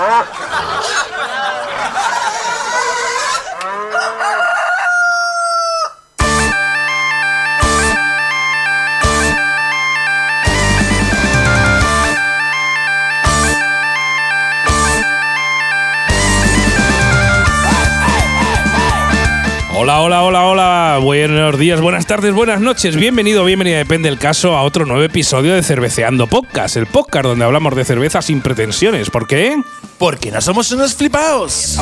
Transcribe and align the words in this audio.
Hola, 0.00 0.24
hola, 20.00 20.22
hola, 20.22 20.46
hola. 20.46 20.98
Buenos 21.02 21.58
días, 21.58 21.82
buenas 21.82 22.06
tardes, 22.06 22.32
buenas 22.32 22.62
noches. 22.62 22.96
Bienvenido, 22.96 23.44
bienvenida, 23.44 23.76
depende 23.76 24.08
del 24.08 24.18
caso, 24.18 24.56
a 24.56 24.62
otro 24.62 24.86
nuevo 24.86 25.02
episodio 25.02 25.54
de 25.54 25.62
Cerveceando 25.62 26.26
Podcast, 26.26 26.78
el 26.78 26.86
podcast 26.86 27.26
donde 27.26 27.44
hablamos 27.44 27.76
de 27.76 27.84
cerveza 27.84 28.22
sin 28.22 28.40
pretensiones. 28.40 29.10
¿Por 29.10 29.26
qué? 29.26 29.60
Porque 30.00 30.30
no 30.30 30.40
somos 30.40 30.72
unos 30.72 30.94
flipaos. 30.94 31.78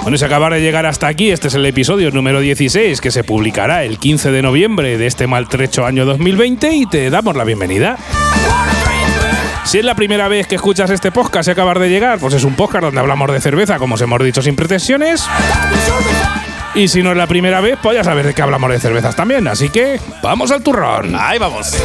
Bueno, 0.00 0.16
si 0.16 0.24
acabar 0.24 0.50
de 0.54 0.62
llegar 0.62 0.86
hasta 0.86 1.08
aquí, 1.08 1.30
este 1.30 1.48
es 1.48 1.54
el 1.54 1.66
episodio 1.66 2.10
número 2.10 2.40
16 2.40 3.02
que 3.02 3.10
se 3.10 3.22
publicará 3.22 3.84
el 3.84 3.98
15 3.98 4.30
de 4.30 4.40
noviembre 4.40 4.96
de 4.96 5.06
este 5.06 5.26
maltrecho 5.26 5.84
año 5.84 6.06
2020 6.06 6.72
y 6.72 6.86
te 6.86 7.10
damos 7.10 7.36
la 7.36 7.44
bienvenida. 7.44 7.98
Si 9.64 9.78
es 9.78 9.84
la 9.84 9.94
primera 9.94 10.26
vez 10.28 10.46
que 10.46 10.54
escuchas 10.54 10.88
este 10.88 11.12
podcast 11.12 11.48
y 11.48 11.50
acabar 11.50 11.78
de 11.78 11.90
llegar, 11.90 12.18
pues 12.18 12.32
es 12.32 12.44
un 12.44 12.54
podcast 12.54 12.84
donde 12.84 13.00
hablamos 13.00 13.30
de 13.30 13.42
cerveza, 13.42 13.78
como 13.78 13.96
os 13.96 14.00
hemos 14.00 14.24
dicho, 14.24 14.40
sin 14.40 14.56
pretensiones. 14.56 15.28
Y 16.74 16.88
si 16.88 17.02
no 17.02 17.10
es 17.10 17.18
la 17.18 17.26
primera 17.26 17.60
vez, 17.60 17.78
pues 17.82 17.94
ya 17.94 18.04
sabes 18.04 18.24
de 18.24 18.32
qué 18.32 18.40
hablamos 18.40 18.70
de 18.70 18.80
cervezas 18.80 19.14
también. 19.14 19.46
Así 19.48 19.68
que, 19.68 20.00
vamos 20.22 20.50
al 20.50 20.62
turrón. 20.62 21.14
Ahí 21.14 21.38
vamos. 21.38 21.76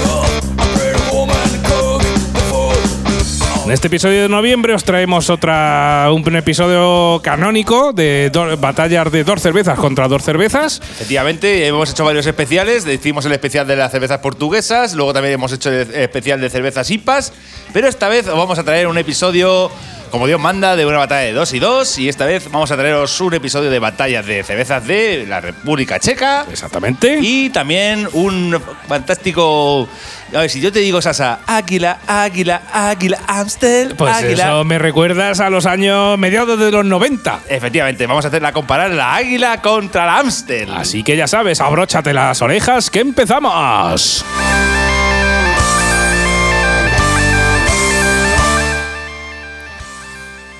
En 3.70 3.74
este 3.74 3.86
episodio 3.86 4.24
de 4.24 4.30
noviembre 4.30 4.74
os 4.74 4.84
traemos 4.84 5.30
otra 5.30 6.08
un 6.12 6.36
episodio 6.36 7.22
canónico 7.22 7.94
de 7.94 8.32
batallas 8.60 9.12
de 9.12 9.24
dos 9.24 9.44
cervezas 9.44 9.78
contra 9.78 10.08
dos 10.08 10.24
cervezas. 10.24 10.82
Efectivamente, 10.94 11.68
hemos 11.68 11.92
hecho 11.92 12.04
varios 12.04 12.26
especiales. 12.26 12.88
Hicimos 12.88 13.28
el 13.28 13.32
especial 13.32 13.68
de 13.68 13.76
las 13.76 13.92
cervezas 13.92 14.18
portuguesas, 14.22 14.96
luego 14.96 15.14
también 15.14 15.36
hemos 15.36 15.54
hecho 15.54 15.70
el 15.70 15.88
especial 15.94 16.42
de 16.42 16.50
cervezas 16.50 16.90
IPAs. 16.90 17.32
Pero 17.72 17.88
esta 17.88 18.10
vez 18.10 18.28
os 18.28 18.36
vamos 18.36 18.58
a 18.58 18.64
traer 18.64 18.88
un 18.88 18.98
episodio, 18.98 19.70
como 20.10 20.28
Dios 20.28 20.40
manda, 20.40 20.76
de 20.76 20.86
una 20.86 20.98
batalla 20.98 21.22
de 21.22 21.34
dos 21.34 21.54
y 21.54 21.60
dos. 21.60 21.98
Y 21.98 22.10
esta 22.10 22.26
vez 22.26 22.50
vamos 22.52 22.72
a 22.72 22.78
traeros 22.78 23.20
un 23.22 23.34
episodio 23.34 23.70
de 23.70 23.80
batallas 23.80 24.26
de 24.26 24.44
cervezas 24.44 24.86
de 24.86 25.26
la 25.28 25.42
República 25.42 26.00
Checa. 26.00 26.46
Exactamente. 26.50 27.20
Y 27.22 27.50
también 27.50 28.08
un 28.14 28.62
fantástico. 28.88 29.88
A 30.34 30.42
ver, 30.42 30.50
si 30.50 30.62
yo 30.62 30.72
te 30.72 30.80
digo, 30.80 31.02
Sasa, 31.02 31.40
Águila, 31.48 32.00
Águila, 32.06 32.62
Águila, 32.72 33.20
Amstel, 33.28 33.96
pues 33.96 34.16
Águila. 34.16 34.44
eso 34.46 34.64
me 34.64 34.78
recuerdas 34.78 35.40
a 35.40 35.50
los 35.50 35.66
años 35.66 36.18
mediados 36.18 36.60
de 36.60 36.72
los 36.72 36.86
90. 36.86 37.42
Efectivamente, 37.50 38.06
vamos 38.06 38.26
a 38.26 38.28
hacerla 38.28 38.52
comparar 38.52 38.92
la 38.92 39.16
Águila 39.16 39.62
contra 39.62 40.06
la 40.06 40.20
Amstel. 40.20 40.72
Así 40.74 41.04
que 41.04 41.18
ya 41.18 41.28
sabes, 41.28 41.62
abróchate 41.62 42.14
las 42.14 42.42
orejas 42.42 42.90
que 42.90 43.00
empezamos. 43.00 44.26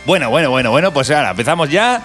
Bueno, 0.10 0.32
bueno, 0.32 0.50
bueno, 0.50 0.72
bueno, 0.72 0.92
pues 0.92 1.12
ahora 1.12 1.30
empezamos 1.30 1.70
ya. 1.70 2.02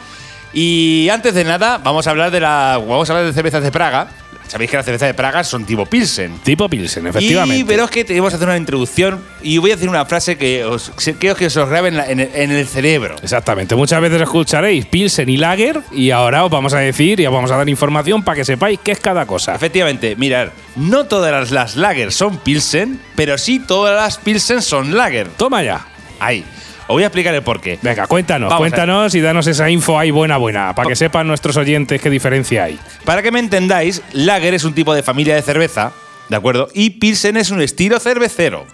Y 0.53 1.09
antes 1.09 1.33
de 1.33 1.43
nada, 1.43 1.79
vamos 1.79 2.07
a 2.07 2.11
hablar 2.11 2.31
de 2.31 2.39
la. 2.39 2.77
Vamos 2.79 3.09
a 3.09 3.15
hablar 3.15 3.27
de 3.27 3.33
cervezas 3.33 3.63
de 3.63 3.73
Praga. 3.73 4.09
Sabéis 4.47 4.71
que 4.71 4.77
las 4.77 4.85
cervezas 4.85 5.09
de 5.09 5.15
Praga 5.15 5.43
son 5.43 5.65
tipo 5.65 5.87
Pilsen. 5.87 6.39
Tipo 6.45 6.69
Pilsen, 6.69 7.07
efectivamente. 7.07 7.57
Y 7.59 7.63
veros 7.63 7.91
que 7.91 8.05
tenemos 8.05 8.29
que 8.31 8.37
hacer 8.37 8.47
una 8.47 8.59
introducción 8.59 9.25
y 9.43 9.57
voy 9.57 9.71
a 9.71 9.77
decir 9.77 9.89
una 9.89 10.05
frase 10.05 10.37
que 10.37 10.67
os, 10.67 10.93
quiero 11.19 11.35
que 11.35 11.47
os 11.47 11.57
os 11.57 11.67
grabe 11.67 11.89
en, 11.89 11.97
la- 11.97 12.07
en 12.11 12.21
el, 12.21 12.31
en 12.35 12.51
el 12.53 12.67
cerebro. 12.67 13.17
Exactamente, 13.23 13.75
muchas 13.75 14.03
veces 14.03 14.21
escucharéis 14.21 14.85
Pilsen 14.85 15.31
y 15.31 15.39
Lager 15.39 15.81
y 15.93 16.11
ahora 16.11 16.45
os 16.45 16.51
vamos 16.51 16.75
a 16.75 16.81
decir 16.81 17.19
y 17.21 17.27
os 17.27 17.33
vamos 17.33 17.51
a 17.53 17.57
dar 17.57 17.69
información 17.71 18.23
para 18.23 18.37
que 18.37 18.45
sepáis 18.45 18.79
qué 18.85 18.93
es 18.93 19.01
cada 19.01 19.25
cosa. 19.25 19.55
Efectivamente, 19.55 20.15
mirar, 20.15 20.53
no 20.77 21.05
todas 21.07 21.33
las, 21.33 21.51
las 21.51 21.77
lager 21.77 22.13
son 22.13 22.37
Pilsen, 22.37 23.01
pero 23.17 23.39
sí 23.39 23.61
todas 23.61 23.97
las 23.97 24.19
Pilsen 24.19 24.61
son 24.61 24.95
lager. 24.95 25.29
Toma 25.39 25.63
ya. 25.63 25.87
Ahí. 26.21 26.45
Os 26.87 26.95
voy 26.95 27.03
a 27.03 27.07
explicar 27.07 27.35
el 27.35 27.43
porqué. 27.43 27.79
Venga, 27.81 28.07
cuéntanos, 28.07 28.51
Vamos 28.51 28.61
cuéntanos 28.61 29.15
y 29.15 29.21
danos 29.23 29.47
esa 29.47 29.71
info 29.71 29.99
ahí 29.99 30.11
buena, 30.11 30.37
buena, 30.37 30.75
para 30.75 30.89
que 30.89 30.97
sepan 30.97 31.27
nuestros 31.27 31.57
oyentes 31.57 32.01
qué 32.01 32.11
diferencia 32.11 32.65
hay. 32.65 32.79
Para 33.05 33.23
que 33.23 33.33
me 33.33 33.39
entendáis, 33.39 34.03
Lager 34.13 34.53
es 34.53 34.65
un 34.65 34.75
tipo 34.75 34.95
de 34.95 35.03
familia 35.03 35.35
de 35.35 35.41
cerveza, 35.41 35.93
¿de 36.29 36.37
acuerdo? 36.37 36.69
Y 36.75 36.91
Pilsen 36.91 37.39
es 37.39 37.51
un 37.51 37.63
estilo 37.63 37.99
cervecero. 38.01 38.67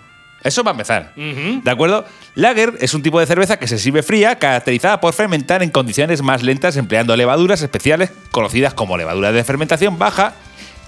Eso 0.42 0.64
va 0.64 0.70
a 0.70 0.74
empezar. 0.74 1.12
¿De 1.14 1.70
acuerdo? 1.70 2.04
Lager 2.34 2.74
es 2.80 2.94
un 2.94 3.02
tipo 3.02 3.20
de 3.20 3.26
cerveza 3.26 3.58
que 3.58 3.68
se 3.68 3.78
sirve 3.78 4.02
fría, 4.02 4.38
caracterizada 4.38 5.00
por 5.00 5.12
fermentar 5.12 5.62
en 5.62 5.70
condiciones 5.70 6.22
más 6.22 6.42
lentas 6.42 6.76
empleando 6.76 7.16
levaduras 7.16 7.62
especiales 7.62 8.10
conocidas 8.32 8.74
como 8.74 8.96
levaduras 8.96 9.34
de 9.34 9.44
fermentación 9.44 9.98
baja 9.98 10.32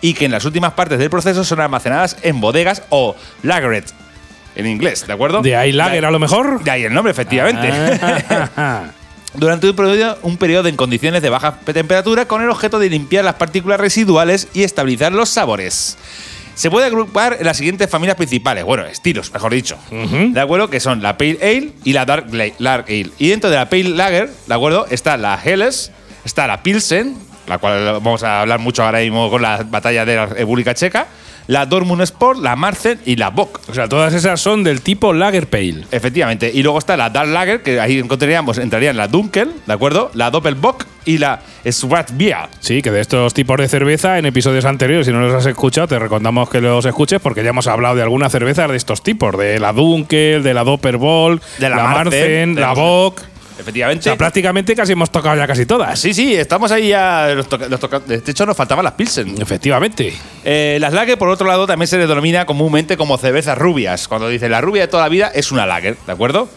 y 0.01 0.15
que 0.15 0.25
en 0.25 0.33
las 0.33 0.45
últimas 0.45 0.73
partes 0.73 0.99
del 0.99 1.11
proceso 1.11 1.45
son 1.45 1.61
almacenadas 1.61 2.17
en 2.23 2.41
bodegas 2.41 2.83
o 2.89 3.15
lageret 3.43 3.93
en 4.55 4.67
inglés, 4.67 5.07
¿de 5.07 5.13
acuerdo? 5.13 5.43
De 5.43 5.57
ahí 5.57 5.73
Lager 5.73 6.05
a 6.05 6.11
lo 6.11 6.19
mejor. 6.19 6.63
De 6.63 6.71
ahí 6.71 6.85
el 6.85 6.93
nombre, 6.93 7.11
efectivamente. 7.11 7.71
Ah. 7.73 8.85
durante 9.35 9.69
un 9.69 9.77
periodo, 9.77 10.19
un 10.23 10.37
periodo 10.37 10.69
en 10.69 10.77
condiciones 10.77 11.23
de 11.23 11.31
baja 11.31 11.59
temperatura 11.61 12.27
con 12.27 12.43
el 12.43 12.51
objeto 12.51 12.79
de 12.79 12.91
limpiar 12.91 13.25
las 13.25 13.35
partículas 13.35 13.81
residuales 13.81 14.49
y 14.55 14.63
estabilizar 14.63 15.13
los 15.13 15.29
sabores. 15.29 15.97
Se 16.55 16.71
puede 16.71 16.87
agrupar 16.87 17.39
en 17.41 17.47
las 17.47 17.57
siguientes 17.57 17.89
familias 17.89 18.17
principales, 18.17 18.65
bueno, 18.65 18.85
estilos, 18.85 19.33
mejor 19.33 19.55
dicho. 19.55 19.79
¿de 19.91 20.39
acuerdo? 20.39 20.69
Que 20.69 20.81
son 20.81 21.03
la 21.03 21.17
Pale 21.17 21.39
Ale 21.41 21.73
y 21.83 21.95
la 21.95 22.05
Dark, 22.05 22.27
Dark 22.59 22.85
Ale. 22.89 23.11
Y 23.19 23.29
dentro 23.29 23.49
de 23.49 23.57
la 23.57 23.71
Pale 23.71 23.85
Lager, 23.85 24.31
¿de 24.47 24.55
acuerdo? 24.55 24.87
Está 24.91 25.17
la 25.17 25.41
Helles, 25.43 25.93
está 26.27 26.47
la 26.47 26.63
Pilsen, 26.63 27.17
la 27.47 27.59
cual 27.59 27.85
vamos 28.03 28.23
a 28.23 28.41
hablar 28.43 28.59
mucho 28.59 28.83
ahora 28.85 29.01
mismo 29.01 29.31
con 29.31 29.43
la 29.43 29.63
batalla 29.65 30.05
de 30.05 30.17
la 30.17 30.27
República 30.27 30.75
Checa, 30.75 31.07
la 31.49 31.67
Dortmund 31.67 32.03
Sport, 32.03 32.39
la 32.39 32.55
Marzen 32.55 33.01
y 33.05 33.17
la 33.17 33.31
Bock. 33.31 33.61
O 33.69 33.75
sea, 33.75 33.89
todas 33.89 34.15
esas 34.15 34.41
son 34.41 34.63
del 34.63 34.81
tipo 34.81 35.13
Lager 35.13 35.49
Pale. 35.49 35.85
Efectivamente. 35.91 36.51
Y 36.55 36.63
luego 36.63 36.79
está 36.79 36.97
la 36.97 37.11
Dark 37.11 37.29
Lager, 37.31 37.63
que 37.63 37.81
ahí 37.81 37.99
encontraríamos, 37.99 38.59
entrarían 38.59 38.97
la 38.97 39.09
Dunkel, 39.09 39.51
¿de 39.67 39.73
acuerdo? 39.73 40.13
La 40.15 40.31
Doppelbock 40.31 40.87
y 41.05 41.19
la 41.19 41.41
Schwarzbier. 41.69 42.49
Sí, 42.61 42.81
que 42.81 42.93
de 42.93 43.01
estos 43.01 43.35
tipos 43.35 43.57
de 43.57 43.67
cerveza 43.67 44.19
en 44.19 44.27
episodios 44.27 44.65
anteriores, 44.65 45.07
si 45.07 45.13
no 45.13 45.19
los 45.21 45.35
has 45.35 45.47
escuchado, 45.47 45.89
te 45.89 45.99
recomendamos 45.99 46.49
que 46.49 46.61
los 46.61 46.85
escuches 46.87 47.21
porque 47.21 47.43
ya 47.43 47.51
hemos 47.51 47.67
hablado 47.67 47.97
de 47.97 48.03
algunas 48.03 48.31
cervezas 48.31 48.71
de 48.71 48.77
estos 48.77 49.03
tipos, 49.03 49.37
de 49.37 49.59
la 49.59 49.73
Dunkel, 49.73 50.45
de 50.45 50.55
la 50.55 50.63
Doppelbock, 50.63 51.43
De 51.59 51.69
la 51.69 51.77
la 51.77 52.05
la 52.05 52.11
tenemos- 52.11 53.15
Bock. 53.53 53.59
O 53.59 53.63
Efectivamente. 53.63 54.05
sea, 54.05 54.17
prácticamente 54.17 54.75
casi 54.75 54.93
hemos 54.93 55.11
tocado 55.11 55.37
ya 55.37 55.47
casi 55.47 55.67
todas. 55.67 55.99
Sí, 55.99 56.13
sí, 56.15 56.35
estamos 56.35 56.73
ahí 56.73 56.89
ya. 56.89 57.29
los 57.35 57.49
toca- 57.49 57.69
los 57.69 57.79
toca- 57.81 58.01
de 58.01 58.23
hecho, 58.27 58.47
nos 58.47 58.57
faltaban 58.57 58.85
las 58.85 58.95
Pilsen. 58.95 59.35
Efectivamente. 59.41 60.13
Eh, 60.45 60.79
las 60.81 60.93
Lager, 60.93 61.19
por 61.19 61.29
otro 61.29 61.47
lado, 61.47 61.67
también 61.67 61.87
se 61.87 61.99
les 61.99 62.09
denomina 62.09 62.47
comúnmente 62.47 62.97
como 62.97 63.17
cervezas 63.19 63.57
rubias. 63.59 64.09
Cuando 64.09 64.29
dice 64.29 64.49
la 64.49 64.61
rubia 64.61 64.83
de 64.83 64.89
toda 64.89 65.03
la 65.05 65.09
vida 65.09 65.31
es 65.35 65.53
una 65.53 65.67
Lager, 65.67 65.97
¿de 66.07 66.13
acuerdo? 66.13 66.49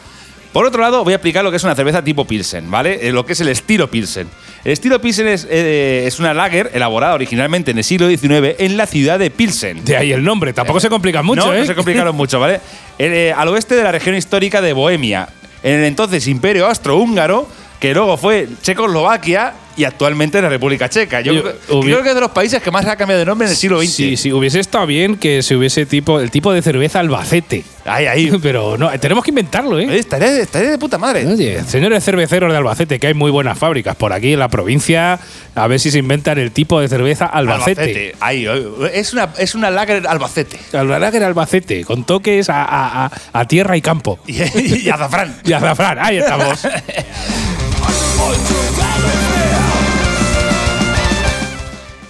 Por 0.54 0.66
otro 0.66 0.82
lado, 0.82 1.04
voy 1.04 1.12
a 1.12 1.18
explicar 1.18 1.44
lo 1.44 1.52
que 1.52 1.58
es 1.58 1.64
una 1.66 1.76
cerveza 1.76 2.02
tipo 2.02 2.26
Pilsen, 2.26 2.72
¿vale? 2.72 3.06
Eh, 3.06 3.12
lo 3.12 3.26
que 3.26 3.34
es 3.34 3.42
el 3.42 3.50
estilo 3.50 3.92
Pilsen. 3.92 4.30
El 4.64 4.72
estilo 4.72 5.02
Pilsen 5.02 5.28
es, 5.28 5.46
eh, 5.50 6.06
es 6.08 6.18
una 6.20 6.34
Lager 6.34 6.72
elaborada 6.74 7.14
originalmente 7.14 7.72
en 7.72 7.78
el 7.78 7.84
siglo 7.84 8.08
XIX 8.08 8.56
en 8.58 8.78
la 8.78 8.88
ciudad 8.88 9.20
de 9.20 9.30
Pilsen. 9.32 9.84
De 9.84 9.98
ahí 9.98 10.14
el 10.14 10.24
nombre. 10.24 10.54
Tampoco 10.54 10.80
se 10.80 10.88
complica 10.88 11.22
mucho, 11.22 11.48
no, 11.48 11.54
¿eh? 11.54 11.60
no 11.60 11.66
se 11.66 11.76
complicaron 11.76 12.16
mucho, 12.16 12.40
¿vale? 12.40 12.62
Eh, 12.98 13.34
al 13.36 13.50
oeste 13.50 13.76
de 13.76 13.84
la 13.84 13.92
región 13.92 14.16
histórica 14.16 14.62
de 14.62 14.72
Bohemia, 14.72 15.28
en 15.66 15.80
el 15.80 15.86
entonces 15.86 16.28
Imperio 16.28 16.68
Austrohúngaro, 16.68 17.48
que 17.80 17.96
luego 17.96 18.18
fue 18.18 18.48
Checoslovaquia 18.62 19.54
y 19.78 19.84
actualmente 19.84 20.42
la 20.42 20.50
República 20.50 20.90
Checa. 20.90 21.22
Yo 21.22 21.34
Yo- 21.34 21.44
creo, 21.82 22.02
que 22.04 22.10
es 22.10 22.16
de 22.16 22.22
los 22.22 22.32
países 22.32 22.62
que 22.62 22.72
más 22.72 22.86
ha 22.86 22.96
cambiado 22.96 23.20
de 23.20 23.26
nombre 23.26 23.46
en 23.48 23.52
el 23.52 23.58
siglo 23.58 23.80
XX. 23.82 23.92
Sí, 23.92 24.18
sí, 24.18 24.32
hubiese 24.34 24.60
estado 24.60 24.86
bien 24.88 25.18
que 25.18 25.44
se 25.44 25.56
hubiese 25.56 25.86
tipo 25.86 26.20
el 26.20 26.32
tipo 26.32 26.52
de 26.54 26.62
cerveza 26.62 27.00
Albacete. 27.00 27.64
Ahí, 27.86 28.06
ahí. 28.08 28.32
Pero 28.42 28.78
no, 28.78 28.90
tenemos 29.00 29.24
que 29.24 29.32
inventarlo, 29.32 29.80
Eh. 29.80 29.98
Estaría, 29.98 30.40
estaría 30.40 30.72
de 30.72 30.78
puta 30.78 30.98
madre. 30.98 31.26
Oye, 31.28 31.62
señores 31.68 32.04
cerveceros 32.04 32.52
de 32.52 32.58
Albacete, 32.58 33.00
que 33.00 33.08
hay 33.08 33.14
muy 33.14 33.32
buenas 33.32 33.58
fábricas 33.58 33.96
por 33.96 34.14
aquí 34.14 34.34
en 34.34 34.40
la 34.40 34.50
provincia, 34.50 35.20
a 35.56 35.68
ver 35.68 35.80
si 35.80 35.92
se 35.92 36.00
inventan 36.00 36.38
el 36.40 36.52
tipo 36.52 36.80
de 36.80 36.88
cerveza 36.88 37.26
Albacete. 37.26 38.16
Ahí, 38.20 38.46
eh, 38.48 38.92
es 38.94 39.14
una, 39.14 39.30
es 39.38 39.56
una 39.56 39.70
lager 39.72 40.08
Albacete. 40.08 40.60
Albalager 40.74 41.24
Albacete, 41.24 41.84
con 41.86 42.04
toques 42.06 42.50
a, 42.50 42.64
a- 42.64 43.06
a- 43.06 43.12
a 43.34 43.48
tierra 43.48 43.78
y 43.78 43.82
campo. 43.82 44.20
Y, 44.28 44.86
y 44.86 44.90
azafrán. 44.90 45.36
Y 45.44 45.54
azafrán, 45.54 45.98
ahí 46.00 46.18
estamos. 46.18 46.60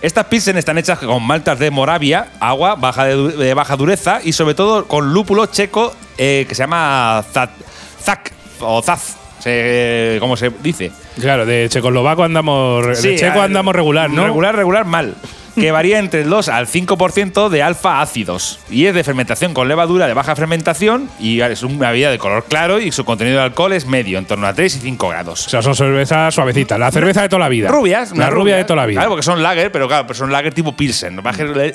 Estas 0.06 0.26
pilsen 0.26 0.56
están 0.58 0.78
hechas 0.78 1.00
con 1.00 1.24
maltas 1.24 1.58
de 1.58 1.72
Moravia, 1.72 2.28
agua 2.40 2.76
baja 2.76 3.06
de, 3.06 3.16
de 3.32 3.54
baja 3.56 3.76
dureza 3.76 4.20
y 4.24 4.34
sobre 4.34 4.54
todo 4.54 4.86
con 4.88 5.12
lúpulo 5.14 5.48
checo 5.48 5.96
eh, 6.20 6.46
que 6.48 6.54
se 6.54 6.62
llama 6.62 7.24
Zak 7.34 8.32
o 8.60 8.84
Zaz, 8.84 9.16
se- 9.40 10.18
¿cómo 10.20 10.38
se 10.38 10.52
dice? 10.62 10.92
claro, 11.20 11.46
de 11.48 11.68
checoslovaco 11.70 12.24
andamos, 12.24 13.02
de 13.02 13.16
checo 13.18 13.42
andamos 13.42 13.76
regular, 13.76 14.10
¿no? 14.12 14.26
Regular, 14.26 14.56
regular, 14.56 14.86
mal. 14.86 15.16
Que 15.56 15.72
varía 15.72 16.00
entre 16.00 16.22
el 16.22 16.30
2 16.30 16.50
al 16.50 16.68
5% 16.68 17.50
de 17.50 17.64
alfa 17.64 18.02
ácidos 18.02 18.60
y 18.70 18.86
es 18.86 18.94
de 18.94 19.04
fermentación 19.04 19.54
con 19.54 19.68
levadura 19.68 20.06
de 20.08 20.14
baja 20.14 20.36
fermentación 20.36 21.10
y 21.20 21.42
es 21.42 21.64
una 21.64 21.92
bebida 21.92 22.12
de 22.12 22.18
color 22.18 22.46
claro 22.46 22.80
y 22.80 22.92
su 22.92 23.06
contenido 23.06 23.38
de 23.38 23.44
alcohol 23.44 23.74
es 23.74 23.86
medio, 23.86 24.18
en 24.18 24.26
torno 24.26 24.48
a 24.48 24.54
3 24.54 24.76
y 24.76 24.80
5 24.80 25.10
grados. 25.10 25.48
O 25.48 25.50
sea, 25.50 25.62
son 25.62 25.76
cervezas 25.76 26.34
suavecitas. 26.36 26.78
La 26.80 26.92
cerveza 26.92 27.22
de 27.22 27.30
toda 27.30 27.40
la 27.40 27.50
vida. 27.50 27.70
Rubias, 27.70 28.16
La 28.18 28.30
rubia 28.30 28.58
de 28.58 28.64
toda 28.66 28.78
la 28.82 28.86
vida. 28.86 29.00
Claro, 29.00 29.12
porque 29.12 29.24
son 29.24 29.42
lager, 29.42 29.72
pero 29.72 29.88
claro, 29.88 30.06
pero 30.08 30.18
son 30.18 30.32
lager 30.32 30.54
tipo 30.54 30.76
Pilsen. 30.76 31.20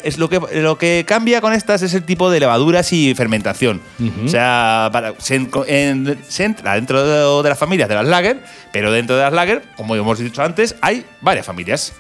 Es 0.04 0.18
lo 0.18 0.28
que, 0.28 0.40
lo 0.60 0.76
que 0.78 1.04
cambia 1.06 1.40
con 1.40 1.52
estas 1.52 1.82
es 1.82 1.94
el 1.94 2.02
tipo 2.04 2.30
de 2.30 2.40
levaduras 2.40 2.92
y 2.92 3.14
fermentación. 3.14 3.80
O 4.24 4.28
sea, 4.28 4.88
para- 4.92 5.14
se, 5.18 5.36
en- 5.36 5.50
en- 5.66 6.18
se 6.28 6.44
entra 6.44 6.74
dentro 6.74 7.04
de, 7.04 7.42
de 7.42 7.48
las 7.48 7.58
familias 7.58 7.88
de 7.88 7.94
las 7.94 8.06
lager, 8.06 8.42
pero 8.72 8.92
dentro 8.92 9.16
de 9.16 9.22
las 9.22 9.32
lager, 9.32 9.62
como 9.76 9.94
hemos 9.96 10.18
dicho 10.18 10.42
antes, 10.42 10.76
hay 10.80 11.04
varias 11.20 11.46
familias. 11.46 11.92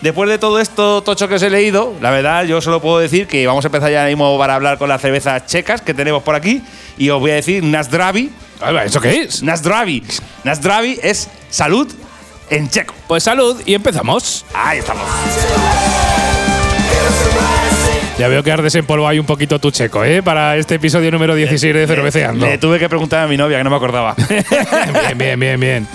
Después 0.00 0.28
de 0.28 0.38
todo 0.38 0.60
esto 0.60 1.02
tocho 1.02 1.26
que 1.26 1.36
os 1.36 1.42
he 1.42 1.50
leído, 1.50 1.94
la 2.00 2.10
verdad 2.10 2.44
yo 2.44 2.60
solo 2.60 2.80
puedo 2.80 2.98
decir 2.98 3.26
que 3.26 3.46
vamos 3.46 3.64
a 3.64 3.68
empezar 3.68 3.90
ya 3.90 4.04
mismo 4.06 4.38
para 4.38 4.54
hablar 4.54 4.78
con 4.78 4.88
las 4.88 5.00
cervezas 5.00 5.46
checas 5.46 5.80
que 5.80 5.94
tenemos 5.94 6.22
por 6.22 6.34
aquí 6.34 6.62
y 6.98 7.08
os 7.08 7.18
voy 7.18 7.30
a 7.30 7.34
decir 7.34 7.62
Nasdravi. 7.64 8.30
¿Eso 8.84 9.00
qué 9.00 9.22
es? 9.22 9.42
Nasdravi. 9.42 10.02
Nasdravi 10.44 10.98
es 11.02 11.28
salud 11.50 11.90
en 12.50 12.68
checo. 12.68 12.94
Pues 13.06 13.22
salud 13.22 13.60
y 13.64 13.74
empezamos. 13.74 14.44
Ahí 14.54 14.78
estamos. 14.78 15.04
Ya 18.18 18.28
veo 18.28 18.42
que 18.42 18.50
has 18.50 18.62
desempolvado 18.62 19.08
ahí 19.08 19.18
un 19.18 19.26
poquito 19.26 19.58
tu 19.58 19.70
checo, 19.70 20.02
¿eh? 20.02 20.22
Para 20.22 20.56
este 20.56 20.76
episodio 20.76 21.10
número 21.10 21.34
16 21.34 21.74
de 21.74 21.86
Cerveceando. 21.86 22.46
Le 22.46 22.56
tuve 22.56 22.78
que 22.78 22.88
preguntar 22.88 23.24
a 23.24 23.28
mi 23.28 23.36
novia 23.36 23.58
que 23.58 23.64
no 23.64 23.70
me 23.70 23.76
acordaba. 23.76 24.14
bien, 24.18 25.18
bien, 25.18 25.38
bien, 25.38 25.60
bien. 25.60 25.88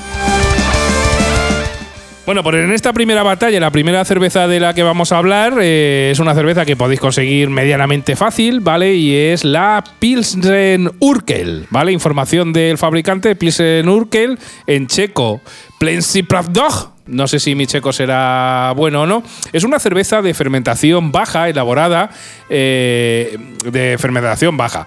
Bueno, 2.24 2.44
pues 2.44 2.56
en 2.58 2.72
esta 2.72 2.94
primera 2.94 3.24
batalla, 3.24 3.60
la 3.60 3.72
primera 3.72 4.06
cerveza 4.06 4.48
de 4.48 4.60
la 4.60 4.76
que 4.76 4.84
vamos 4.84 5.12
a 5.12 5.18
hablar 5.18 5.58
eh, 5.60 6.10
es 6.12 6.20
una 6.20 6.36
cerveza 6.36 6.66
que 6.66 6.76
podéis 6.76 7.00
conseguir 7.00 7.50
medianamente 7.50 8.16
fácil, 8.16 8.60
¿vale? 8.60 8.94
Y 8.94 9.16
es 9.16 9.44
la 9.44 9.84
Pilsen 9.98 10.92
Urkel, 11.00 11.66
¿vale? 11.72 11.92
Información 11.92 12.54
del 12.54 12.78
fabricante 12.78 13.36
Pilsen 13.36 13.90
Urkel 13.90 14.38
en 14.68 14.86
checo, 14.86 15.42
Plensi 15.80 16.22
Pravdog. 16.22 16.92
No 17.08 17.28
sé 17.28 17.40
si 17.40 17.56
mi 17.56 17.66
checo 17.66 17.92
será 17.92 18.72
bueno 18.78 19.02
o 19.02 19.06
no. 19.08 19.24
Es 19.52 19.64
una 19.64 19.80
cerveza 19.80 20.22
de 20.22 20.36
fermentación 20.36 21.12
baja, 21.12 21.50
elaborada 21.50 22.12
eh, 22.50 23.36
de 23.66 23.98
fermentación 23.98 24.58
baja. 24.58 24.86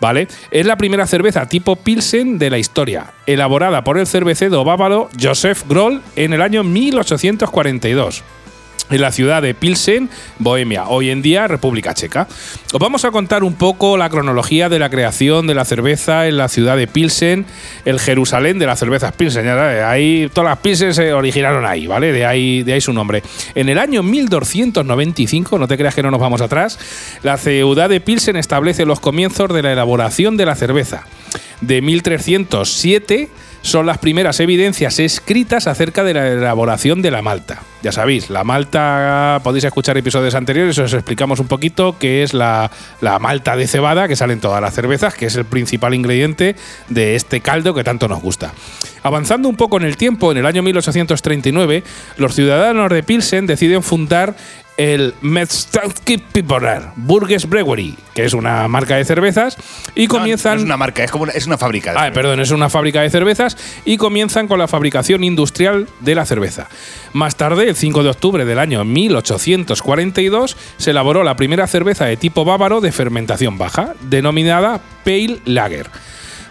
¿Vale? 0.00 0.28
Es 0.50 0.66
la 0.66 0.76
primera 0.76 1.06
cerveza 1.06 1.46
tipo 1.46 1.76
Pilsen 1.76 2.38
de 2.38 2.50
la 2.50 2.58
historia, 2.58 3.12
elaborada 3.26 3.82
por 3.84 3.98
el 3.98 4.06
cervecero 4.06 4.64
bávaro 4.64 5.08
Joseph 5.20 5.64
Groll 5.68 6.02
en 6.16 6.32
el 6.32 6.42
año 6.42 6.64
1842 6.64 8.22
en 8.90 9.00
la 9.00 9.12
ciudad 9.12 9.42
de 9.42 9.54
Pilsen, 9.54 10.08
Bohemia, 10.38 10.88
hoy 10.88 11.10
en 11.10 11.22
día 11.22 11.46
República 11.48 11.94
Checa. 11.94 12.28
Os 12.72 12.80
vamos 12.80 13.04
a 13.04 13.10
contar 13.10 13.44
un 13.44 13.54
poco 13.54 13.96
la 13.96 14.08
cronología 14.08 14.68
de 14.68 14.78
la 14.78 14.90
creación 14.90 15.46
de 15.46 15.54
la 15.54 15.64
cerveza 15.64 16.26
en 16.26 16.36
la 16.36 16.48
ciudad 16.48 16.76
de 16.76 16.86
Pilsen, 16.86 17.46
el 17.84 18.00
Jerusalén 18.00 18.58
de 18.58 18.66
las 18.66 18.78
cervezas 18.78 19.12
Pilsen. 19.12 19.48
Ahí 19.48 20.30
todas 20.32 20.50
las 20.50 20.58
Pilsen 20.58 20.94
se 20.94 21.12
originaron 21.12 21.64
ahí, 21.64 21.86
¿vale? 21.86 22.12
De 22.12 22.26
ahí, 22.26 22.62
de 22.62 22.74
ahí 22.74 22.80
su 22.80 22.92
nombre. 22.92 23.22
En 23.54 23.68
el 23.68 23.78
año 23.78 24.02
1295, 24.02 25.58
no 25.58 25.68
te 25.68 25.76
creas 25.76 25.94
que 25.94 26.02
no 26.02 26.10
nos 26.10 26.20
vamos 26.20 26.40
atrás, 26.40 26.78
la 27.22 27.36
ciudad 27.36 27.88
de 27.88 28.00
Pilsen 28.00 28.36
establece 28.36 28.84
los 28.84 29.00
comienzos 29.00 29.52
de 29.52 29.62
la 29.62 29.72
elaboración 29.72 30.36
de 30.36 30.46
la 30.46 30.54
cerveza. 30.54 31.04
De 31.60 31.82
1307 31.82 33.30
son 33.66 33.84
las 33.84 33.98
primeras 33.98 34.38
evidencias 34.38 35.00
escritas 35.00 35.66
acerca 35.66 36.04
de 36.04 36.14
la 36.14 36.28
elaboración 36.28 37.02
de 37.02 37.10
la 37.10 37.20
malta. 37.20 37.62
Ya 37.82 37.90
sabéis, 37.90 38.30
la 38.30 38.44
malta, 38.44 39.40
podéis 39.42 39.64
escuchar 39.64 39.98
episodios 39.98 40.36
anteriores, 40.36 40.78
os 40.78 40.92
explicamos 40.92 41.40
un 41.40 41.48
poquito 41.48 41.96
qué 41.98 42.22
es 42.22 42.32
la, 42.32 42.70
la 43.00 43.18
malta 43.18 43.56
de 43.56 43.66
cebada 43.66 44.06
que 44.06 44.14
sale 44.14 44.34
en 44.34 44.40
todas 44.40 44.60
las 44.60 44.72
cervezas, 44.72 45.14
que 45.14 45.26
es 45.26 45.34
el 45.34 45.44
principal 45.44 45.94
ingrediente 45.94 46.54
de 46.88 47.16
este 47.16 47.40
caldo 47.40 47.74
que 47.74 47.82
tanto 47.82 48.06
nos 48.06 48.22
gusta. 48.22 48.52
Avanzando 49.02 49.48
un 49.48 49.56
poco 49.56 49.78
en 49.78 49.84
el 49.84 49.96
tiempo, 49.96 50.30
en 50.30 50.38
el 50.38 50.46
año 50.46 50.62
1839, 50.62 51.82
los 52.18 52.34
ciudadanos 52.34 52.90
de 52.90 53.02
Pilsen 53.02 53.46
deciden 53.46 53.82
fundar 53.82 54.36
el 54.76 55.14
Metstadsky 55.20 56.18
Piporer 56.18 56.82
Burgess 56.96 57.48
Brewery, 57.48 57.96
que 58.14 58.24
es 58.24 58.34
una 58.34 58.68
marca 58.68 58.96
de 58.96 59.04
cervezas, 59.04 59.56
y 59.94 60.06
comienzan... 60.06 60.56
No 60.56 60.60
es 60.60 60.64
una 60.64 60.76
marca, 60.76 61.04
es 61.04 61.10
como 61.10 61.24
una, 61.24 61.32
es 61.32 61.46
una 61.46 61.58
fábrica. 61.58 61.94
Ah, 61.96 62.10
perdón, 62.12 62.40
es 62.40 62.50
una 62.50 62.68
fábrica 62.68 63.02
de 63.02 63.10
cervezas 63.10 63.56
y 63.84 63.96
comienzan 63.96 64.48
con 64.48 64.58
la 64.58 64.68
fabricación 64.68 65.24
industrial 65.24 65.88
de 66.00 66.14
la 66.14 66.26
cerveza. 66.26 66.68
Más 67.12 67.36
tarde, 67.36 67.68
el 67.68 67.76
5 67.76 68.02
de 68.02 68.10
octubre 68.10 68.44
del 68.44 68.58
año 68.58 68.84
1842, 68.84 70.56
se 70.76 70.90
elaboró 70.90 71.24
la 71.24 71.36
primera 71.36 71.66
cerveza 71.66 72.06
de 72.06 72.16
tipo 72.16 72.44
bávaro 72.44 72.80
de 72.80 72.92
fermentación 72.92 73.58
baja, 73.58 73.94
denominada 74.02 74.80
Pale 75.04 75.40
Lager 75.44 75.90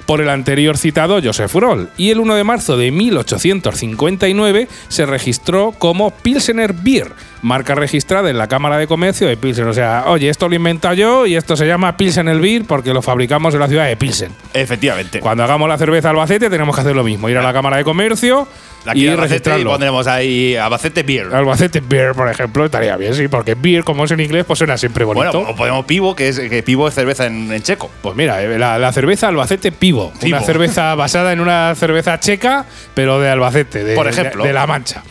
por 0.06 0.22
el 0.22 0.30
anterior 0.30 0.78
citado 0.78 1.20
Joseph 1.24 1.54
Groll, 1.54 1.90
y 1.98 2.12
el 2.12 2.20
1 2.20 2.36
de 2.36 2.44
marzo 2.44 2.78
de 2.78 2.92
1859 2.92 4.68
se 4.88 5.06
registró 5.06 5.74
como 5.78 6.12
Pilsener 6.12 6.74
Beer, 6.74 7.12
marca 7.42 7.76
registrada 7.76 8.30
en 8.30 8.38
la 8.38 8.48
Cámara 8.48 8.78
de 8.78 8.88
Comercio 8.88 9.28
de 9.28 9.38
Pilsen. 9.38 9.68
O 9.68 9.74
sea, 9.74 10.06
oye, 10.08 10.30
esto 10.30 10.48
lo 10.48 10.54
he 10.54 10.58
inventado 10.58 10.96
yo 10.96 11.26
y 11.26 11.36
esto 11.36 11.56
se 11.56 11.68
llama 11.68 11.98
Pilsener 11.98 12.40
Beer 12.40 12.66
porque 12.66 12.94
lo 12.94 13.02
fabricamos 13.02 13.54
en 13.54 13.60
la 13.60 13.68
ciudad 13.68 13.88
de 13.88 13.96
Pilsen. 13.96 14.32
Efectivamente. 14.54 15.20
Cuando 15.20 15.44
hagamos 15.44 15.70
la 15.70 15.78
cerveza 15.78 16.10
Albacete 16.10 16.50
tenemos 16.50 16.76
que 16.76 16.82
hacer 16.82 16.96
lo 16.96 17.04
mismo, 17.04 17.30
ir 17.30 17.38
a 17.38 17.44
la 17.44 17.54
Cámara 17.54 17.78
de 17.78 17.84
Comercio 17.84 18.48
Aquí 18.86 19.06
y 19.06 19.08
Albacete 19.08 19.60
y 19.60 19.64
pondremos 19.64 20.08
ahí 20.08 20.56
Albacete 20.56 21.04
Beer. 21.04 21.34
Albacete 21.34 21.82
Beer, 21.82 22.14
por 22.14 22.30
ejemplo, 22.30 22.66
estaría 22.66 22.96
bien, 22.98 23.14
sí, 23.16 23.28
porque 23.28 23.56
beer, 23.56 23.84
como 23.84 24.06
es 24.06 24.12
en 24.12 24.20
inglés, 24.20 24.46
pues 24.46 24.60
suena 24.60 24.78
siempre 24.78 25.04
bonito. 25.06 25.32
Bueno, 25.32 25.50
o 25.50 25.56
ponemos 25.56 25.86
Pivo, 25.86 26.16
que 26.16 26.28
es 26.30 26.40
que 26.40 26.64
Pivo 26.64 26.88
es 26.88 26.94
cerveza 26.94 27.26
en, 27.26 27.52
en 27.52 27.62
checo. 27.64 27.90
Pues 28.02 28.16
mira, 28.16 28.42
eh, 28.44 28.58
la, 28.60 28.78
la 28.80 28.92
cerveza 28.92 29.28
Albacete 29.28 29.72
Pivo, 29.72 30.12
Pivo. 30.22 30.38
una 30.38 30.46
cerveza 30.46 30.94
basada 30.96 31.34
en 31.34 31.40
una 31.40 31.74
cerveza 31.76 32.20
checa, 32.20 32.66
pero 32.94 33.20
de 33.20 33.30
Albacete, 33.30 33.84
de, 33.84 33.96
Por 33.96 34.08
ejemplo. 34.08 34.44
de, 34.44 34.50
de 34.50 34.54
La 34.54 34.68
Mancha. 34.68 35.04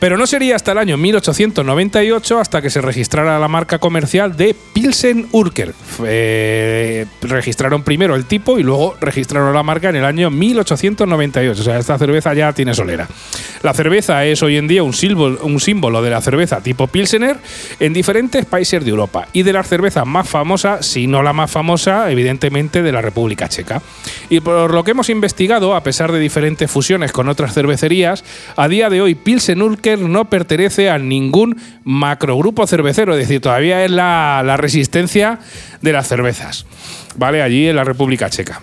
Pero 0.00 0.18
no 0.18 0.26
sería 0.26 0.56
hasta 0.56 0.72
el 0.72 0.78
año 0.78 0.96
1898 0.96 2.40
hasta 2.40 2.60
que 2.60 2.70
se 2.70 2.80
registrara 2.80 3.38
la 3.38 3.48
marca 3.48 3.78
comercial 3.78 4.36
de 4.36 4.54
Pilsen 4.72 5.28
Urker. 5.30 5.74
Eh, 6.04 7.06
registraron 7.22 7.82
primero 7.82 8.16
el 8.16 8.24
tipo 8.26 8.58
y 8.58 8.62
luego 8.62 8.96
registraron 9.00 9.54
la 9.54 9.62
marca 9.62 9.88
en 9.88 9.96
el 9.96 10.04
año 10.04 10.30
1898. 10.30 11.60
O 11.60 11.64
sea, 11.64 11.78
esta 11.78 11.96
cerveza 11.98 12.34
ya 12.34 12.52
tiene 12.52 12.74
solera. 12.74 13.08
La 13.62 13.72
cerveza 13.74 14.24
es 14.24 14.42
hoy 14.42 14.56
en 14.56 14.66
día 14.66 14.82
un 14.82 14.92
símbolo, 14.92 15.38
un 15.42 15.60
símbolo 15.60 16.02
de 16.02 16.10
la 16.10 16.20
cerveza 16.20 16.60
tipo 16.60 16.88
Pilsener 16.88 17.36
en 17.78 17.92
diferentes 17.92 18.44
países 18.44 18.84
de 18.84 18.90
Europa 18.90 19.28
y 19.32 19.44
de 19.44 19.52
las 19.52 19.68
cervezas 19.68 20.06
más 20.06 20.28
famosas, 20.28 20.84
si 20.84 21.06
no 21.06 21.22
la 21.22 21.32
más 21.32 21.50
famosa, 21.50 22.10
evidentemente 22.10 22.82
de 22.82 22.92
la 22.92 23.00
República 23.00 23.48
Checa. 23.48 23.80
Y 24.28 24.40
por 24.40 24.74
lo 24.74 24.84
que 24.84 24.90
hemos 24.90 25.08
investigado, 25.10 25.74
a 25.74 25.82
pesar 25.82 26.12
de 26.12 26.18
diferentes 26.18 26.70
fusiones 26.70 27.12
con 27.12 27.28
otras 27.28 27.54
cervecerías, 27.54 28.24
a 28.56 28.68
día 28.68 28.90
de 28.90 29.00
hoy 29.00 29.14
Pilsen 29.14 29.62
Urker 29.62 29.75
no 29.98 30.30
pertenece 30.30 30.90
a 30.90 30.98
ningún 30.98 31.56
macrogrupo 31.84 32.66
cervecero, 32.66 33.14
es 33.14 33.20
decir, 33.20 33.40
todavía 33.40 33.84
es 33.84 33.90
la, 33.90 34.56
resistencia 34.56 35.38
de 35.82 35.92
las 35.92 36.08
cervezas, 36.08 36.66
¿vale? 37.16 37.42
Allí 37.42 37.68
en 37.68 37.76
la 37.76 37.84
República 37.84 38.30
Checa. 38.30 38.62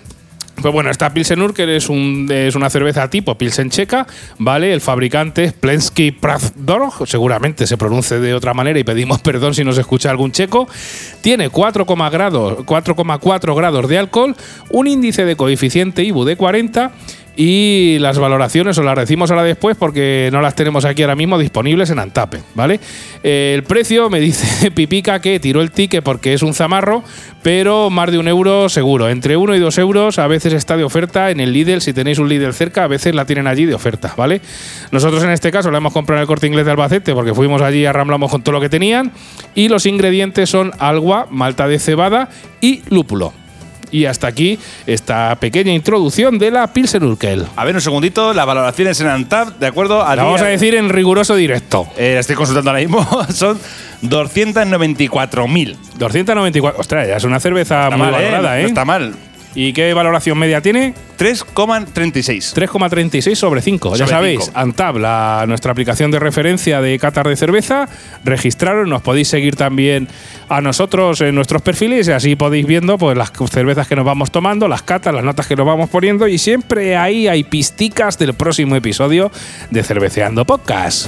Pues 0.62 0.74
bueno, 0.74 0.92
esta 0.92 1.14
Pilsen 1.14 1.42
Urkel 1.42 1.70
es, 1.70 1.90
un, 1.90 2.30
es 2.32 2.56
una 2.56 2.70
cerveza 2.70 3.10
tipo 3.10 3.38
Pilsen 3.38 3.70
checa, 3.70 4.08
¿vale? 4.38 4.72
El 4.72 4.82
fabricante 4.82 5.44
es 5.44 5.54
Plensky 5.54 6.12
Pravdorog, 6.12 7.08
seguramente 7.08 7.68
se 7.68 7.76
pronuncie 7.76 8.20
de 8.20 8.34
otra 8.34 8.54
manera 8.54 8.80
y 8.80 8.84
pedimos 8.84 9.20
perdón 9.24 9.56
si 9.56 9.64
nos 9.64 9.78
escucha 9.78 10.10
algún 10.10 10.32
checo. 10.32 10.68
Tiene 11.22 11.50
4,4 11.50 12.12
grados, 12.12 12.60
4,4 12.60 13.56
grados 13.56 13.90
de 13.90 13.98
alcohol, 13.98 14.36
un 14.70 14.88
índice 14.88 15.26
de 15.26 15.36
coeficiente 15.36 16.04
IBU 16.04 16.24
de 16.24 16.38
40 16.38 16.92
y 17.36 17.98
las 18.00 18.20
valoraciones 18.20 18.78
os 18.78 18.86
las 18.86 18.96
decimos 18.96 19.32
ahora 19.32 19.44
después 19.44 19.76
porque 19.76 20.30
no 20.32 20.42
las 20.42 20.56
tenemos 20.56 20.86
aquí 20.86 21.02
ahora 21.02 21.16
mismo 21.16 21.40
disponibles 21.40 21.90
en 21.90 22.00
Antape, 22.00 22.42
¿vale? 22.54 22.80
Eh, 23.24 23.54
el 23.56 23.64
precio 23.64 24.10
me 24.10 24.20
dice 24.20 24.70
Pipica 24.76 25.20
que 25.20 25.40
tiró 25.40 25.62
el 25.62 25.72
ticket 25.72 26.04
porque 26.04 26.34
es 26.34 26.44
un 26.44 26.54
zamarro, 26.54 27.04
pero 27.42 27.90
más 27.90 28.12
de 28.12 28.20
un 28.20 28.28
euro 28.28 28.70
seguro. 28.70 29.10
Entre 29.10 29.36
uno 29.36 29.56
y 29.56 29.60
dos 29.60 29.78
euros 29.78 30.20
a 30.20 30.28
veces 30.28 30.54
está 30.54 30.78
de 30.78 30.84
oferta 30.84 31.32
en 31.32 31.40
el 31.40 31.54
Lidl. 31.54 31.82
Si 31.82 31.94
tenéis 31.94 32.20
un 32.20 32.30
Lidl 32.30 32.54
cerca, 32.54 32.84
a 32.84 32.88
veces 32.88 33.16
la 33.16 33.26
tienen 33.26 33.48
allí 33.48 33.66
de 33.66 33.74
oferta, 33.74 34.14
¿vale? 34.16 34.42
Nosotros 34.92 35.24
en 35.24 35.32
este 35.32 35.52
caso 35.52 35.72
la 35.72 35.80
hemos 35.80 35.94
comprado 35.94 36.20
en 36.20 36.22
el 36.22 36.28
corte 36.28 36.46
inglés 36.46 36.66
de 36.66 36.72
Albacete 36.72 37.14
porque 37.14 37.34
fuimos 37.34 37.62
allí, 37.62 37.86
arramblamos 37.86 38.30
con 38.30 38.44
todo 38.44 38.54
lo 38.54 38.62
que 38.62 38.70
tenían. 38.70 39.12
Y 39.56 39.70
los 39.70 39.86
ingredientes 39.88 40.50
son 40.50 40.72
agua, 40.78 41.28
malta 41.32 41.68
de 41.68 41.80
cebada 41.80 42.30
y 42.62 42.84
lúpulo. 42.90 43.43
Y 43.94 44.06
hasta 44.08 44.26
aquí 44.26 44.58
esta 44.88 45.36
pequeña 45.36 45.72
introducción 45.72 46.40
de 46.40 46.50
la 46.50 46.66
Pilsen 46.74 47.04
Urkel. 47.04 47.46
A 47.56 47.64
ver, 47.64 47.76
un 47.76 47.82
segundito, 47.82 48.34
las 48.34 48.46
valoraciones 48.46 49.00
en 49.00 49.08
Antap, 49.08 49.60
¿de 49.60 49.68
acuerdo? 49.68 50.00
La 50.00 50.24
vamos 50.24 50.42
a 50.42 50.46
decir 50.48 50.74
en 50.74 50.90
riguroso 50.90 51.36
directo. 51.36 51.88
Eh, 51.96 52.18
estoy 52.20 52.36
consultando 52.36 52.72
ahora 52.72 52.82
mismo, 52.82 53.08
son 53.30 53.60
294.000. 54.02 55.76
294. 55.98 56.82
Ostras, 56.82 57.08
ya 57.08 57.18
es 57.18 57.24
una 57.24 57.40
cerveza 57.40 57.84
Está 57.84 57.98
muy 57.98 58.08
mal, 58.08 58.22
¿eh? 58.22 58.26
valorada, 58.32 58.60
¿eh? 58.60 58.64
No 58.64 58.68
está 58.68 58.84
mal. 58.84 59.14
¿Y 59.56 59.74
qué 59.74 59.94
valoración 59.94 60.38
media 60.38 60.62
tiene? 60.62 60.94
3,36. 61.18 62.56
3,36 62.56 63.36
sobre 63.36 63.62
5. 63.62 63.92
ya 63.92 63.98
Sobre 63.98 64.10
sabéis, 64.10 64.46
cinco. 64.46 64.60
Antab, 64.60 64.98
la, 64.98 65.46
nuestra 65.48 65.72
aplicación 65.72 66.12
de 66.12 66.20
referencia 66.20 66.82
de 66.82 66.98
catar 66.98 67.28
de 67.28 67.36
cerveza. 67.36 67.88
Registraros, 68.24 68.88
nos 68.88 69.02
podéis 69.02 69.28
seguir 69.28 69.56
también 69.56 70.08
a 70.50 70.62
nosotros 70.62 71.22
en 71.22 71.36
nuestros 71.36 71.62
perfiles 71.62 72.08
y 72.08 72.12
así 72.12 72.36
podéis 72.36 72.66
viendo 72.66 72.98
pues, 72.98 73.18
las 73.18 73.32
cervezas 73.50 73.88
que 73.88 73.96
nos 73.96 74.06
vamos 74.06 74.32
tomando, 74.32 74.68
las 74.68 74.82
catas, 74.82 75.14
las 75.14 75.24
notas 75.24 75.48
que 75.48 75.56
nos 75.56 75.66
vamos 75.66 75.90
poniendo 75.90 76.28
y 76.28 76.38
siempre 76.38 76.98
ahí 76.98 77.28
hay 77.28 77.44
pisticas 77.44 78.18
del 78.18 78.34
próximo 78.34 78.76
episodio 78.76 79.32
de 79.70 79.84
Cerveceando 79.84 80.46
Podcast. 80.46 81.08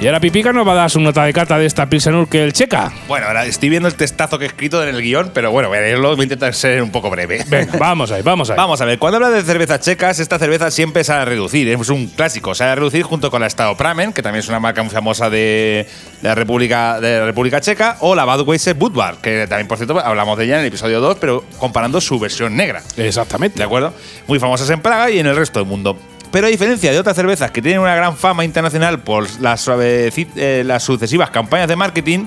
Y 0.00 0.06
ahora 0.06 0.20
Pipica 0.20 0.52
nos 0.52 0.66
va 0.66 0.72
a 0.72 0.74
dar 0.74 0.90
su 0.90 1.00
nota 1.00 1.24
de 1.24 1.32
cata 1.32 1.56
de 1.56 1.64
esta 1.64 1.88
Pilsen 1.88 2.14
Urquell 2.14 2.52
checa. 2.52 2.92
Bueno, 3.08 3.26
ahora 3.26 3.46
estoy 3.46 3.70
viendo 3.70 3.88
el 3.88 3.94
testazo 3.94 4.38
que 4.38 4.44
he 4.44 4.48
escrito 4.48 4.82
en 4.82 4.94
el 4.94 5.00
guion, 5.00 5.30
pero 5.32 5.50
bueno, 5.50 5.68
voy 5.68 5.78
a 5.78 5.80
leerlo, 5.80 6.10
voy 6.10 6.20
a 6.20 6.22
intentar 6.24 6.52
ser 6.52 6.82
un 6.82 6.90
poco 6.90 7.08
breve. 7.08 7.42
Venga, 7.48 7.78
vamos 7.78 8.10
ahí, 8.10 8.20
vamos 8.20 8.50
ahí. 8.50 8.56
Vamos 8.56 8.80
a 8.80 8.84
ver, 8.84 8.98
cuando 8.98 9.16
habla 9.16 9.30
de 9.30 9.42
cervezas 9.42 9.80
checas, 9.80 10.18
esta 10.18 10.38
cerveza 10.38 10.70
siempre 10.70 11.04
se 11.04 11.12
ha 11.12 11.20
de 11.20 11.24
reducir, 11.24 11.68
es 11.68 11.88
un 11.88 12.08
clásico, 12.08 12.54
se 12.54 12.64
ha 12.64 12.70
de 12.70 12.74
reducir 12.74 13.02
junto 13.04 13.30
con 13.30 13.40
la 13.40 13.46
Estado 13.46 13.74
Pramen, 13.76 14.12
que 14.12 14.20
también 14.20 14.40
es 14.40 14.48
una 14.48 14.60
marca 14.60 14.82
muy 14.82 14.92
famosa 14.92 15.30
de, 15.30 15.86
de 16.20 16.28
la 16.28 16.34
República 16.34 17.00
de 17.00 17.20
la 17.20 17.26
República 17.26 17.60
Checa, 17.60 17.96
o 18.00 18.14
la 18.14 18.24
Budweiser 18.24 18.74
Budvar, 18.74 19.18
que 19.22 19.46
también, 19.46 19.68
por 19.68 19.78
cierto, 19.78 19.98
hablamos 20.00 20.36
de 20.36 20.44
ella 20.44 20.54
en 20.56 20.60
el 20.62 20.66
episodio 20.66 21.00
2, 21.00 21.16
pero 21.18 21.44
comparando 21.58 22.00
su 22.00 22.18
versión 22.18 22.56
negra. 22.56 22.82
Exactamente. 22.96 23.58
¿De 23.58 23.64
acuerdo? 23.64 23.94
Muy 24.26 24.38
famosas 24.38 24.68
en 24.68 24.80
Praga 24.82 25.10
y 25.10 25.20
en 25.20 25.26
el 25.28 25.36
resto 25.36 25.60
del 25.60 25.68
mundo. 25.68 25.96
Pero 26.34 26.48
a 26.48 26.50
diferencia 26.50 26.90
de 26.90 26.98
otras 26.98 27.14
cervezas 27.14 27.52
que 27.52 27.62
tienen 27.62 27.80
una 27.80 27.94
gran 27.94 28.16
fama 28.16 28.44
internacional 28.44 28.98
por 28.98 29.24
las, 29.40 29.68
suaveci- 29.68 30.26
eh, 30.34 30.64
las 30.66 30.82
sucesivas 30.82 31.30
campañas 31.30 31.68
de 31.68 31.76
marketing, 31.76 32.26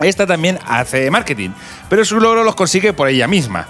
esta 0.00 0.26
también 0.26 0.58
hace 0.66 1.08
marketing, 1.12 1.50
pero 1.88 2.04
su 2.04 2.18
logro 2.18 2.42
los 2.42 2.56
consigue 2.56 2.92
por 2.92 3.06
ella 3.08 3.28
misma. 3.28 3.68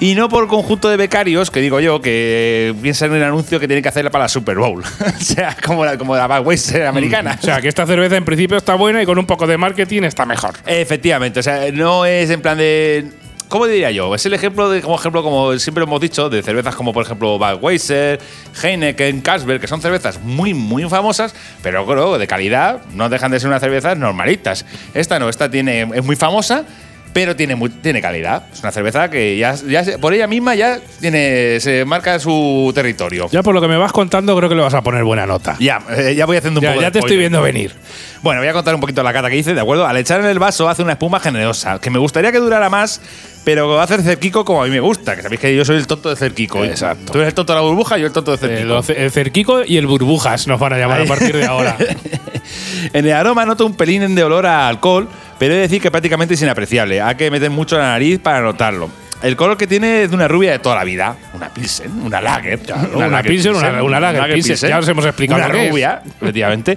Y 0.00 0.16
no 0.16 0.28
por 0.28 0.48
conjunto 0.48 0.88
de 0.88 0.96
becarios, 0.96 1.52
que 1.52 1.60
digo 1.60 1.78
yo, 1.78 2.00
que 2.00 2.74
piensan 2.82 3.12
en 3.12 3.18
un 3.18 3.22
anuncio 3.22 3.60
que 3.60 3.68
tienen 3.68 3.84
que 3.84 3.88
hacer 3.88 4.10
para 4.10 4.24
la 4.24 4.28
Super 4.28 4.56
Bowl. 4.58 4.82
o 5.00 5.20
sea, 5.22 5.56
como 5.64 5.84
la, 5.84 5.96
como 5.96 6.16
la 6.16 6.26
Budweiser 6.26 6.86
americana. 6.86 7.38
O 7.40 7.44
sea, 7.44 7.60
que 7.60 7.68
esta 7.68 7.86
cerveza 7.86 8.16
en 8.16 8.24
principio 8.24 8.56
está 8.56 8.74
buena 8.74 9.00
y 9.00 9.06
con 9.06 9.16
un 9.16 9.26
poco 9.26 9.46
de 9.46 9.56
marketing 9.56 10.02
está 10.02 10.26
mejor. 10.26 10.54
Efectivamente, 10.66 11.38
o 11.38 11.42
sea, 11.44 11.70
no 11.72 12.04
es 12.04 12.30
en 12.30 12.42
plan 12.42 12.58
de. 12.58 13.12
¿Cómo 13.52 13.66
diría 13.66 13.90
yo? 13.90 14.14
Es 14.14 14.24
el 14.24 14.32
ejemplo 14.32 14.70
de, 14.70 14.80
como 14.80 14.94
ejemplo, 14.94 15.22
como 15.22 15.58
siempre 15.58 15.84
hemos 15.84 16.00
dicho, 16.00 16.30
de 16.30 16.42
cervezas 16.42 16.74
como 16.74 16.94
por 16.94 17.04
ejemplo 17.04 17.38
Budweiser, 17.38 18.18
Heineken, 18.62 19.20
Carlsberg, 19.20 19.60
que 19.60 19.66
son 19.66 19.82
cervezas 19.82 20.22
muy, 20.22 20.54
muy 20.54 20.88
famosas, 20.88 21.34
pero 21.62 21.84
creo 21.84 22.16
de 22.16 22.26
calidad, 22.26 22.80
no 22.94 23.10
dejan 23.10 23.30
de 23.30 23.38
ser 23.38 23.50
unas 23.50 23.60
cervezas 23.60 23.98
normalitas. 23.98 24.64
Esta 24.94 25.18
no, 25.18 25.28
esta 25.28 25.50
tiene, 25.50 25.82
es 25.82 26.02
muy 26.02 26.16
famosa, 26.16 26.64
pero 27.12 27.36
tiene, 27.36 27.54
muy- 27.54 27.68
tiene 27.70 28.00
calidad. 28.00 28.44
Es 28.52 28.60
una 28.60 28.72
cerveza 28.72 29.10
que 29.10 29.36
ya, 29.36 29.54
ya 29.54 29.84
por 30.00 30.14
ella 30.14 30.26
misma 30.26 30.54
ya 30.54 30.78
tiene, 31.00 31.60
se 31.60 31.84
marca 31.84 32.18
su 32.18 32.72
territorio. 32.74 33.28
Ya 33.30 33.42
por 33.42 33.54
lo 33.54 33.60
que 33.60 33.68
me 33.68 33.76
vas 33.76 33.92
contando, 33.92 34.36
creo 34.36 34.48
que 34.48 34.54
le 34.54 34.62
vas 34.62 34.74
a 34.74 34.82
poner 34.82 35.04
buena 35.04 35.26
nota. 35.26 35.56
Ya, 35.60 35.80
eh, 35.96 36.14
ya 36.16 36.26
voy 36.26 36.36
haciendo 36.38 36.60
un 36.60 36.64
Ya, 36.64 36.70
poco 36.70 36.80
ya 36.80 36.86
de 36.88 36.92
te 36.92 36.98
estoy 37.00 37.10
spoiler. 37.10 37.18
viendo 37.18 37.42
venir. 37.42 37.74
Bueno, 38.22 38.40
voy 38.40 38.48
a 38.48 38.52
contar 38.52 38.74
un 38.74 38.80
poquito 38.80 39.02
la 39.02 39.12
cata 39.12 39.28
que 39.28 39.36
hice, 39.36 39.52
¿de 39.52 39.60
acuerdo? 39.60 39.86
Al 39.86 39.96
echar 39.96 40.20
en 40.20 40.26
el 40.26 40.38
vaso 40.38 40.68
hace 40.68 40.82
una 40.82 40.92
espuma 40.92 41.18
generosa, 41.20 41.78
que 41.80 41.90
me 41.90 41.98
gustaría 41.98 42.30
que 42.32 42.38
durara 42.38 42.70
más, 42.70 43.00
pero 43.44 43.68
va 43.68 43.80
a 43.80 43.84
hacer 43.84 44.00
cerquico 44.02 44.44
como 44.44 44.62
a 44.62 44.66
mí 44.66 44.70
me 44.70 44.78
gusta, 44.80 45.16
que 45.16 45.22
sabéis 45.22 45.40
que 45.40 45.54
yo 45.56 45.64
soy 45.64 45.76
el 45.76 45.86
tonto 45.88 46.08
de 46.08 46.14
cerquico. 46.16 46.64
Exacto. 46.64 47.12
Tú 47.12 47.18
eres 47.18 47.28
el 47.28 47.34
tonto 47.34 47.52
de 47.52 47.58
la 47.58 47.66
burbuja, 47.66 47.98
yo 47.98 48.06
el 48.06 48.12
tonto 48.12 48.30
de 48.36 48.36
Eh, 48.36 48.48
cerquico. 48.48 48.82
ce- 48.84 49.04
el 49.04 49.10
cerquico 49.10 49.64
y 49.66 49.76
el 49.76 49.86
burbujas 49.88 50.46
nos 50.46 50.60
van 50.60 50.72
a 50.74 50.78
llamar 50.78 51.00
a 51.00 51.04
partir 51.06 51.36
de 51.36 51.44
ahora. 51.46 51.76
en 52.92 53.06
el 53.06 53.12
aroma 53.12 53.44
noto 53.44 53.66
un 53.66 53.74
pelín 53.74 54.14
de 54.14 54.22
olor 54.24 54.46
a 54.46 54.68
alcohol, 54.68 55.08
pero 55.38 55.52
he 55.52 55.56
de 55.56 55.62
decir 55.62 55.80
que 55.82 55.90
prácticamente 55.90 56.34
es 56.34 56.42
inapreciable. 56.42 57.00
Hay 57.00 57.14
que 57.16 57.30
meter 57.30 57.50
mucho 57.50 57.76
la 57.78 57.84
nariz 57.90 58.18
para 58.20 58.40
notarlo. 58.40 58.90
El 59.22 59.36
color 59.36 59.56
que 59.56 59.68
tiene 59.68 60.02
es 60.02 60.10
de 60.10 60.16
una 60.16 60.26
rubia 60.26 60.50
de 60.50 60.58
toda 60.58 60.74
la 60.74 60.82
vida. 60.82 61.16
Una 61.32 61.48
pilsen, 61.48 61.92
una 62.02 62.20
lager. 62.20 62.58
una 62.92 63.06
lager 63.06 63.30
Pilsen, 63.30 63.54
una- 63.54 63.82
una 63.84 64.00
lager 64.00 64.34
Pilsen. 64.34 64.68
Ya 64.68 64.78
os 64.80 64.88
hemos 64.88 65.04
explicado 65.06 65.38
Una 65.38 65.46
lo 65.48 65.54
que 65.54 65.64
es. 65.66 65.70
rubia, 65.70 66.02
efectivamente. 66.20 66.76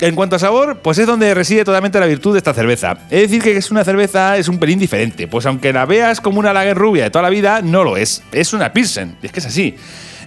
En 0.00 0.14
cuanto 0.14 0.36
a 0.36 0.38
sabor, 0.38 0.80
pues 0.82 0.98
es 0.98 1.06
donde 1.06 1.32
reside 1.32 1.64
totalmente 1.64 1.98
la 1.98 2.04
virtud 2.04 2.32
de 2.34 2.38
esta 2.38 2.52
cerveza. 2.52 2.98
Es 3.08 3.22
decir, 3.22 3.40
que 3.42 3.56
es 3.56 3.70
una 3.70 3.82
cerveza, 3.82 4.36
es 4.36 4.46
un 4.48 4.58
pelín 4.58 4.78
diferente. 4.78 5.26
Pues 5.26 5.46
aunque 5.46 5.72
la 5.72 5.86
veas 5.86 6.20
como 6.20 6.38
una 6.38 6.52
lager 6.52 6.76
rubia 6.76 7.04
de 7.04 7.10
toda 7.10 7.22
la 7.22 7.30
vida, 7.30 7.62
no 7.62 7.82
lo 7.82 7.96
es. 7.96 8.22
Es 8.30 8.52
una 8.52 8.74
pilsen. 8.74 9.16
Y 9.22 9.26
es 9.26 9.32
que 9.32 9.40
es 9.40 9.46
así. 9.46 9.74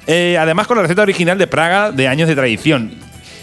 Eh, 0.07 0.39
además, 0.39 0.65
con 0.65 0.75
la 0.75 0.81
receta 0.81 1.03
original 1.03 1.37
de 1.37 1.45
Praga 1.45 1.91
de 1.91 2.07
años 2.07 2.27
de 2.27 2.33
tradición. 2.33 2.93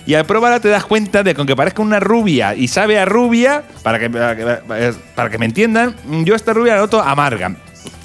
Y 0.07 0.15
al 0.15 0.25
probarla 0.25 0.61
te 0.61 0.69
das 0.69 0.85
cuenta 0.85 1.23
de 1.25 1.35
que 1.35 1.41
aunque 1.41 1.57
parezca 1.57 1.83
una 1.83 1.99
rubia 1.99 2.55
y 2.55 2.69
sabe 2.69 2.99
a 2.99 3.05
rubia, 3.05 3.65
para 3.83 3.99
que, 3.99 4.09
para 4.09 5.31
que, 5.31 5.39
me 5.39 5.47
entiendan, 5.47 5.97
yo 6.25 6.37
esta 6.37 6.53
rubia 6.53 6.75
la 6.75 6.81
noto 6.81 7.01
amarga. 7.03 7.57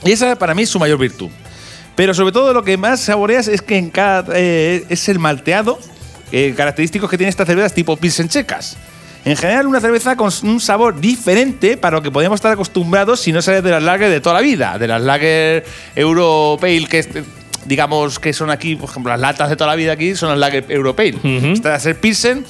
Y 0.03 0.12
esa 0.12 0.36
para 0.36 0.55
mí 0.55 0.63
es 0.63 0.70
su 0.70 0.79
mayor 0.79 0.98
virtud. 0.98 1.29
Pero 1.96 2.13
sobre 2.15 2.31
todo 2.31 2.53
lo 2.53 2.63
que 2.63 2.77
más 2.77 3.01
saboreas 3.01 3.48
es 3.48 3.62
que 3.62 3.77
en 3.77 3.91
cada 3.91 4.34
eh, 4.36 4.84
es 4.89 5.08
el 5.10 5.20
malteado 5.20 5.77
eh, 6.31 6.53
característicos 6.58 7.10
que 7.10 7.17
tiene 7.17 7.29
estas 7.29 7.46
cervezas 7.46 7.74
tipo 7.74 7.96
Pilsen 7.98 8.29
checas. 8.29 8.77
En 9.24 9.38
general, 9.38 9.67
una 9.67 9.79
cerveza 9.79 10.15
con 10.15 10.31
un 10.43 10.60
sabor 10.60 11.00
diferente 11.00 11.77
para 11.77 11.98
lo 11.98 12.01
que 12.01 12.10
podemos 12.10 12.38
estar 12.38 12.51
acostumbrados 12.51 13.20
si 13.20 13.31
no 13.31 13.43
sale 13.43 13.62
de 13.62 13.70
las 13.70 13.84
lager 13.84 14.10
de 14.10 14.20
toda 14.20 14.36
la 14.36 14.41
vida, 14.41 14.79
de 14.79 14.88
las 14.88 15.01
lager 15.03 15.63
Europale 15.96 16.88
que 16.88 17.24
digamos 17.65 18.20
que 18.20 18.34
son 18.34 18.50
aquí, 18.50 18.75
por 18.75 18.89
ejemplo, 18.89 19.12
las 19.12 19.20
latas 19.22 19.50
de 19.50 19.56
toda 19.56 19.70
la 19.72 19.75
vida 19.75 19.94
aquí 19.94 20.15
son 20.15 20.30
las 20.30 20.38
lager 20.39 20.65
Europale. 20.70 21.15
Ujú. 21.15 21.48
Esta 21.53 21.74
de 21.74 21.80
ser 21.80 22.00
Pilsen 22.00 22.46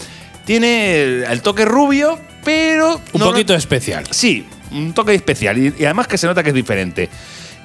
tiene 0.45 1.01
el, 1.01 1.23
el 1.23 1.41
toque 1.41 1.65
rubio, 1.65 2.19
pero 2.43 2.99
Un 3.13 3.19
no- 3.19 3.25
poquito 3.29 3.53
especial. 3.53 4.05
Sí, 4.09 4.45
un 4.71 4.93
toque 4.93 5.13
especial 5.13 5.57
y, 5.57 5.73
y 5.77 5.85
además 5.85 6.07
que 6.07 6.17
se 6.17 6.27
nota 6.27 6.43
que 6.43 6.49
es 6.49 6.55
diferente. 6.55 7.09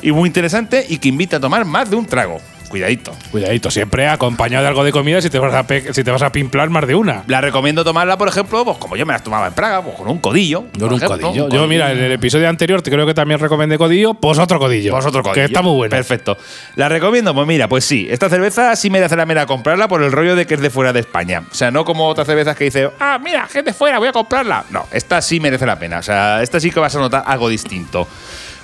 Y 0.03 0.12
muy 0.12 0.26
interesante 0.29 0.85
y 0.88 0.99
que 0.99 1.09
invita 1.09 1.38
a 1.38 1.41
tomar 1.41 1.65
más 1.65 1.88
de 1.88 1.97
un 1.97 2.05
trago. 2.07 2.38
Cuidadito. 2.68 3.12
Cuidadito, 3.30 3.70
siempre 3.70 4.08
acompañado 4.08 4.62
de 4.62 4.68
algo 4.68 4.85
de 4.85 4.92
comida 4.92 5.20
si 5.20 5.30
te 5.30 5.38
vas 5.38 5.54
a, 5.54 5.66
si 5.92 6.04
te 6.04 6.11
vas 6.11 6.23
a 6.23 6.32
pimplar 6.32 6.70
más 6.70 6.87
de 6.87 6.94
una. 6.94 7.25
La 7.26 7.40
recomiendo 7.40 7.85
tomarla, 7.85 8.18
por 8.18 8.28
ejemplo, 8.28 8.64
pues 8.64 8.78
como 8.78 8.96
yo 8.96 9.06
me 9.06 9.12
las 9.12 9.23
tomaba 9.23 9.46
en 9.46 9.52
Praga, 9.52 9.82
pues 9.82 9.96
con 9.96 10.08
un 10.08 10.18
codillo. 10.18 10.62
Con 10.62 10.73
por 10.73 10.92
un 10.92 10.96
ejemplo, 10.96 11.28
codillo. 11.28 11.44
un 11.46 11.50
Yo, 11.50 11.66
mira, 11.66 11.92
en 11.92 11.99
el 11.99 12.12
episodio 12.12 12.49
anterior 12.49 12.82
te 12.82 12.90
creo 12.90 13.06
que 13.06 13.14
también 13.14 13.40
recomendé 13.40 13.78
codillo, 13.78 14.14
pues 14.14 14.38
otro 14.38 14.58
codillo. 14.58 14.92
Pues 14.92 15.06
otro 15.06 15.23
codillo. 15.23 15.35
Que 15.35 15.44
está 15.44 15.62
muy 15.62 15.75
bueno. 15.75 15.90
Perfecto. 15.90 16.37
¿La 16.75 16.88
recomiendo? 16.88 17.35
Pues 17.35 17.46
mira, 17.46 17.68
pues 17.68 17.85
sí. 17.85 18.06
Esta 18.11 18.28
cerveza 18.28 18.75
sí 18.76 18.90
merece 18.90 19.16
la 19.16 19.26
pena 19.26 19.46
comprarla 19.46 19.88
por 19.88 20.02
el 20.02 20.12
rollo 20.12 20.37
de 20.37 20.46
que 20.46 20.54
es 20.54 20.61
de 20.61 20.70
fuera 20.70 20.92
de 20.92 21.00
España. 21.00 21.42
O 21.50 21.54
sea, 21.54 21.70
no 21.70 21.85
como 21.85 22.06
otras 22.06 22.26
cervezas 22.26 22.56
que 22.56 22.64
dice, 22.64 22.90
ah, 23.00 23.18
mira, 23.23 23.49
de 23.64 23.73
fuera, 23.73 23.99
voy 23.99 24.08
a 24.08 24.12
comprarla. 24.12 24.64
No, 24.70 24.87
esta 24.92 25.23
sí 25.23 25.40
merece 25.40 25.66
la 25.66 25.78
pena. 25.78 25.99
O 25.99 26.02
sea, 26.02 26.42
esta 26.42 26.61
sí 26.61 26.70
que 26.70 26.80
vas 26.80 26.94
a 26.94 26.99
notar 26.99 27.25
algo 27.26 27.49
distinto. 27.49 28.06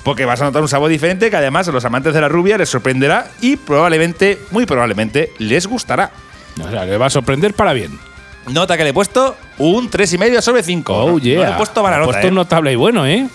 Porque 0.05 0.25
vas 0.25 0.41
a 0.41 0.45
notar 0.45 0.63
un 0.63 0.69
sabor 0.69 0.91
diferente 0.91 1.31
que 1.31 1.37
además 1.37 1.69
a 1.69 1.73
los 1.73 1.85
amantes 1.85 2.13
de 2.13 2.21
la 2.21 2.29
rubia 2.29 2.59
les 2.59 2.69
sorprenderá 2.69 3.31
y 3.41 3.57
probablemente, 3.57 4.39
muy 4.51 4.67
probablemente, 4.67 5.33
les 5.39 5.67
gustará. 5.67 6.11
O 6.61 6.69
sea, 6.71 6.85
le 6.85 6.97
va 6.99 7.07
a 7.07 7.11
sorprender 7.11 7.55
para 7.55 7.73
bien. 7.73 7.99
Nota 8.49 8.77
que 8.77 8.83
le 8.83 8.91
he 8.91 8.95
puesto 8.95 9.37
un 9.59 9.89
3,5 9.91 10.41
sobre 10.41 10.63
5. 10.65 10.93
Oh, 10.93 11.19
yeah. 11.19 11.39
No 11.39 11.45
le 11.47 11.51
he 11.53 11.57
puesto 11.57 11.83
mala 11.83 11.99
Le 11.99 12.03
he 12.03 12.07
nota. 12.07 12.13
puesto 12.13 12.27
¿eh? 12.27 12.31
un 12.31 12.35
notable 12.35 12.73
y 12.73 12.77
bueno, 12.77 13.07
¿eh? 13.07 13.29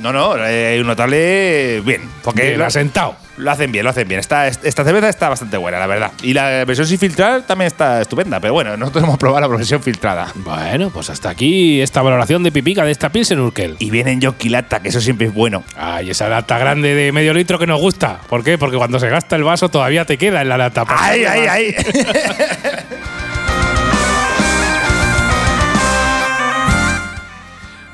No, 0.00 0.12
no, 0.12 0.34
eh, 0.38 0.78
un 0.80 0.86
notable 0.86 1.80
bien. 1.82 2.02
Porque 2.22 2.42
Bien 2.42 2.58
lo, 2.58 2.66
asentado. 2.66 3.16
lo 3.36 3.50
hacen 3.50 3.70
bien, 3.70 3.84
lo 3.84 3.90
hacen 3.90 4.08
bien. 4.08 4.18
Esta, 4.18 4.48
esta 4.48 4.84
cerveza 4.84 5.08
está 5.08 5.28
bastante 5.28 5.56
buena, 5.56 5.78
la 5.78 5.86
verdad. 5.86 6.10
Y 6.22 6.32
la 6.34 6.64
versión 6.64 6.86
sin 6.86 6.98
filtrar 6.98 7.42
también 7.42 7.68
está 7.68 8.00
estupenda. 8.00 8.40
Pero 8.40 8.52
bueno, 8.54 8.76
nosotros 8.76 9.04
hemos 9.04 9.18
probado 9.18 9.42
la 9.42 9.56
versión 9.56 9.82
filtrada. 9.82 10.32
Bueno, 10.34 10.90
pues 10.90 11.10
hasta 11.10 11.30
aquí 11.30 11.80
esta 11.80 12.02
valoración 12.02 12.42
de 12.42 12.50
pipica 12.50 12.84
de 12.84 12.90
esta 12.90 13.10
Pilsen 13.10 13.38
Urkel. 13.38 13.76
Y 13.78 13.90
viene 13.90 14.12
en 14.12 14.22
Jockey 14.22 14.50
Lata, 14.50 14.80
que 14.80 14.88
eso 14.88 15.00
siempre 15.00 15.28
es 15.28 15.34
bueno. 15.34 15.62
Ay, 15.76 16.10
esa 16.10 16.28
lata 16.28 16.58
grande 16.58 16.94
de 16.94 17.12
medio 17.12 17.32
litro 17.32 17.58
que 17.58 17.66
nos 17.66 17.80
gusta. 17.80 18.18
¿Por 18.28 18.42
qué? 18.42 18.58
Porque 18.58 18.76
cuando 18.76 18.98
se 18.98 19.08
gasta 19.08 19.36
el 19.36 19.44
vaso 19.44 19.68
todavía 19.68 20.04
te 20.04 20.18
queda 20.18 20.42
en 20.42 20.48
la 20.48 20.58
lata. 20.58 20.84
¡Ay, 20.88 21.24
ay, 21.24 21.46
ay! 21.48 21.74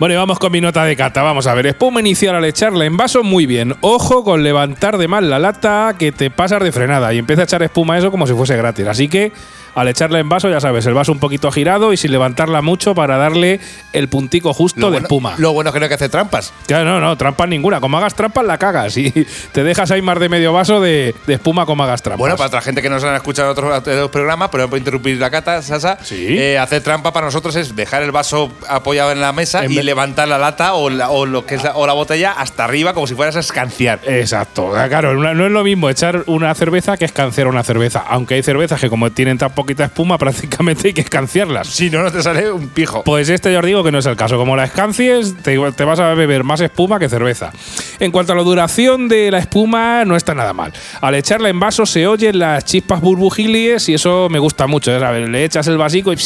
Bueno, 0.00 0.14
y 0.14 0.16
vamos 0.16 0.38
con 0.38 0.50
mi 0.50 0.62
nota 0.62 0.82
de 0.86 0.96
cata. 0.96 1.22
Vamos 1.22 1.46
a 1.46 1.52
ver, 1.52 1.66
espuma 1.66 2.00
inicial 2.00 2.34
al 2.34 2.46
echarla 2.46 2.86
en 2.86 2.96
vaso, 2.96 3.22
muy 3.22 3.44
bien. 3.44 3.74
Ojo 3.82 4.24
con 4.24 4.42
levantar 4.42 4.96
de 4.96 5.08
mal 5.08 5.28
la 5.28 5.38
lata 5.38 5.94
que 5.98 6.10
te 6.10 6.30
pasas 6.30 6.62
de 6.62 6.72
frenada 6.72 7.12
y 7.12 7.18
empieza 7.18 7.42
a 7.42 7.44
echar 7.44 7.62
espuma 7.62 7.98
eso 7.98 8.10
como 8.10 8.26
si 8.26 8.32
fuese 8.32 8.56
gratis. 8.56 8.86
Así 8.86 9.08
que 9.08 9.30
al 9.74 9.88
echarla 9.88 10.18
en 10.18 10.28
vaso, 10.28 10.48
ya 10.50 10.60
sabes, 10.60 10.84
el 10.86 10.94
vaso 10.94 11.12
un 11.12 11.18
poquito 11.18 11.50
girado 11.52 11.92
y 11.92 11.96
sin 11.96 12.12
levantarla 12.12 12.62
mucho 12.62 12.94
para 12.94 13.16
darle 13.16 13.60
el 13.92 14.08
puntico 14.08 14.52
justo 14.52 14.80
Lo 14.80 14.86
de 14.88 14.92
bueno- 14.92 15.06
espuma. 15.06 15.34
Lo 15.38 15.52
bueno 15.52 15.70
es 15.70 15.74
que 15.74 15.80
no 15.80 15.84
hay 15.84 15.88
que 15.88 15.94
hacer 15.94 16.10
trampas. 16.10 16.52
Claro, 16.66 16.84
no, 16.84 17.00
no, 17.00 17.16
trampas 17.16 17.48
ninguna. 17.48 17.80
Como 17.80 17.96
hagas 17.98 18.14
trampas, 18.14 18.44
la 18.44 18.58
cagas. 18.58 18.96
Y 18.96 19.10
te 19.52 19.62
dejas 19.64 19.90
ahí 19.90 20.02
más 20.02 20.18
de 20.18 20.28
medio 20.28 20.52
vaso 20.52 20.80
de, 20.80 21.14
de 21.26 21.34
espuma 21.34 21.66
como 21.66 21.82
hagas 21.84 22.02
trampas. 22.02 22.18
Bueno, 22.18 22.36
para 22.36 22.48
otra 22.48 22.60
gente 22.60 22.82
que 22.82 22.90
no 22.90 22.98
se 23.00 23.08
han 23.08 23.14
escuchado 23.16 23.50
otros, 23.52 23.76
otros 23.78 24.10
programas, 24.10 24.48
pero 24.50 24.68
puedo 24.68 24.78
interrumpir 24.78 25.16
la 25.18 25.30
cata, 25.30 25.62
Sasa. 25.62 25.98
Sí. 26.02 26.26
eh, 26.38 26.58
hacer 26.58 26.82
trampa 26.82 27.12
para 27.12 27.26
nosotros 27.26 27.56
es 27.56 27.74
dejar 27.76 28.02
el 28.02 28.12
vaso 28.12 28.52
apoyado 28.68 29.12
en 29.12 29.20
la 29.20 29.32
mesa 29.32 29.64
En 29.64 29.72
y 29.72 29.82
levantar 29.82 30.28
la 30.28 30.38
lata 30.38 30.74
o 30.74 30.90
la, 30.90 31.10
o 31.10 31.26
lo 31.26 31.46
que 31.46 31.54
es 31.56 31.64
la, 31.64 31.76
o 31.76 31.86
la 31.86 31.92
botella 31.92 32.32
hasta 32.32 32.64
arriba 32.64 32.92
como 32.94 33.06
si 33.06 33.14
fueras 33.14 33.36
a 33.36 33.40
escanciar. 33.40 34.00
Exacto, 34.04 34.70
claro, 34.88 35.14
no 35.14 35.46
es 35.46 35.52
lo 35.52 35.64
mismo 35.64 35.88
echar 35.90 36.24
una 36.26 36.54
cerveza 36.54 36.96
que 36.96 37.04
escanciar 37.04 37.46
una 37.48 37.62
cerveza, 37.62 38.04
aunque 38.08 38.34
hay 38.34 38.42
cervezas 38.42 38.80
que 38.80 38.88
como 38.88 39.10
tienen 39.10 39.38
tan 39.38 39.50
poquita 39.60 39.84
espuma 39.84 40.18
prácticamente 40.18 40.88
hay 40.88 40.94
que 40.94 41.02
escanciarlas. 41.02 41.68
Si 41.68 41.90
no, 41.90 42.02
no 42.02 42.10
te 42.10 42.22
sale 42.22 42.50
un 42.50 42.68
pijo. 42.68 43.04
Pues 43.04 43.28
este 43.28 43.52
ya 43.52 43.58
os 43.58 43.66
digo 43.66 43.84
que 43.84 43.92
no 43.92 43.98
es 43.98 44.06
el 44.06 44.16
caso, 44.16 44.36
como 44.36 44.56
la 44.56 44.64
escancies 44.64 45.36
te, 45.42 45.58
te 45.72 45.84
vas 45.84 46.00
a 46.00 46.14
beber 46.14 46.44
más 46.44 46.60
espuma 46.60 46.98
que 46.98 47.08
cerveza. 47.08 47.52
En 47.98 48.10
cuanto 48.10 48.32
a 48.32 48.36
la 48.36 48.42
duración 48.42 49.08
de 49.08 49.30
la 49.30 49.38
espuma, 49.38 50.04
no 50.04 50.16
está 50.16 50.34
nada 50.34 50.52
mal. 50.52 50.72
Al 51.00 51.14
echarla 51.14 51.48
en 51.48 51.60
vaso 51.60 51.84
se 51.86 52.06
oyen 52.06 52.38
las 52.38 52.64
chispas 52.64 53.00
burbujiles 53.00 53.88
y 53.88 53.94
eso 53.94 54.28
me 54.30 54.38
gusta 54.38 54.66
mucho. 54.66 54.98
¿sabes? 54.98 55.28
Le 55.28 55.44
echas 55.44 55.66
el 55.66 55.76
vasico 55.76 56.12
y 56.12 56.16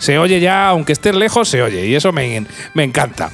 se 0.00 0.18
oye 0.18 0.40
ya, 0.40 0.68
aunque 0.68 0.92
estés 0.92 1.14
lejos, 1.14 1.48
se 1.48 1.62
oye. 1.62 1.86
Y 1.86 1.94
eso 1.94 2.10
me, 2.10 2.44
me 2.74 2.84
encanta. 2.84 3.30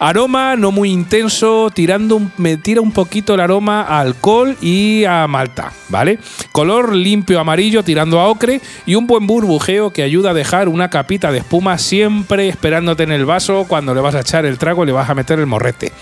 Aroma 0.00 0.56
no 0.56 0.72
muy 0.72 0.90
intenso, 0.90 1.70
tirando 1.72 2.20
me 2.36 2.56
tira 2.56 2.80
un 2.80 2.90
poquito 2.90 3.34
el 3.34 3.40
aroma 3.40 3.82
a 3.82 4.00
alcohol 4.00 4.56
y 4.60 5.04
a 5.04 5.26
malta, 5.28 5.72
¿vale? 5.88 6.18
Color 6.52 6.94
limpio 6.96 7.38
amarillo 7.38 7.84
tirando 7.84 8.18
a 8.18 8.28
ocre 8.28 8.60
y 8.86 8.96
un 8.96 9.06
buen 9.06 9.26
burbujeo 9.26 9.92
que 9.92 10.02
ayuda 10.02 10.30
a 10.30 10.34
dejar 10.34 10.68
una 10.68 10.90
capita 10.90 11.30
de 11.30 11.38
espuma 11.38 11.78
siempre 11.78 12.48
esperándote 12.48 13.04
en 13.04 13.12
el 13.12 13.24
vaso 13.24 13.66
cuando 13.68 13.94
le 13.94 14.00
vas 14.00 14.14
a 14.14 14.20
echar 14.20 14.46
el 14.46 14.58
trago 14.58 14.82
y 14.82 14.86
le 14.86 14.92
vas 14.92 15.10
a 15.10 15.14
meter 15.14 15.38
el 15.38 15.46
morrete. 15.46 15.92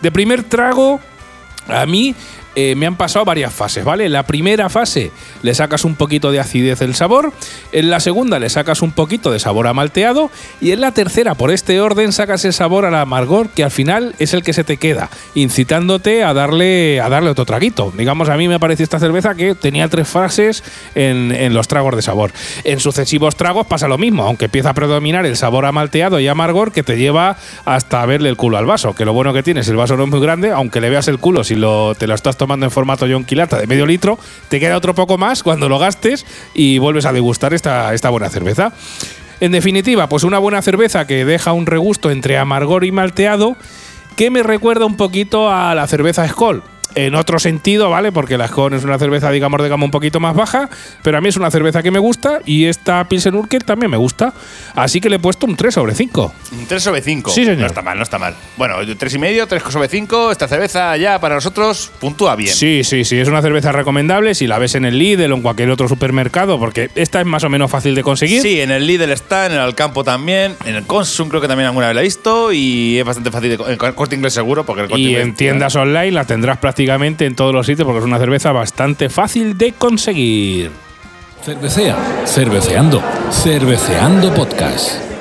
De 0.00 0.10
primer 0.10 0.42
trago, 0.42 0.98
a 1.68 1.86
mí 1.86 2.14
eh, 2.54 2.74
me 2.74 2.86
han 2.86 2.96
pasado 2.96 3.24
varias 3.24 3.52
fases, 3.52 3.84
¿vale? 3.84 4.08
La 4.08 4.24
primera 4.24 4.68
fase 4.68 5.10
le 5.42 5.54
sacas 5.54 5.84
un 5.84 5.94
poquito 5.94 6.30
de 6.30 6.40
acidez 6.40 6.80
del 6.80 6.94
sabor, 6.94 7.32
en 7.72 7.90
la 7.90 8.00
segunda 8.00 8.38
le 8.38 8.50
sacas 8.50 8.82
un 8.82 8.92
poquito 8.92 9.30
de 9.30 9.38
sabor 9.38 9.66
a 9.66 9.72
malteado 9.72 10.30
y 10.60 10.72
en 10.72 10.80
la 10.80 10.92
tercera, 10.92 11.34
por 11.34 11.50
este 11.50 11.80
orden, 11.80 12.12
sacas 12.12 12.44
el 12.44 12.52
sabor 12.52 12.84
al 12.84 12.94
amargor 12.94 13.48
que 13.50 13.64
al 13.64 13.70
final 13.70 14.14
es 14.18 14.34
el 14.34 14.42
que 14.42 14.52
se 14.52 14.64
te 14.64 14.76
queda, 14.76 15.10
incitándote 15.34 16.24
a 16.24 16.34
darle, 16.34 17.00
a 17.00 17.08
darle 17.08 17.30
otro 17.30 17.44
traguito. 17.44 17.92
Digamos, 17.96 18.28
a 18.28 18.36
mí 18.36 18.48
me 18.48 18.60
pareció 18.60 18.84
esta 18.84 18.98
cerveza 18.98 19.34
que 19.34 19.54
tenía 19.54 19.88
tres 19.88 20.08
fases 20.08 20.62
en, 20.94 21.54
los 21.54 21.68
tragos 21.68 21.96
de 21.96 22.02
sabor. 22.02 22.32
En 22.64 22.80
sucesivos 22.80 23.36
tragos 23.36 23.66
pasa 23.66 23.88
lo 23.88 23.98
mismo, 23.98 24.24
aunque 24.24 24.46
empieza 24.46 24.70
a 24.70 24.74
predominar 24.74 25.26
el 25.26 25.36
sabor 25.36 25.66
a 25.66 25.72
malteado 25.72 26.20
y 26.20 26.28
amargor 26.28 26.72
que 26.72 26.82
te 26.82 26.96
lleva 26.96 27.36
hasta 27.64 28.04
verle 28.06 28.28
el 28.28 28.36
culo 28.36 28.58
al 28.58 28.66
vaso, 28.66 28.94
que 28.94 29.04
lo 29.04 29.12
bueno 29.12 29.32
que 29.32 29.42
tienes, 29.42 29.68
el 29.68 29.76
vaso 29.76 29.96
no 29.96 30.04
es 30.04 30.10
muy 30.10 30.20
grande, 30.20 30.50
aunque 30.50 30.80
le 30.80 30.90
veas 30.90 31.08
el 31.08 31.18
culo 31.18 31.44
si 31.44 31.54
lo, 31.54 31.94
te 31.94 32.06
lo 32.06 32.14
estás 32.14 32.36
tomando 32.42 32.66
en 32.66 32.72
formato 32.72 33.06
John 33.08 33.24
Quilata 33.24 33.56
de 33.56 33.68
medio 33.68 33.86
litro, 33.86 34.18
te 34.48 34.58
queda 34.58 34.76
otro 34.76 34.96
poco 34.96 35.16
más 35.16 35.44
cuando 35.44 35.68
lo 35.68 35.78
gastes 35.78 36.26
y 36.54 36.78
vuelves 36.78 37.06
a 37.06 37.12
degustar 37.12 37.54
esta, 37.54 37.94
esta 37.94 38.10
buena 38.10 38.30
cerveza. 38.30 38.72
En 39.38 39.52
definitiva, 39.52 40.08
pues 40.08 40.24
una 40.24 40.40
buena 40.40 40.60
cerveza 40.60 41.06
que 41.06 41.24
deja 41.24 41.52
un 41.52 41.66
regusto 41.66 42.10
entre 42.10 42.38
amargor 42.38 42.84
y 42.84 42.90
malteado 42.90 43.56
que 44.16 44.28
me 44.30 44.42
recuerda 44.42 44.86
un 44.86 44.96
poquito 44.96 45.52
a 45.52 45.72
la 45.76 45.86
cerveza 45.86 46.26
Skoll 46.26 46.64
en 46.94 47.14
otro 47.14 47.38
sentido, 47.38 47.90
¿vale? 47.90 48.12
Porque 48.12 48.38
la 48.38 48.48
Scone 48.48 48.76
es 48.76 48.84
una 48.84 48.98
cerveza, 48.98 49.30
digamos, 49.30 49.62
de 49.62 49.68
gama 49.68 49.84
un 49.84 49.90
poquito 49.90 50.20
más 50.20 50.34
baja, 50.34 50.68
pero 51.02 51.18
a 51.18 51.20
mí 51.20 51.28
es 51.28 51.36
una 51.36 51.50
cerveza 51.50 51.82
que 51.82 51.90
me 51.90 51.98
gusta 51.98 52.40
y 52.44 52.66
esta 52.66 53.08
Pilsen 53.08 53.34
Urquell 53.34 53.64
también 53.64 53.90
me 53.90 53.96
gusta. 53.96 54.32
Así 54.74 55.00
que 55.00 55.08
le 55.08 55.16
he 55.16 55.18
puesto 55.18 55.46
un 55.46 55.56
3 55.56 55.74
sobre 55.74 55.94
5. 55.94 56.34
Un 56.52 56.66
3 56.66 56.82
sobre 56.82 57.02
5. 57.02 57.30
Sí, 57.30 57.44
señor. 57.44 57.60
No 57.60 57.66
está 57.66 57.82
mal, 57.82 57.96
no 57.96 58.02
está 58.02 58.18
mal. 58.18 58.34
Bueno, 58.56 58.76
3 58.96 59.14
y 59.14 59.18
medio, 59.18 59.46
3 59.46 59.62
sobre 59.68 59.88
5. 59.88 60.32
Esta 60.32 60.48
cerveza 60.48 60.96
ya 60.96 61.20
para 61.20 61.34
nosotros 61.34 61.90
puntúa 62.00 62.36
bien. 62.36 62.54
Sí, 62.54 62.82
sí, 62.84 63.04
sí. 63.04 63.18
Es 63.18 63.28
una 63.28 63.42
cerveza 63.42 63.72
recomendable 63.72 64.34
si 64.34 64.46
la 64.46 64.58
ves 64.58 64.74
en 64.74 64.84
el 64.84 64.98
Lidl 64.98 65.32
o 65.32 65.36
en 65.36 65.42
cualquier 65.42 65.70
otro 65.70 65.88
supermercado, 65.88 66.58
porque 66.58 66.90
esta 66.94 67.20
es 67.20 67.26
más 67.26 67.44
o 67.44 67.48
menos 67.48 67.70
fácil 67.70 67.94
de 67.94 68.02
conseguir. 68.02 68.42
Sí, 68.42 68.60
en 68.60 68.70
el 68.70 68.86
Lidl 68.86 69.10
está, 69.10 69.46
en 69.46 69.52
el 69.52 69.58
Alcampo 69.58 70.04
también, 70.04 70.56
en 70.64 70.76
el 70.76 70.84
Consum 70.84 71.28
creo 71.28 71.40
que 71.40 71.48
también 71.48 71.66
alguna 71.66 71.86
vez 71.86 71.94
la 71.94 72.02
he 72.02 72.04
visto 72.04 72.52
y 72.52 72.98
es 72.98 73.04
bastante 73.04 73.30
fácil 73.30 73.56
de. 73.56 73.72
En 73.72 73.92
corte 73.94 74.14
inglés 74.14 74.34
seguro, 74.34 74.64
porque 74.64 74.82
el 74.82 74.88
corte 74.88 75.00
y 75.00 75.06
inglés. 75.08 75.22
en 75.24 75.34
tiendas 75.34 75.74
online 75.76 76.12
la 76.12 76.24
tendrás 76.24 76.58
prácticamente 76.58 76.81
en 77.26 77.34
todos 77.34 77.54
los 77.54 77.66
sitios 77.66 77.86
porque 77.86 78.00
es 78.00 78.04
una 78.04 78.18
cerveza 78.18 78.52
bastante 78.52 79.08
fácil 79.08 79.56
de 79.56 79.72
conseguir. 79.72 80.70
Cervecea, 81.42 81.96
cerveceando, 82.24 83.02
cerveceando 83.30 84.32
podcast. 84.32 85.12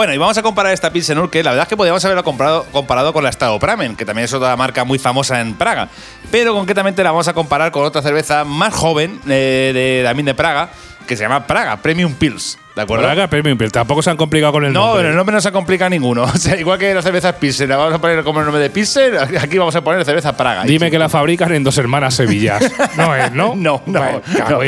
Bueno, 0.00 0.14
y 0.14 0.16
vamos 0.16 0.38
a 0.38 0.42
comparar 0.42 0.72
esta 0.72 0.90
Pilsen 0.90 1.18
Urquell. 1.18 1.44
La 1.44 1.50
verdad 1.50 1.64
es 1.64 1.68
que 1.68 1.76
podríamos 1.76 2.02
haberlo 2.06 2.24
comparado, 2.24 2.64
comparado 2.72 3.12
con 3.12 3.22
la 3.22 3.30
Pramen, 3.60 3.96
que 3.96 4.06
también 4.06 4.24
es 4.24 4.32
otra 4.32 4.56
marca 4.56 4.82
muy 4.84 4.98
famosa 4.98 5.42
en 5.42 5.52
Praga. 5.52 5.90
Pero 6.30 6.54
concretamente 6.54 7.04
la 7.04 7.10
vamos 7.10 7.28
a 7.28 7.34
comparar 7.34 7.70
con 7.70 7.84
otra 7.84 8.00
cerveza 8.00 8.44
más 8.46 8.72
joven 8.72 9.20
eh, 9.28 9.72
de, 9.74 10.02
también 10.02 10.24
de 10.24 10.34
Praga, 10.34 10.70
que 11.10 11.16
se 11.16 11.24
llama 11.24 11.44
Praga 11.44 11.76
Premium 11.78 12.14
Pils. 12.14 12.56
¿De 12.76 12.82
acuerdo? 12.82 13.04
Praga 13.04 13.26
Premium 13.28 13.58
Pils. 13.58 13.72
Tampoco 13.72 14.00
se 14.00 14.10
han 14.10 14.16
complicado 14.16 14.52
con 14.52 14.64
el 14.64 14.72
No, 14.72 14.80
nombre. 14.86 15.00
pero 15.00 15.10
el 15.10 15.16
nombre 15.16 15.34
no 15.34 15.40
se 15.40 15.50
complica 15.50 15.88
ninguno. 15.90 16.22
O 16.32 16.36
sea, 16.38 16.56
igual 16.58 16.78
que 16.78 16.94
la 16.94 17.02
cerveza 17.02 17.32
Pilsen, 17.34 17.68
la 17.68 17.76
vamos 17.76 17.94
a 17.94 18.00
poner 18.00 18.22
como 18.22 18.38
el 18.38 18.44
nombre 18.46 18.62
de 18.62 18.70
Pilsen, 18.70 19.14
aquí 19.18 19.58
vamos 19.58 19.74
a 19.74 19.82
poner 19.82 20.04
cerveza 20.04 20.36
Praga. 20.36 20.62
Dime 20.62 20.88
que 20.88 20.96
la 20.98 21.08
fabrican 21.08 21.52
en 21.52 21.64
dos 21.64 21.76
hermanas 21.78 22.14
Sevillas. 22.14 22.62
No 22.96 23.14
es, 23.16 23.32
¿no? 23.32 23.56
No, 23.56 23.82
no, 23.86 24.00
Bueno, 24.00 24.22
no. 24.48 24.60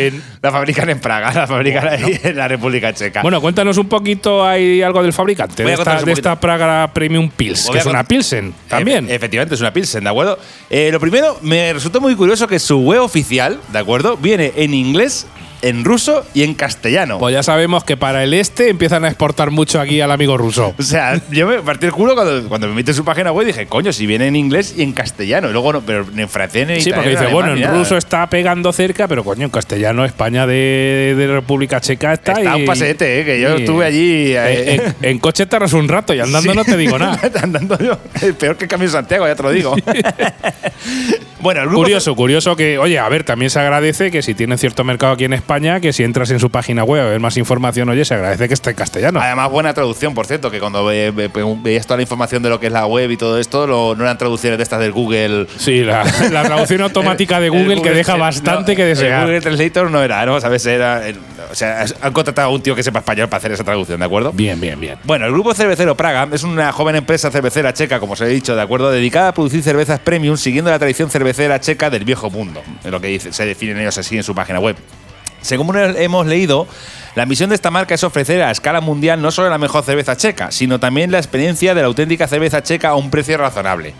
La 0.42 0.50
fabrican 0.50 0.90
en 0.90 0.98
Praga, 0.98 1.32
la 1.32 1.46
fabrican 1.46 1.86
ahí 1.86 2.18
en 2.24 2.36
la 2.36 2.48
República 2.48 2.92
Checa. 2.92 3.22
Bueno, 3.22 3.40
cuéntanos 3.40 3.78
un 3.78 3.88
poquito 3.88 4.44
hay 4.44 4.82
algo 4.82 5.00
del 5.00 5.12
fabricante 5.12 5.62
de 5.62 5.72
esta, 5.72 6.30
de 6.30 6.36
Praga 6.36 6.90
Premium 6.92 7.30
Pils, 7.30 7.68
que 7.70 7.78
es 7.78 7.86
una 7.86 8.02
Pilsen 8.02 8.52
también. 8.66 9.06
Efe- 9.06 9.12
efectivamente, 9.14 9.54
es 9.54 9.60
una 9.60 9.72
Pilsen, 9.72 10.02
¿de 10.02 10.10
acuerdo? 10.10 10.36
Eh, 10.68 10.88
lo 10.90 10.98
primero, 10.98 11.38
me 11.42 11.72
resultó 11.72 12.00
muy 12.00 12.16
curioso 12.16 12.48
que 12.48 12.58
su 12.58 12.80
web 12.80 13.00
oficial, 13.02 13.60
¿de 13.72 13.78
acuerdo? 13.78 14.16
Viene 14.16 14.52
en 14.56 14.74
inglés, 14.74 15.26
en 15.62 15.84
ruso 15.84 16.24
y 16.34 16.42
en 16.42 16.54
castellano. 16.54 17.18
Pues 17.18 17.32
ya 17.32 17.42
sabemos 17.42 17.84
que 17.84 17.96
para 17.96 18.22
el 18.24 18.34
este 18.34 18.68
empiezan 18.68 19.04
a 19.04 19.08
exportar 19.08 19.50
mucho 19.50 19.80
aquí 19.80 20.00
al 20.00 20.10
amigo 20.10 20.36
ruso. 20.36 20.74
o 20.78 20.82
sea, 20.82 21.20
yo 21.30 21.46
me 21.46 21.58
partí 21.60 21.86
el 21.86 21.92
culo 21.92 22.14
cuando, 22.14 22.48
cuando 22.48 22.68
me 22.68 22.74
metí 22.74 22.90
en 22.90 22.96
su 22.96 23.04
página 23.04 23.32
web 23.32 23.44
y 23.44 23.52
dije, 23.52 23.66
coño, 23.66 23.92
si 23.92 24.06
viene 24.06 24.26
en 24.26 24.36
inglés 24.36 24.74
y 24.76 24.82
en 24.82 24.92
castellano. 24.92 25.48
Y 25.48 25.52
luego 25.52 25.72
no, 25.72 25.80
pero 25.82 26.04
en 26.16 26.28
francés 26.28 26.68
en 26.68 26.80
Sí, 26.80 26.92
porque 26.92 27.10
dice, 27.10 27.26
bueno, 27.26 27.52
en 27.54 27.60
nada. 27.60 27.74
ruso 27.78 27.96
está 27.96 28.26
pegando 28.28 28.72
cerca, 28.72 29.06
pero 29.08 29.24
coño, 29.24 29.44
en 29.44 29.50
castellano 29.50 30.04
España 30.04 30.46
de, 30.46 31.14
de 31.16 31.26
República 31.28 31.80
Checa 31.80 32.12
está. 32.12 32.32
Está 32.32 32.56
y- 32.56 32.60
un 32.60 32.66
pasete, 32.66 33.20
¿eh? 33.20 33.24
que 33.24 33.40
yo 33.40 33.56
y- 33.56 33.60
estuve 33.60 33.84
allí. 33.86 34.32
eh, 34.36 34.74
En, 34.74 34.80
en- 34.80 34.94
en 35.02 35.18
coche 35.18 35.46
tardas 35.46 35.72
un 35.72 35.88
rato 35.88 36.12
y 36.14 36.20
andando 36.20 36.50
Sí. 36.52 36.56
no 36.56 36.64
te 36.64 36.76
digo 36.76 36.98
nada. 36.98 37.18
Andando 37.42 37.78
yo. 37.78 37.98
Peor 38.38 38.56
que 38.56 38.66
Camino 38.66 38.90
Santiago, 38.90 39.26
ya 39.26 39.34
te 39.36 39.42
lo 39.42 39.50
digo. 39.52 39.74
bueno, 41.40 41.60
el 41.60 41.66
grupo 41.66 41.82
Curioso, 41.82 42.14
curioso 42.14 42.56
que, 42.56 42.78
oye, 42.78 42.98
a 42.98 43.08
ver, 43.08 43.24
también 43.24 43.50
se 43.50 43.58
agradece 43.60 44.10
que 44.10 44.22
si 44.22 44.34
tiene 44.34 44.56
cierto 44.58 44.84
mercado 44.84 45.12
aquí 45.14 45.24
en 45.24 45.32
España, 45.32 45.51
que 45.80 45.92
si 45.92 46.02
entras 46.02 46.30
en 46.30 46.40
su 46.40 46.48
página 46.50 46.82
web 46.84 47.02
a 47.02 47.10
ver 47.10 47.20
más 47.20 47.36
información, 47.36 47.88
oye, 47.88 48.04
se 48.04 48.14
agradece 48.14 48.48
que 48.48 48.54
esté 48.54 48.70
en 48.70 48.76
castellano. 48.76 49.20
Además, 49.20 49.50
buena 49.50 49.74
traducción, 49.74 50.14
por 50.14 50.26
cierto, 50.26 50.50
que 50.50 50.58
cuando 50.60 50.84
ve- 50.84 51.10
ve- 51.10 51.28
ve- 51.28 51.56
veías 51.62 51.86
toda 51.86 51.96
la 51.98 52.02
información 52.02 52.42
de 52.42 52.48
lo 52.48 52.58
que 52.58 52.68
es 52.68 52.72
la 52.72 52.86
web 52.86 53.10
y 53.10 53.16
todo 53.16 53.38
esto, 53.38 53.66
lo- 53.66 53.94
no 53.94 54.04
eran 54.04 54.16
traducciones 54.16 54.56
de 54.58 54.62
estas 54.62 54.80
del 54.80 54.92
Google. 54.92 55.46
Sí, 55.58 55.82
la, 55.82 56.04
la 56.30 56.42
traducción 56.44 56.80
automática 56.82 57.38
de 57.40 57.50
Google, 57.50 57.82
que 57.82 57.90
deja 57.90 58.16
bastante 58.16 58.72
no, 58.72 58.76
que 58.76 58.82
El 58.82 58.88
desear. 58.96 59.24
Google 59.24 59.40
Translator 59.40 59.90
no 59.90 60.02
era, 60.02 60.24
¿no? 60.24 60.40
¿Sabes? 60.40 60.64
Era, 60.66 61.06
el- 61.06 61.18
o 61.50 61.54
sea, 61.54 61.84
han 62.00 62.12
contratado 62.12 62.48
a 62.48 62.50
un 62.50 62.62
tío 62.62 62.74
que 62.74 62.82
sepa 62.82 63.00
español 63.00 63.28
para 63.28 63.38
hacer 63.38 63.52
esa 63.52 63.64
traducción, 63.64 63.98
¿de 64.00 64.06
acuerdo? 64.06 64.32
Bien, 64.32 64.58
bien, 64.60 64.80
bien. 64.80 64.96
Bueno, 65.04 65.26
el 65.26 65.32
grupo 65.32 65.52
cervecero 65.52 65.94
Praga 65.96 66.26
es 66.32 66.42
una 66.44 66.72
joven 66.72 66.96
empresa 66.96 67.30
cervecera 67.30 67.74
checa, 67.74 68.00
como 68.00 68.14
os 68.14 68.20
he 68.22 68.26
dicho, 68.28 68.56
¿de 68.56 68.62
acuerdo? 68.62 68.90
Dedicada 68.90 69.28
a 69.28 69.34
producir 69.34 69.62
cervezas 69.62 70.00
premium 70.00 70.36
siguiendo 70.36 70.70
la 70.70 70.78
tradición 70.78 71.10
cervecera 71.10 71.60
checa 71.60 71.90
del 71.90 72.04
viejo 72.04 72.30
mundo, 72.30 72.62
es 72.82 72.90
lo 72.90 73.00
que 73.00 73.08
dice, 73.08 73.32
se 73.32 73.44
definen 73.44 73.78
ellos 73.80 73.98
así 73.98 74.16
en 74.16 74.22
su 74.22 74.34
página 74.34 74.60
web. 74.60 74.76
Según 75.42 75.76
hemos 75.76 76.26
leído, 76.26 76.66
la 77.14 77.26
misión 77.26 77.50
de 77.50 77.54
esta 77.56 77.70
marca 77.70 77.94
es 77.94 78.04
ofrecer 78.04 78.42
a 78.42 78.50
escala 78.50 78.80
mundial 78.80 79.20
no 79.20 79.30
solo 79.30 79.50
la 79.50 79.58
mejor 79.58 79.84
cerveza 79.84 80.16
checa, 80.16 80.50
sino 80.50 80.80
también 80.80 81.10
la 81.10 81.18
experiencia 81.18 81.74
de 81.74 81.80
la 81.82 81.88
auténtica 81.88 82.26
cerveza 82.26 82.62
checa 82.62 82.88
a 82.90 82.94
un 82.94 83.10
precio 83.10 83.36
razonable, 83.36 83.92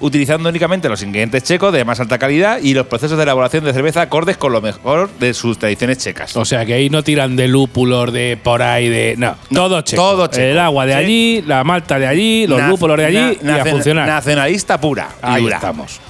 utilizando 0.00 0.48
únicamente 0.48 0.88
los 0.88 1.02
ingredientes 1.02 1.42
checos 1.42 1.72
de 1.72 1.84
más 1.84 2.00
alta 2.00 2.18
calidad 2.18 2.58
y 2.62 2.74
los 2.74 2.86
procesos 2.86 3.16
de 3.16 3.22
elaboración 3.24 3.64
de 3.64 3.72
cerveza 3.72 4.02
acordes 4.02 4.36
con 4.36 4.52
lo 4.52 4.60
mejor 4.60 5.10
de 5.18 5.34
sus 5.34 5.58
tradiciones 5.58 5.98
checas. 5.98 6.36
O 6.36 6.44
sea, 6.44 6.64
que 6.64 6.74
ahí 6.74 6.88
no 6.90 7.02
tiran 7.02 7.36
de 7.36 7.48
lúpulos, 7.48 8.12
de 8.12 8.38
por 8.42 8.62
ahí, 8.62 8.88
de. 8.88 9.14
No, 9.18 9.36
todo 9.52 9.80
checo. 9.82 10.02
todo 10.02 10.26
checo. 10.28 10.42
El 10.42 10.58
agua 10.58 10.86
de 10.86 10.92
Sí. 10.92 10.98
allí, 10.98 11.42
la 11.46 11.64
malta 11.64 11.98
de 11.98 12.06
allí, 12.06 12.46
los 12.46 12.60
Na- 12.60 12.68
lúpulos 12.68 12.96
de 12.96 13.04
allí 13.06 13.38
na- 13.42 13.52
y 13.56 13.58
a 13.60 13.64
nacen- 13.64 13.70
funcionar. 13.72 14.06
Nacionalista 14.08 14.80
pura. 14.80 15.08
y 15.22 15.26
Ahí 15.26 15.42
dura. 15.42 15.56
estamos. 15.56 16.00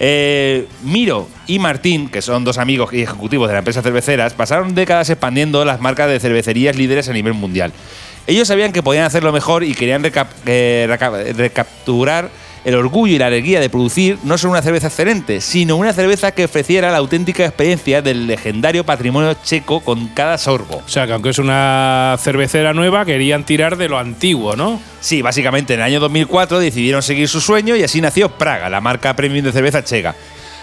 Eh, 0.00 0.66
Miro 0.82 1.28
y 1.46 1.58
Martín, 1.58 2.08
que 2.08 2.20
son 2.22 2.44
dos 2.44 2.58
amigos 2.58 2.92
y 2.92 3.02
ejecutivos 3.02 3.48
de 3.48 3.52
la 3.54 3.58
empresa 3.60 3.82
cerveceras, 3.82 4.34
pasaron 4.34 4.74
décadas 4.74 5.08
expandiendo 5.10 5.64
las 5.64 5.80
marcas 5.80 6.08
de 6.10 6.18
cervecerías 6.20 6.76
líderes 6.76 7.08
a 7.08 7.12
nivel 7.12 7.34
mundial. 7.34 7.72
Ellos 8.26 8.48
sabían 8.48 8.72
que 8.72 8.82
podían 8.82 9.04
hacerlo 9.04 9.32
mejor 9.32 9.64
y 9.64 9.74
querían 9.74 10.02
eh, 10.46 10.86
reca- 10.88 11.10
recapturar 11.36 12.30
el 12.64 12.74
orgullo 12.74 13.14
y 13.14 13.18
la 13.18 13.26
alegría 13.26 13.60
de 13.60 13.68
producir 13.68 14.18
no 14.24 14.38
solo 14.38 14.52
una 14.52 14.62
cerveza 14.62 14.86
excelente, 14.86 15.40
sino 15.40 15.76
una 15.76 15.92
cerveza 15.92 16.32
que 16.32 16.46
ofreciera 16.46 16.90
la 16.90 16.98
auténtica 16.98 17.44
experiencia 17.44 18.00
del 18.00 18.26
legendario 18.26 18.84
patrimonio 18.84 19.34
checo 19.44 19.80
con 19.80 20.08
cada 20.08 20.38
sorbo. 20.38 20.82
O 20.84 20.88
sea, 20.88 21.06
que 21.06 21.12
aunque 21.12 21.30
es 21.30 21.38
una 21.38 22.16
cervecera 22.18 22.72
nueva, 22.72 23.04
querían 23.04 23.44
tirar 23.44 23.76
de 23.76 23.88
lo 23.88 23.98
antiguo, 23.98 24.56
¿no? 24.56 24.80
Sí, 25.00 25.20
básicamente 25.20 25.74
en 25.74 25.80
el 25.80 25.86
año 25.86 26.00
2004 26.00 26.58
decidieron 26.58 27.02
seguir 27.02 27.28
su 27.28 27.40
sueño 27.40 27.76
y 27.76 27.82
así 27.82 28.00
nació 28.00 28.30
Praga, 28.30 28.70
la 28.70 28.80
marca 28.80 29.14
premium 29.14 29.44
de 29.44 29.52
cerveza 29.52 29.84
checa. 29.84 30.14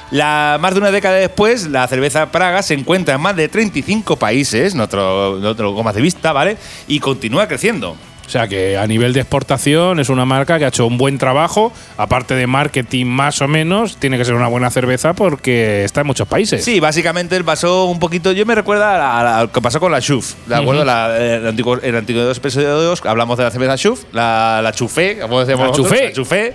La, 0.09 0.57
más 0.59 0.73
de 0.73 0.81
una 0.81 0.91
década 0.91 1.15
después, 1.15 1.67
la 1.67 1.87
cerveza 1.87 2.31
Praga 2.31 2.63
se 2.63 2.73
encuentra 2.73 3.15
en 3.15 3.21
más 3.21 3.35
de 3.35 3.47
35 3.47 4.17
países, 4.17 4.75
no 4.75 4.87
lo, 4.91 5.39
no 5.39 5.55
te 5.55 5.63
lo 5.63 5.73
comas 5.73 5.95
de 5.95 6.01
vista, 6.01 6.33
¿vale? 6.33 6.57
Y 6.87 6.99
continúa 6.99 7.47
creciendo. 7.47 7.95
Sea 8.31 8.47
que 8.47 8.77
a 8.77 8.87
nivel 8.87 9.13
de 9.13 9.19
exportación 9.21 9.99
es 9.99 10.09
una 10.09 10.25
marca 10.25 10.57
que 10.57 10.65
ha 10.65 10.69
hecho 10.69 10.85
un 10.87 10.97
buen 10.97 11.17
trabajo, 11.17 11.71
aparte 11.97 12.33
de 12.33 12.47
marketing 12.47 13.05
más 13.05 13.41
o 13.41 13.47
menos, 13.47 13.97
tiene 13.97 14.17
que 14.17 14.25
ser 14.25 14.33
una 14.35 14.47
buena 14.47 14.69
cerveza 14.71 15.13
porque 15.13 15.83
está 15.83 16.01
en 16.01 16.07
muchos 16.07 16.27
países. 16.27 16.63
Sí, 16.63 16.79
básicamente 16.79 17.35
él 17.35 17.43
pasó 17.43 17.85
un 17.85 17.99
poquito. 17.99 18.31
Yo 18.31 18.45
me 18.45 18.55
recuerda 18.55 19.37
a, 19.37 19.41
lo 19.43 19.51
que 19.51 19.61
pasó 19.61 19.79
con 19.79 19.91
la 19.91 20.01
Chuf. 20.01 20.33
¿De 20.47 20.55
acuerdo? 20.55 20.83
La- 20.85 21.17
el 21.17 21.47
antiguo, 21.47 21.77
en 21.81 21.95
antiguos 21.95 22.37
episodios 22.37 23.01
hablamos 23.05 23.37
de 23.37 23.43
la 23.43 23.51
cerveza 23.51 23.77
Chuf, 23.77 24.03
la, 24.13 24.61
la 24.63 24.71
Chufé, 24.71 25.19
como 25.19 25.39
decíamos 25.39 25.63
La 25.65 25.67
nosotros, 25.69 25.89
Chufé. 25.91 26.05
la 26.07 26.13
Chufé, 26.13 26.53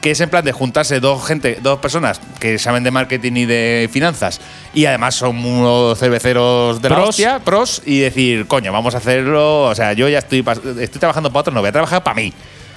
que 0.00 0.10
es 0.12 0.20
en 0.20 0.30
plan 0.30 0.44
de 0.44 0.52
juntarse 0.52 1.00
dos 1.00 1.26
gente, 1.26 1.58
dos 1.62 1.78
personas 1.78 2.20
que 2.38 2.58
saben 2.58 2.84
de 2.84 2.90
marketing 2.90 3.32
y 3.32 3.44
de 3.46 3.88
finanzas 3.92 4.40
y 4.74 4.86
además 4.86 5.14
son 5.14 5.44
unos 5.44 5.98
cerveceros 5.98 6.80
de 6.82 6.88
la 6.90 6.96
Pros. 6.96 7.08
hostia, 7.08 7.38
pros, 7.40 7.82
y 7.84 8.00
decir, 8.00 8.46
coño, 8.46 8.72
vamos 8.72 8.94
a 8.94 8.98
hacerlo. 8.98 9.64
O 9.64 9.74
sea, 9.74 9.94
yo 9.94 10.08
ya 10.08 10.18
estoy, 10.18 10.44
estoy 10.80 11.00
trabajando 11.00 11.30
para 11.30 11.40
otros, 11.40 11.54
no 11.54 11.60
voy 11.60 11.68
a 11.68 11.72
trabajar 11.72 12.02
para 12.02 12.14
mí. 12.14 12.32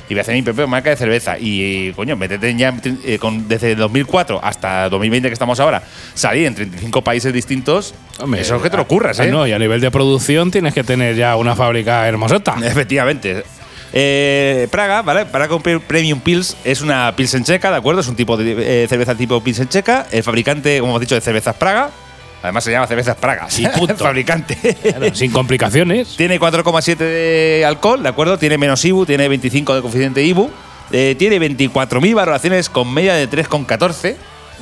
Y 0.08 0.14
voy 0.14 0.20
a 0.20 0.22
hacer 0.22 0.34
mi 0.34 0.42
propia 0.42 0.66
marca 0.66 0.90
de 0.90 0.96
cerveza. 0.96 1.38
Y, 1.38 1.92
coño, 1.94 2.16
métete 2.16 2.56
ya 2.56 2.74
eh, 3.06 3.20
con, 3.20 3.48
desde 3.48 3.76
2004 3.76 4.40
hasta 4.42 4.90
2020 4.90 5.28
que 5.28 5.34
estamos 5.34 5.60
ahora, 5.60 5.84
salir 6.16 6.48
en 6.48 6.56
35 6.56 7.04
países 7.04 7.32
distintos. 7.32 7.94
Hombre, 8.20 8.42
eso 8.42 8.56
es 8.56 8.62
que 8.62 8.70
te 8.72 8.78
lo 8.78 8.88
curras, 8.88 9.20
ah, 9.20 9.26
¿eh? 9.26 9.32
No, 9.32 9.46
y 9.46 9.52
a 9.52 9.60
nivel 9.60 9.82
de 9.82 9.92
producción 9.92 10.50
tienes 10.50 10.74
que 10.74 10.84
tener 10.84 11.16
ya 11.16 11.36
una 11.36 11.56
fábrica 11.56 12.08
hermosota. 12.08 12.56
Efectivamente. 12.64 13.44
Eh, 13.93 14.67
Praga, 14.71 15.02
¿vale? 15.02 15.25
Praga 15.25 15.58
Premium 15.60 16.19
Pils 16.19 16.56
es 16.63 16.82
una 16.82 17.15
Pilsen 17.15 17.43
checa, 17.43 17.71
¿de 17.71 17.78
acuerdo? 17.78 18.02
Es 18.02 18.08
un 18.08 18.15
tipo 18.15 18.38
de 18.38 18.84
eh, 18.84 18.88
cerveza 18.88 19.15
tipo 19.15 19.41
Pilsen 19.41 19.67
checa. 19.67 20.06
El 20.12 20.23
fabricante, 20.23 20.80
como 20.80 20.91
hemos 20.91 21.02
dicho, 21.02 21.15
de 21.15 21.21
cervezas 21.21 21.56
Praga. 21.56 21.89
Además 22.41 22.63
se 22.63 22.71
llama 22.71 22.88
cervezas 22.88 23.15
Praga. 23.17 23.47
Y 23.58 23.67
punto. 23.67 23.95
Fabricante. 23.97 24.56
Claro, 24.82 25.13
sin 25.13 25.32
complicaciones. 25.32 26.13
Tiene 26.17 26.39
4,7 26.39 26.97
de 26.97 27.65
alcohol, 27.65 28.02
¿de 28.02 28.10
acuerdo? 28.10 28.38
Tiene 28.38 28.58
menos 28.58 28.84
IBU, 28.86 29.06
tiene 29.06 29.28
25 29.28 29.75
de 29.75 29.82
coeficiente 29.82 30.23
IBU. 30.23 30.49
Eh, 30.91 31.15
tiene 31.19 31.39
24.000 31.39 32.15
valoraciones 32.15 32.69
con 32.69 32.91
media 32.93 33.13
de 33.13 33.30
3,14. 33.30 34.15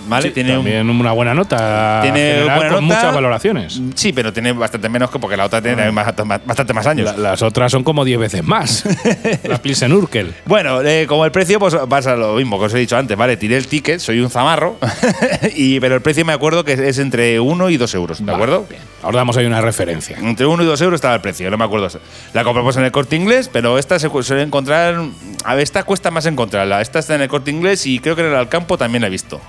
¿Vale? 0.08 0.28
Sí, 0.30 0.34
tiene 0.34 0.52
un- 0.52 0.64
también 0.64 0.90
una 0.90 1.12
buena 1.12 1.34
nota. 1.34 2.00
Tiene 2.02 2.20
general 2.20 2.58
buena 2.58 2.74
con 2.76 2.88
nota. 2.88 2.96
muchas 3.00 3.16
valoraciones. 3.16 3.82
Sí, 3.96 4.14
pero 4.14 4.32
tiene 4.32 4.52
bastante 4.54 4.88
menos 4.90 5.10
que 5.10 5.20
porque 5.20 5.36
la 5.38 5.46
otra 5.46 5.62
tiene 5.62 5.92
más- 5.92 6.14
más- 6.26 6.42
bastante 6.46 6.74
más 6.74 6.88
años. 6.88 7.06
La- 7.06 7.18
las 7.32 7.42
otras 7.42 7.72
son 7.72 7.84
como 7.84 8.06
10 8.06 8.20
veces 8.20 8.44
más. 8.44 8.84
la 9.44 9.58
Pilsen 9.62 9.92
Urkel. 9.94 10.34
Bueno, 10.46 10.82
eh, 10.82 11.06
como 11.08 11.26
el 11.26 11.32
precio, 11.32 11.60
pues 11.60 11.76
pasa 11.90 12.16
lo 12.16 12.36
mismo 12.36 12.60
que 12.60 12.66
os 12.66 12.74
he 12.74 12.78
dicho 12.80 12.96
antes, 12.98 13.18
¿vale? 13.18 13.36
Tiré 13.38 13.58
el 13.58 13.68
ticket, 13.68 14.00
soy 14.00 14.20
un 14.20 14.30
zamarro, 14.30 14.78
y, 15.56 15.80
pero 15.80 15.96
el 15.96 16.02
precio 16.02 16.24
me 16.26 16.34
acuerdo 16.34 16.64
que 16.64 16.74
es 16.74 16.98
entre 17.00 17.40
1 17.40 17.70
y 17.70 17.78
2 17.78 17.94
euros, 17.96 18.26
¿de 18.26 18.32
acuerdo? 18.32 18.66
Ahora 19.04 19.18
damos 19.18 19.38
ahí 19.38 19.46
una 19.46 19.62
referencia. 19.62 20.18
Entre 20.18 20.46
1 20.46 20.64
y 20.64 20.66
2 20.66 20.82
euros 20.82 20.98
estaba 20.98 21.16
el 21.16 21.22
precio, 21.22 21.50
no 21.52 21.58
me 21.58 21.66
acuerdo. 21.66 21.88
La 22.34 22.44
compramos 22.44 22.76
en 22.78 22.84
el 22.84 22.92
corte 22.92 23.16
inglés, 23.16 23.50
pero 23.52 23.78
esta 23.78 24.00
se 24.00 24.10
suele 24.24 24.42
encontrar. 24.44 24.96
A 25.44 25.54
ver, 25.56 25.64
esta 25.64 25.84
cuesta 25.84 26.12
más 26.12 26.26
encontrarla. 26.26 26.82
Esta 26.82 27.00
está 27.00 27.16
en 27.16 27.22
el 27.22 27.28
corte 27.28 27.52
inglés 27.52 27.86
y 27.86 28.00
creo 28.00 28.16
que 28.16 28.22
en 28.22 28.30
el 28.30 28.36
Alcampo 28.36 28.78
también 28.78 29.02
la 29.02 29.08
he 29.08 29.12
visto. 29.12 29.40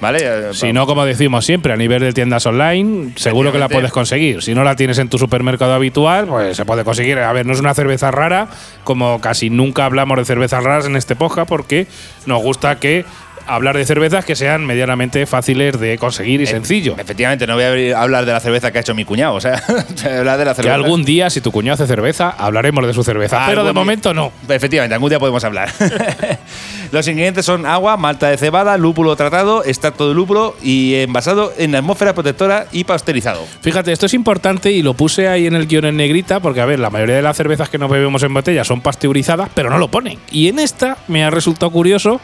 ¿Vale? 0.00 0.18
Eh, 0.22 0.54
Si 0.54 0.72
no, 0.72 0.86
como 0.86 1.04
decimos 1.04 1.44
siempre, 1.44 1.72
a 1.72 1.76
nivel 1.76 2.00
de 2.00 2.12
tiendas 2.12 2.46
online, 2.46 3.12
seguro 3.16 3.52
que 3.52 3.58
la 3.58 3.68
puedes 3.68 3.92
conseguir. 3.92 4.42
Si 4.42 4.54
no 4.54 4.64
la 4.64 4.74
tienes 4.76 4.98
en 4.98 5.08
tu 5.08 5.18
supermercado 5.18 5.74
habitual, 5.74 6.26
pues 6.26 6.56
se 6.56 6.64
puede 6.64 6.84
conseguir. 6.84 7.18
A 7.18 7.32
ver, 7.32 7.44
no 7.44 7.52
es 7.52 7.60
una 7.60 7.74
cerveza 7.74 8.10
rara, 8.10 8.48
como 8.84 9.20
casi 9.20 9.50
nunca 9.50 9.84
hablamos 9.84 10.16
de 10.16 10.24
cervezas 10.24 10.64
raras 10.64 10.86
en 10.86 10.96
este 10.96 11.16
podcast, 11.16 11.48
porque 11.48 11.86
nos 12.26 12.42
gusta 12.42 12.78
que 12.78 13.04
hablar 13.54 13.76
de 13.76 13.84
cervezas 13.84 14.24
que 14.24 14.36
sean 14.36 14.64
medianamente 14.66 15.26
fáciles 15.26 15.78
de 15.78 15.98
conseguir 15.98 16.40
y 16.40 16.46
sencillo. 16.46 16.94
Efectivamente, 16.98 17.46
no 17.46 17.54
voy 17.54 17.90
a 17.92 18.00
hablar 18.00 18.24
de 18.26 18.32
la 18.32 18.40
cerveza 18.40 18.70
que 18.72 18.78
ha 18.78 18.80
hecho 18.80 18.94
mi 18.94 19.04
cuñado, 19.04 19.34
o 19.34 19.40
sea, 19.40 19.62
voy 19.68 19.76
a 20.12 20.18
hablar 20.18 20.38
de 20.38 20.44
la 20.44 20.50
Que 20.52 20.56
cerveza. 20.56 20.74
algún 20.74 21.04
día, 21.04 21.30
si 21.30 21.40
tu 21.40 21.52
cuñado 21.52 21.74
hace 21.74 21.86
cerveza, 21.86 22.30
hablaremos 22.30 22.86
de 22.86 22.94
su 22.94 23.02
cerveza. 23.04 23.44
Pero 23.46 23.64
de 23.64 23.72
momento 23.72 24.14
no. 24.14 24.32
Efectivamente, 24.48 24.94
algún 24.94 25.08
día 25.10 25.18
podemos 25.18 25.42
hablar. 25.44 25.70
Los 26.92 27.06
ingredientes 27.06 27.46
son 27.46 27.66
agua, 27.66 27.96
malta 27.96 28.28
de 28.28 28.36
cebada, 28.36 28.76
lúpulo 28.76 29.14
tratado, 29.14 29.64
extracto 29.64 30.08
de 30.08 30.14
lúpulo 30.14 30.56
y 30.60 30.94
envasado 30.96 31.52
en 31.56 31.74
atmósfera 31.76 32.14
protectora 32.14 32.66
y 32.72 32.82
pasteurizado. 32.84 33.46
Fíjate, 33.60 33.92
esto 33.92 34.06
es 34.06 34.14
importante 34.14 34.72
y 34.72 34.82
lo 34.82 34.94
puse 34.94 35.28
ahí 35.28 35.46
en 35.46 35.54
el 35.54 35.66
guion 35.68 35.84
en 35.84 35.96
negrita 35.96 36.40
porque, 36.40 36.60
a 36.60 36.66
ver, 36.66 36.80
la 36.80 36.90
mayoría 36.90 37.14
de 37.16 37.22
las 37.22 37.36
cervezas 37.36 37.68
que 37.68 37.78
nos 37.78 37.90
bebemos 37.90 38.22
en 38.24 38.34
botella 38.34 38.64
son 38.64 38.80
pasteurizadas, 38.80 39.50
pero 39.54 39.70
no 39.70 39.78
lo 39.78 39.88
ponen. 39.88 40.18
Y 40.32 40.48
en 40.48 40.58
esta 40.58 40.96
me 41.06 41.22
ha 41.22 41.30
resultado 41.30 41.70
curioso 41.70 42.20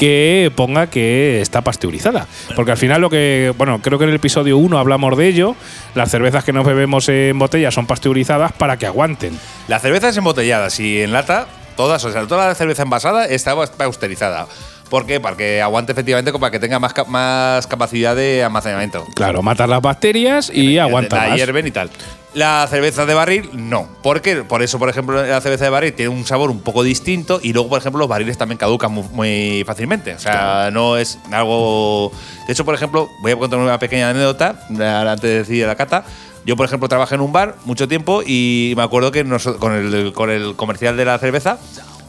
que 0.00 0.50
ponga 0.56 0.86
que 0.86 1.42
está 1.42 1.60
pasteurizada. 1.60 2.26
Porque 2.56 2.70
al 2.70 2.78
final 2.78 3.02
lo 3.02 3.10
que, 3.10 3.52
bueno, 3.58 3.82
creo 3.82 3.98
que 3.98 4.04
en 4.04 4.08
el 4.08 4.16
episodio 4.16 4.56
1 4.56 4.78
hablamos 4.78 5.14
de 5.18 5.28
ello, 5.28 5.56
las 5.94 6.10
cervezas 6.10 6.42
que 6.42 6.54
nos 6.54 6.64
bebemos 6.64 7.10
en 7.10 7.38
botella 7.38 7.70
son 7.70 7.86
pasteurizadas 7.86 8.52
para 8.52 8.78
que 8.78 8.86
aguanten. 8.86 9.38
Las 9.68 9.82
cervezas 9.82 10.16
embotelladas 10.16 10.80
y 10.80 11.02
en 11.02 11.12
lata, 11.12 11.48
todas, 11.76 12.02
o 12.02 12.10
sea, 12.10 12.26
toda 12.26 12.48
la 12.48 12.54
cerveza 12.54 12.84
envasada 12.84 13.26
está 13.26 13.54
pasteurizada. 13.76 14.46
¿Por 14.90 15.06
qué? 15.06 15.20
Para 15.20 15.36
que 15.36 15.62
aguante 15.62 15.92
efectivamente, 15.92 16.32
para 16.32 16.50
que 16.50 16.58
tenga 16.58 16.78
más, 16.78 16.92
ca- 16.92 17.04
más 17.04 17.66
capacidad 17.66 18.14
de 18.16 18.42
almacenamiento. 18.44 19.06
Claro, 19.14 19.40
matar 19.42 19.68
las 19.68 19.80
bacterias 19.80 20.50
y 20.52 20.76
aguanta 20.78 21.16
La 21.22 21.28
más. 21.28 21.36
hierven 21.36 21.66
y 21.66 21.70
tal. 21.70 21.90
La 22.34 22.64
cerveza 22.70 23.06
de 23.06 23.14
barril, 23.14 23.50
no. 23.54 23.88
¿Por 24.02 24.20
qué? 24.20 24.36
Por 24.44 24.62
eso, 24.62 24.78
por 24.78 24.88
ejemplo, 24.88 25.24
la 25.24 25.40
cerveza 25.40 25.64
de 25.64 25.70
barril 25.70 25.92
tiene 25.94 26.10
un 26.10 26.24
sabor 26.24 26.50
un 26.50 26.60
poco 26.60 26.82
distinto 26.84 27.40
y 27.42 27.52
luego, 27.52 27.68
por 27.68 27.78
ejemplo, 27.80 27.98
los 27.98 28.08
barriles 28.08 28.38
también 28.38 28.56
caducan 28.58 28.92
muy, 28.92 29.04
muy 29.12 29.64
fácilmente. 29.66 30.14
O 30.14 30.18
sea, 30.20 30.70
no 30.72 30.96
es 30.96 31.18
algo. 31.32 32.12
De 32.46 32.52
hecho, 32.52 32.64
por 32.64 32.74
ejemplo, 32.74 33.08
voy 33.22 33.32
a 33.32 33.36
contar 33.36 33.58
una 33.58 33.78
pequeña 33.80 34.10
anécdota 34.10 34.60
antes 34.68 35.22
de 35.22 35.38
decir 35.38 35.66
la 35.66 35.74
cata. 35.74 36.04
Yo, 36.46 36.56
por 36.56 36.66
ejemplo, 36.66 36.88
trabajé 36.88 37.16
en 37.16 37.20
un 37.20 37.32
bar 37.32 37.56
mucho 37.64 37.86
tiempo 37.88 38.22
y 38.24 38.74
me 38.76 38.82
acuerdo 38.84 39.10
que 39.12 39.24
con, 39.58 39.72
el, 39.74 40.12
con 40.12 40.30
el 40.30 40.54
comercial 40.56 40.96
de 40.96 41.04
la 41.04 41.18
cerveza 41.18 41.58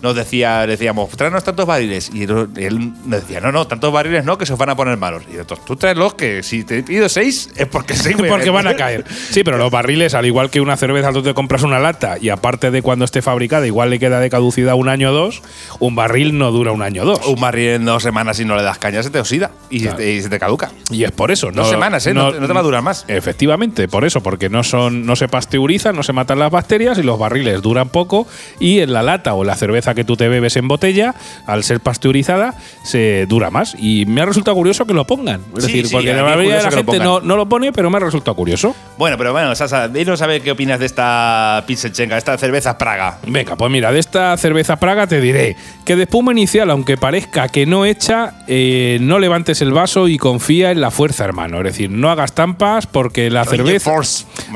nos 0.02 0.16
decía, 0.16 0.62
le 0.66 0.74
decíamos, 0.74 1.10
tráenos 1.12 1.44
tantos 1.44 1.66
barriles. 1.66 2.12
Y 2.14 2.24
él 2.24 2.94
nos 3.06 3.22
decía, 3.22 3.40
no, 3.40 3.52
no, 3.52 3.68
tantos 3.68 3.92
barriles 3.92 4.26
no, 4.26 4.38
que 4.38 4.46
se 4.46 4.54
os 4.54 4.60
van 4.60 4.70
a 4.70 4.76
poner 4.76 4.98
malos. 4.98 5.24
Y 5.32 5.34
nosotros, 5.34 5.66
tú 5.66 5.76
tráelos, 5.76 6.16
que 6.16 6.44
si 6.44 6.64
te 6.64 6.84
pido 6.84 7.08
seis 7.10 7.50
es 7.56 7.68
porque 7.68 7.96
sí. 7.96 8.14
Porque 8.32 8.50
van 8.50 8.68
a 8.68 8.76
caer. 8.76 9.04
Sí, 9.30 9.44
pero 9.44 9.58
los 9.58 9.72
barriles, 9.72 10.14
al 10.14 10.26
igual 10.26 10.50
que 10.50 10.62
una 10.62 10.78
cerveza, 10.78 11.12
tú 11.12 11.22
te 11.22 11.34
compras 11.34 11.64
una 11.64 11.80
lata 11.80 12.18
y 12.20 12.30
aparte 12.30 12.72
de 12.72 12.82
cuando 12.82 13.04
esté 13.04 13.22
fabricada, 13.22 13.68
igual 13.68 13.90
le 13.90 14.00
queda 14.00 14.20
de 14.20 14.30
caducidad 14.30 14.76
un 14.76 14.88
año 14.88 15.10
o 15.10 15.14
dos, 15.14 15.42
un 15.80 15.96
barril 15.96 16.38
no 16.38 16.52
dura 16.52 16.72
un 16.72 16.82
año 16.82 17.04
o 17.04 17.06
dos. 17.06 17.26
Un 17.28 17.42
barril 17.42 17.70
en 17.70 17.86
dos 17.86 18.04
semanas 18.04 18.38
si 18.38 18.46
no 18.46 18.56
le 18.56 18.64
das 18.64 18.78
caña 18.78 19.04
se 19.04 19.10
te 19.10 19.20
oxida 19.20 19.52
y, 19.70 19.82
se, 19.82 19.92
te, 19.94 20.14
y 20.14 20.22
se 20.22 20.30
te 20.30 20.40
caduca. 20.40 20.72
Y 20.90 21.04
es 21.04 21.12
por 21.12 21.32
eso. 21.32 21.52
Dos 21.52 21.70
semanas, 21.70 22.06
¿eh? 22.08 22.14
No 22.14 22.32
no 22.32 22.48
te 22.48 22.54
va 22.54 22.60
a 22.60 22.64
durar 22.64 22.82
más. 22.82 23.06
Efectivamente, 23.08 23.88
por 23.88 24.06
eso, 24.06 24.22
porque 24.22 24.50
no 24.50 24.64
son, 24.64 25.06
no 25.06 25.16
se 25.16 25.28
pasteurizan, 25.28 25.96
no 25.96 26.04
se 26.04 26.14
matan 26.14 26.40
las 26.40 26.52
bacterias 26.52 26.98
y 26.98 27.04
los 27.04 27.20
barriles 27.20 27.62
duran 27.62 27.90
poco. 27.90 28.28
Y 28.60 28.80
en 28.80 28.94
la 28.94 29.04
lata 29.04 29.34
o 29.34 29.44
la 29.44 29.56
cerveza 29.56 29.91
que 29.94 30.04
tú 30.04 30.16
te 30.16 30.28
bebes 30.28 30.56
en 30.58 30.68
botella, 30.68 31.16
al 31.46 31.64
ser 31.64 31.80
pasteurizada, 31.80 32.56
se 32.84 33.26
dura 33.28 33.50
más. 33.50 33.76
Y 33.80 34.06
me 34.06 34.22
ha 34.22 34.26
resultado 34.26 34.56
curioso 34.56 34.86
que 34.86 34.94
lo 34.94 35.06
pongan. 35.06 35.42
Es 35.58 35.66
Sí, 35.66 35.72
decir, 35.72 35.88
sí, 35.88 35.94
porque 35.94 36.14
la 36.14 36.24
mayoría 36.24 36.58
de 36.58 36.64
la 36.64 36.72
gente 36.72 37.00
no, 37.00 37.20
no 37.20 37.36
lo 37.36 37.48
pone, 37.48 37.72
pero 37.72 37.90
me 37.90 37.98
ha 37.98 38.00
resultado 38.02 38.36
curioso. 38.36 38.76
Bueno, 38.98 39.18
pero 39.18 39.32
bueno, 39.32 39.54
Sasa, 39.56 39.88
dinos 39.88 40.22
a 40.22 40.28
ver 40.28 40.42
qué 40.42 40.52
opinas 40.52 40.80
de 40.80 40.86
esta 40.86 41.64
Pilsenchenka, 41.68 42.18
esta 42.18 42.38
cerveza 42.38 42.78
Praga. 42.78 43.20
Venga, 43.28 43.56
pues 43.56 43.72
mira, 43.72 43.92
de 43.92 44.00
esta 44.00 44.36
cerveza 44.38 44.78
Praga 44.78 45.08
te 45.08 45.22
diré 45.22 45.56
que 45.86 45.96
de 45.96 46.04
espuma 46.04 46.32
inicial, 46.32 46.70
aunque 46.70 46.98
parezca 46.98 47.48
que 47.50 47.66
no 47.66 47.86
echa, 47.86 48.34
eh, 48.48 48.98
no 49.02 49.20
levantes 49.20 49.62
el 49.62 49.72
vaso 49.72 50.08
y 50.08 50.18
confía 50.18 50.72
en 50.72 50.82
la 50.82 50.92
fuerza, 50.92 51.24
hermano. 51.26 51.58
Es 51.60 51.64
decir, 51.64 51.90
no 51.90 52.10
hagas 52.10 52.34
trampas 52.34 52.88
porque 52.88 53.30
la 53.30 53.46
cerveza. 53.46 53.92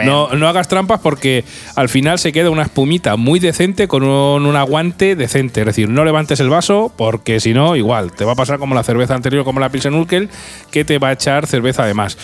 No, 0.03 0.29
no 0.29 0.47
hagas 0.47 0.67
trampas 0.67 0.99
porque 0.99 1.43
al 1.75 1.89
final 1.89 2.19
se 2.19 2.31
queda 2.31 2.49
una 2.49 2.63
espumita 2.63 3.15
muy 3.15 3.39
decente 3.39 3.87
con 3.87 4.03
un, 4.03 4.45
un 4.45 4.55
aguante 4.55 5.15
decente. 5.15 5.61
Es 5.61 5.65
decir, 5.67 5.89
no 5.89 6.05
levantes 6.05 6.39
el 6.39 6.49
vaso 6.49 6.91
porque 6.95 7.39
si 7.39 7.53
no, 7.53 7.75
igual, 7.75 8.11
te 8.11 8.25
va 8.25 8.33
a 8.33 8.35
pasar 8.35 8.59
como 8.59 8.75
la 8.75 8.83
cerveza 8.83 9.15
anterior, 9.15 9.43
como 9.43 9.59
la 9.59 9.69
Pilsen 9.69 9.93
Urquell, 9.93 10.29
que 10.71 10.85
te 10.85 10.99
va 10.99 11.09
a 11.09 11.13
echar 11.13 11.47
cerveza 11.47 11.83
además. 11.83 12.17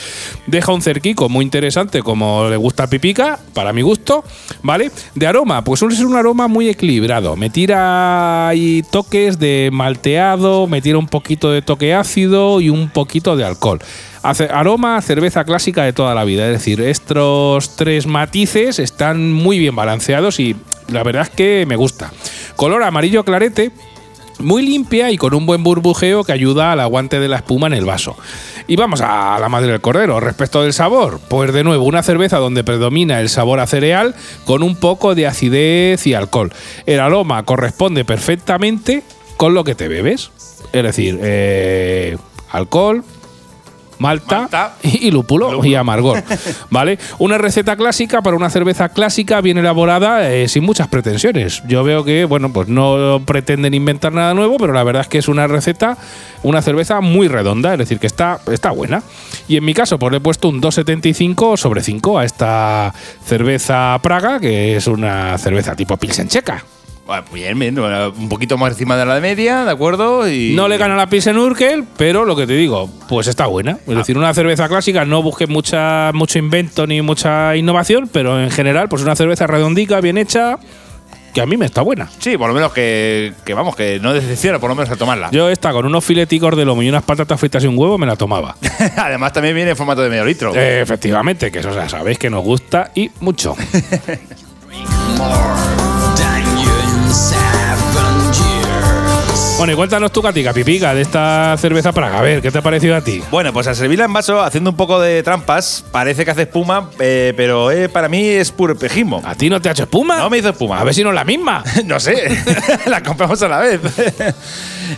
Deja 0.48 0.72
un 0.72 0.82
cerquico 0.82 1.30
muy 1.30 1.46
interesante, 1.46 2.02
como 2.02 2.50
le 2.50 2.58
gusta 2.58 2.84
a 2.84 2.88
Pipica, 2.88 3.40
para 3.54 3.74
mi 3.74 3.82
gusto, 3.82 4.24
¿vale? 4.62 4.92
De 5.16 5.28
aroma, 5.28 5.64
pues 5.64 5.80
suele 5.80 5.96
ser 5.96 6.06
un 6.06 6.16
aroma 6.16 6.48
muy 6.48 6.70
equilibrado. 6.70 7.36
Me 7.36 7.50
tira 7.50 8.48
ahí 8.48 8.84
toques 8.92 9.40
de 9.40 9.70
malteado, 9.72 10.68
me 10.68 10.82
tira 10.82 10.98
un 10.98 11.08
poquito 11.08 11.52
de 11.52 11.62
toque 11.62 11.94
ácido 11.94 12.62
y 12.62 12.70
un 12.70 12.90
poquito 12.90 13.36
de 13.36 13.46
alcohol. 13.46 13.80
Aroma 14.24 15.02
cerveza 15.02 15.44
clásica 15.46 15.84
de 15.84 15.94
toda 15.94 16.14
la 16.14 16.24
vida. 16.24 16.46
Es 16.46 16.54
decir, 16.54 16.82
estos 16.82 17.76
tres 17.76 18.06
matices 18.06 18.80
están 18.80 19.34
muy 19.34 19.58
bien 19.58 19.76
balanceados 19.76 20.40
y 20.40 20.56
la 20.90 21.04
verdad 21.04 21.24
es 21.24 21.30
que 21.30 21.66
me 21.68 21.76
gusta. 21.76 22.12
Color 22.56 22.84
amarillo 22.84 23.24
clarete, 23.24 23.72
muy 24.40 24.64
limpia 24.64 25.12
y 25.12 25.18
con 25.18 25.34
un 25.34 25.46
buen 25.46 25.64
burbujeo 25.64 26.24
que 26.24 26.32
ayuda 26.34 26.72
al 26.72 26.80
aguante 26.80 27.20
de 27.20 27.28
la 27.28 27.38
espuma 27.38 27.68
en 27.68 27.74
el 27.74 27.86
vaso. 27.86 28.16
Y 28.68 28.76
vamos 28.76 29.02
a 29.02 29.40
la 29.40 29.50
madre 29.50 29.72
del 29.72 29.82
cordero. 29.82 30.20
Respecto 30.20 30.62
del 30.62 30.74
sabor, 30.74 31.20
pues 31.28 31.52
de 31.54 31.64
nuevo, 31.64 31.84
una 31.86 32.04
cerveza 32.04 32.38
donde 32.38 32.64
predomina 32.64 33.20
el 33.20 33.30
sabor 33.30 33.60
a 33.60 33.68
cereal 33.68 34.16
con 34.46 34.64
un 34.64 34.76
poco 34.76 35.16
de 35.16 35.28
acidez 35.28 36.06
y 36.08 36.14
alcohol. 36.14 36.54
El 36.86 37.00
aroma 37.00 37.44
corresponde 37.44 38.06
perfectamente 38.06 39.04
con 39.38 39.54
lo 39.54 39.64
que 39.64 39.76
te 39.76 39.88
bebes. 39.88 40.32
Es 40.74 40.84
decir, 40.84 41.20
eh, 41.22 42.18
alcohol, 42.52 43.04
malta, 44.02 44.42
Malta. 44.42 44.74
y, 44.84 45.08
y 45.08 45.12
lúpulo, 45.12 45.64
y 45.64 45.76
amargor. 45.76 46.24
¿Vale? 46.70 46.98
Una 47.20 47.38
receta 47.38 47.76
clásica 47.76 48.22
para 48.22 48.36
una 48.36 48.50
cerveza 48.50 48.90
clásica 48.90 49.40
bien 49.42 49.58
elaborada, 49.58 50.30
eh, 50.32 50.48
sin 50.48 50.64
muchas 50.64 50.88
pretensiones. 50.88 51.64
Yo 51.68 51.84
veo 51.84 52.04
que, 52.04 52.26
bueno, 52.26 52.52
pues 52.52 52.68
no 52.68 53.22
pretenden 53.26 53.74
inventar 53.74 54.12
nada 54.12 54.34
nuevo, 54.34 54.58
pero 54.58 54.74
la 54.74 54.84
verdad 54.84 55.04
es 55.04 55.08
que 55.08 55.20
es 55.20 55.28
una 55.28 55.48
receta, 55.48 55.98
una 56.44 56.62
cerveza 56.62 57.00
muy 57.00 57.28
redonda, 57.28 57.74
es 57.74 57.80
decir, 57.80 58.00
que 58.00 58.08
está, 58.08 58.40
está 58.52 58.72
buena. 58.72 59.04
Y 59.48 59.58
en 59.58 59.64
mi 59.64 59.74
caso, 59.74 60.00
pues 60.00 60.12
le 60.12 60.18
he 60.18 60.22
puesto 60.22 60.50
un 60.50 60.62
2,75 60.62 61.58
sobre 61.58 61.84
5 61.84 62.20
a 62.20 62.26
esta 62.26 62.94
cerveza 63.24 64.00
Praga, 64.02 64.40
que 64.40 64.76
es 64.76 64.88
una 64.88 65.38
cerveza 65.38 65.76
tipo 65.76 65.96
Pilsen 65.98 66.28
checa. 66.28 66.64
Bueno, 67.06 67.24
bien, 67.34 67.60
bien, 67.60 67.76
bueno, 67.76 68.14
un 68.18 68.30
poquito 68.30 68.58
más 68.58 68.74
encima 68.74 68.96
de 68.96 69.06
la 69.06 69.20
media, 69.20 69.66
¿de 69.66 69.72
acuerdo? 69.72 70.30
Y 70.30 70.54
No 70.56 70.68
le 70.68 70.78
gana 70.78 70.96
la 70.96 71.08
Pilsen 71.08 71.38
Urkel, 71.38 71.84
pero 71.98 72.26
lo 72.26 72.36
que 72.36 72.48
te 72.48 72.54
digo, 72.54 72.90
pues 73.10 73.28
está 73.28 73.48
buena. 73.48 73.80
Es 73.88 73.96
decir, 73.96 74.18
una 74.18 74.34
cerveza 74.34 74.70
clásica, 74.70 75.04
no 75.04 75.22
busques 75.22 75.50
mucha, 75.50 76.12
mucho 76.14 76.40
invento 76.40 76.88
ni 76.88 77.02
mucha 77.02 77.56
innovación, 77.56 78.10
pero 78.12 78.42
en 78.42 78.52
general, 78.52 78.88
pues 78.88 79.02
una 79.02 79.16
cerveza 79.16 79.48
redondica, 79.48 80.00
bien 80.00 80.18
hecha, 80.18 80.58
que 81.34 81.42
a 81.42 81.46
mí 81.46 81.58
me 81.58 81.66
está 81.66 81.82
buena. 81.82 82.10
Sí, 82.20 82.38
por 82.38 82.48
lo 82.48 82.54
menos 82.54 82.72
que, 82.74 83.34
que 83.46 83.54
vamos, 83.54 83.76
que 83.76 84.00
no 84.00 84.14
decepciona 84.14 84.60
por 84.60 84.70
lo 84.70 84.76
menos 84.76 84.92
a 84.92 84.96
tomarla. 84.96 85.30
Yo 85.32 85.50
esta 85.50 85.72
con 85.72 85.86
unos 85.86 86.04
fileticos 86.04 86.56
de 86.56 86.66
lomo 86.66 86.84
y 86.84 86.90
unas 86.90 87.04
patatas 87.04 87.40
fritas 87.40 87.64
y 87.64 87.68
un 87.68 87.78
huevo 87.78 87.98
me 87.98 88.06
la 88.06 88.16
tomaba. 88.16 88.56
Además 88.98 89.34
también 89.34 89.56
viene 89.56 89.72
en 89.72 89.78
formato 89.78 90.02
de 90.02 90.10
medio 90.10 90.26
litro. 90.26 90.54
Eh, 90.56 90.82
efectivamente, 90.82 91.52
que 91.52 91.60
eso 91.60 91.74
ya 91.74 91.90
sabéis 91.90 92.20
que 92.20 92.30
nos 92.30 92.44
gusta 92.44 92.92
y 92.96 93.10
mucho. 93.20 93.56
Bueno, 99.62 99.74
y 99.74 99.76
cuéntanos 99.76 100.12
tu 100.12 100.24
catica, 100.24 100.54
pipica, 100.54 100.95
de 100.95 101.04
esta 101.04 101.56
cerveza 101.56 101.91
Praga. 101.91 102.17
A 102.17 102.21
ver, 102.24 102.41
¿qué 102.41 102.50
te 102.50 102.58
ha 102.58 102.63
parecido 102.63 102.95
a 102.95 103.02
ti? 103.02 103.21
Bueno, 103.30 103.54
pues 103.54 103.67
al 103.67 103.76
servirla 103.76 104.06
en 104.06 104.13
vaso, 104.13 104.41
haciendo 104.41 104.71
un 104.71 104.76
poco 104.76 105.00
de 105.00 105.21
trampas, 105.21 105.86
parece 105.91 106.26
que 106.26 106.32
hace 106.32 106.41
espuma, 106.41 106.89
eh, 106.97 107.32
pero 107.38 107.69
eh, 107.69 107.88
para 107.88 108.10
mí 108.10 108.28
es 108.28 108.52
puro 108.52 108.74
espejismo. 108.74 109.21
¿A 109.24 109.36
ti 109.36 109.52
no 109.52 109.62
te 109.62 109.69
ha 109.69 109.74
hecho 109.74 109.84
espuma? 109.84 110.17
No 110.17 110.32
me 110.32 110.39
hizo 110.39 110.50
espuma. 110.50 110.80
A 110.80 110.84
ver 110.84 110.95
si 110.95 111.04
no 111.04 111.10
es 111.10 111.15
la 111.15 111.26
misma. 111.26 111.63
no 111.86 112.00
sé, 112.00 112.36
la 112.88 113.04
compramos 113.04 113.39
a 113.43 113.47
la 113.47 113.60
vez. 113.60 113.82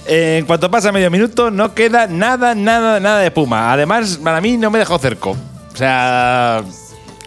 Eh, 0.08 0.38
en 0.40 0.48
cuanto 0.48 0.72
pasa 0.72 0.92
medio 0.92 1.12
minuto, 1.12 1.52
no 1.52 1.76
queda 1.76 2.08
nada, 2.08 2.56
nada, 2.56 3.00
nada 3.00 3.20
de 3.20 3.28
espuma. 3.28 3.72
Además, 3.72 4.18
para 4.24 4.42
mí 4.42 4.58
no 4.58 4.72
me 4.72 4.80
dejó 4.80 4.98
cerco. 4.98 5.38
O 5.72 5.78
sea, 5.78 6.64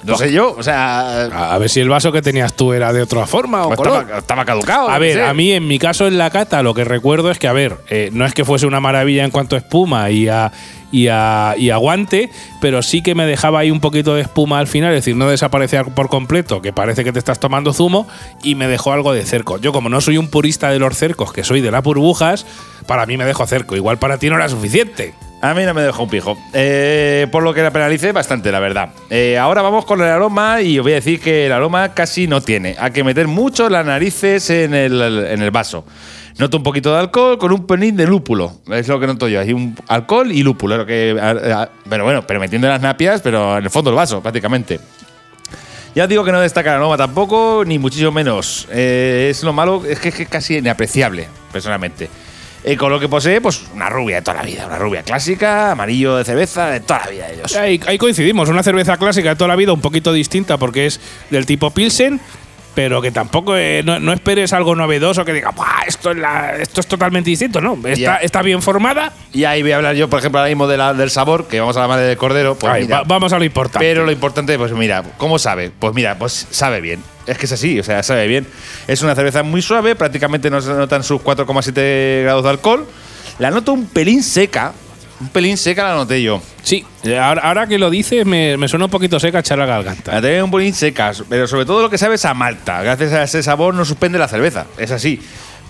no 0.06 0.16
sé 0.16 0.32
yo, 0.32 0.54
o 0.56 0.62
sea, 0.62 1.26
A 1.26 1.54
a 1.54 1.58
ver 1.58 1.68
si 1.68 1.80
el 1.80 1.88
vaso 1.88 2.12
que 2.12 2.22
tenías 2.22 2.54
tú 2.54 2.72
era 2.72 2.92
de 2.92 3.02
otra 3.02 3.26
forma 3.26 3.64
o 3.64 3.68
pues 3.68 3.78
color. 3.78 4.06
estaba, 4.16 4.44
caducado. 4.44 4.88
A 4.88 4.98
ver, 4.98 5.14
sé. 5.14 5.22
a 5.24 5.34
mí 5.34 5.52
en 5.52 5.66
mi 5.66 5.78
caso 5.78 6.06
en 6.06 6.18
la 6.18 6.30
cata 6.30 6.62
lo 6.62 6.74
que 6.74 6.84
recuerdo 6.84 7.30
es 7.30 7.38
que, 7.38 7.48
a 7.48 7.52
ver, 7.52 7.76
eh, 7.88 8.10
no 8.12 8.24
es 8.24 8.34
que 8.34 8.44
fuese 8.44 8.66
una 8.66 8.80
maravilla 8.80 9.24
en 9.24 9.30
cuanto 9.30 9.56
a 9.56 9.58
espuma 9.58 10.10
y 10.10 10.28
a, 10.28 10.52
y, 10.92 11.08
a, 11.08 11.54
y 11.58 11.70
aguante, 11.70 12.30
pero 12.60 12.82
sí 12.82 13.02
que 13.02 13.14
me 13.14 13.26
dejaba 13.26 13.60
ahí 13.60 13.70
un 13.70 13.80
poquito 13.80 14.14
de 14.14 14.22
espuma 14.22 14.58
al 14.58 14.66
final, 14.66 14.92
es 14.92 14.98
decir, 14.98 15.16
no 15.16 15.28
desaparecía 15.28 15.84
por 15.84 16.08
completo, 16.08 16.62
que 16.62 16.72
parece 16.72 17.04
que 17.04 17.12
te 17.12 17.18
estás 17.18 17.40
tomando 17.40 17.72
zumo, 17.72 18.06
y 18.42 18.54
me 18.54 18.68
dejó 18.68 18.92
algo 18.92 19.12
de 19.12 19.24
cerco. 19.24 19.58
Yo 19.58 19.72
como 19.72 19.88
no 19.88 20.00
soy 20.00 20.18
un 20.18 20.28
purista 20.28 20.70
de 20.70 20.78
los 20.78 20.96
cercos, 20.96 21.32
que 21.32 21.44
soy 21.44 21.60
de 21.60 21.70
las 21.70 21.82
burbujas, 21.82 22.46
para 22.86 23.06
mí 23.06 23.16
me 23.16 23.24
dejo 23.24 23.46
cerco. 23.46 23.76
Igual 23.76 23.98
para 23.98 24.18
ti 24.18 24.30
no 24.30 24.36
era 24.36 24.48
suficiente. 24.48 25.14
A 25.46 25.54
mí 25.54 25.62
no 25.64 25.74
me 25.74 25.82
dejó 25.82 26.02
un 26.02 26.08
pijo. 26.08 26.36
Eh, 26.52 27.28
por 27.30 27.44
lo 27.44 27.54
que 27.54 27.62
la 27.62 27.70
penalicé 27.70 28.10
bastante, 28.10 28.50
la 28.50 28.58
verdad. 28.58 28.88
Eh, 29.08 29.38
ahora 29.38 29.62
vamos 29.62 29.84
con 29.84 30.00
el 30.00 30.08
aroma 30.08 30.60
y 30.60 30.76
os 30.80 30.82
voy 30.82 30.90
a 30.90 30.96
decir 30.96 31.20
que 31.20 31.46
el 31.46 31.52
aroma 31.52 31.94
casi 31.94 32.26
no 32.26 32.40
tiene. 32.40 32.74
Hay 32.80 32.90
que 32.90 33.04
meter 33.04 33.28
mucho 33.28 33.68
las 33.68 33.86
narices 33.86 34.50
en 34.50 34.74
el, 34.74 35.00
en 35.00 35.40
el 35.40 35.50
vaso. 35.52 35.84
Noto 36.38 36.56
un 36.56 36.64
poquito 36.64 36.92
de 36.92 36.98
alcohol 36.98 37.38
con 37.38 37.52
un 37.52 37.64
pelín 37.64 37.96
de 37.96 38.08
lúpulo. 38.08 38.54
Es 38.72 38.88
lo 38.88 38.98
que 38.98 39.06
noto 39.06 39.28
yo. 39.28 39.38
Hay 39.38 39.52
un 39.52 39.76
alcohol 39.86 40.32
y 40.32 40.42
lúpulo. 40.42 40.84
Pero 40.84 42.04
bueno, 42.04 42.26
pero 42.26 42.40
metiendo 42.40 42.66
las 42.66 42.80
napias, 42.80 43.20
pero 43.22 43.56
en 43.56 43.62
el 43.62 43.70
fondo 43.70 43.90
del 43.90 43.96
vaso, 43.96 44.20
prácticamente. 44.20 44.80
Ya 45.94 46.08
digo 46.08 46.24
que 46.24 46.32
no 46.32 46.40
destaca 46.40 46.70
el 46.70 46.76
aroma 46.76 46.96
tampoco, 46.96 47.62
ni 47.64 47.78
muchísimo 47.78 48.10
menos. 48.10 48.66
Eh, 48.72 49.28
es 49.30 49.44
lo 49.44 49.52
malo, 49.52 49.84
es 49.88 50.00
que 50.00 50.08
es 50.08 50.28
casi 50.28 50.56
inapreciable, 50.56 51.28
personalmente. 51.52 52.10
Eh, 52.68 52.76
con 52.76 52.90
lo 52.90 52.98
que 52.98 53.08
posee, 53.08 53.40
pues 53.40 53.62
una 53.74 53.88
rubia 53.88 54.16
de 54.16 54.22
toda 54.22 54.38
la 54.38 54.42
vida, 54.42 54.66
una 54.66 54.76
rubia 54.76 55.04
clásica, 55.04 55.70
amarillo 55.70 56.16
de 56.16 56.24
cerveza, 56.24 56.66
de 56.66 56.80
toda 56.80 57.02
la 57.04 57.10
vida 57.12 57.26
de 57.28 57.34
ellos. 57.34 57.54
Ahí, 57.54 57.80
ahí 57.86 57.96
coincidimos, 57.96 58.48
una 58.48 58.64
cerveza 58.64 58.96
clásica 58.96 59.28
de 59.30 59.36
toda 59.36 59.46
la 59.48 59.54
vida, 59.56 59.72
un 59.72 59.80
poquito 59.80 60.12
distinta 60.12 60.56
porque 60.58 60.86
es 60.86 61.00
del 61.30 61.46
tipo 61.46 61.70
Pilsen, 61.70 62.20
pero 62.74 63.00
que 63.00 63.12
tampoco 63.12 63.56
eh, 63.56 63.82
no, 63.84 64.00
no 64.00 64.12
esperes 64.12 64.52
algo 64.52 64.74
novedoso 64.74 65.24
que 65.24 65.32
diga, 65.32 65.50
"Buah, 65.50 65.84
esto 65.86 66.10
es, 66.10 66.16
la- 66.16 66.56
esto 66.56 66.80
es 66.80 66.88
totalmente 66.88 67.30
distinto, 67.30 67.60
¿no? 67.60 67.78
Está, 67.86 68.16
está 68.16 68.42
bien 68.42 68.60
formada. 68.60 69.12
Y 69.32 69.44
ahí 69.44 69.62
voy 69.62 69.70
a 69.70 69.76
hablar 69.76 69.94
yo, 69.94 70.10
por 70.10 70.18
ejemplo, 70.18 70.40
ahora 70.40 70.48
mismo 70.48 70.66
de 70.66 70.76
la- 70.76 70.92
del 70.92 71.08
sabor, 71.10 71.46
que 71.46 71.60
vamos 71.60 71.76
a 71.76 71.80
la 71.82 71.88
madre 71.88 72.04
del 72.06 72.16
cordero. 72.16 72.56
Pues 72.56 72.72
Ahí, 72.72 72.82
mira, 72.82 72.98
va- 72.98 73.04
vamos 73.06 73.32
a 73.32 73.38
lo 73.38 73.44
importante. 73.44 73.78
Pero 73.86 74.04
lo 74.04 74.10
importante, 74.10 74.58
pues 74.58 74.72
mira, 74.72 75.04
¿cómo 75.18 75.38
sabe? 75.38 75.70
Pues 75.78 75.94
mira, 75.94 76.18
pues 76.18 76.48
sabe 76.50 76.80
bien. 76.80 77.00
Es 77.26 77.38
que 77.38 77.46
es 77.46 77.52
así, 77.52 77.78
o 77.80 77.82
sea, 77.82 78.02
sabe 78.02 78.26
bien. 78.26 78.46
Es 78.86 79.02
una 79.02 79.14
cerveza 79.14 79.42
muy 79.42 79.62
suave, 79.62 79.94
prácticamente 79.96 80.48
no 80.50 80.60
se 80.60 80.70
notan 80.72 81.02
sus 81.02 81.20
4,7 81.20 82.22
grados 82.22 82.44
de 82.44 82.50
alcohol. 82.50 82.86
La 83.38 83.50
noto 83.50 83.72
un 83.72 83.86
pelín 83.86 84.22
seca. 84.22 84.72
Un 85.18 85.28
pelín 85.28 85.56
seca 85.56 85.82
la 85.88 85.94
noté 85.94 86.22
yo. 86.22 86.42
Sí, 86.62 86.84
ahora, 87.18 87.40
ahora 87.42 87.66
que 87.66 87.78
lo 87.78 87.88
dices 87.88 88.26
me, 88.26 88.56
me 88.58 88.68
suena 88.68 88.84
un 88.84 88.90
poquito 88.90 89.18
seca 89.18 89.38
echar 89.38 89.56
la 89.58 89.64
garganta. 89.66 90.12
La 90.12 90.20
tengo 90.20 90.44
un 90.44 90.50
pelín 90.50 90.74
seca, 90.74 91.12
pero 91.28 91.46
sobre 91.46 91.64
todo 91.64 91.80
lo 91.82 91.88
que 91.90 91.96
sabe 91.98 92.16
es 92.16 92.24
a 92.26 92.34
malta. 92.34 92.82
Gracias 92.82 93.12
a 93.12 93.22
ese 93.22 93.42
sabor 93.42 93.74
no 93.74 93.84
suspende 93.84 94.18
la 94.18 94.28
cerveza. 94.28 94.66
Es 94.76 94.90
así. 94.90 95.20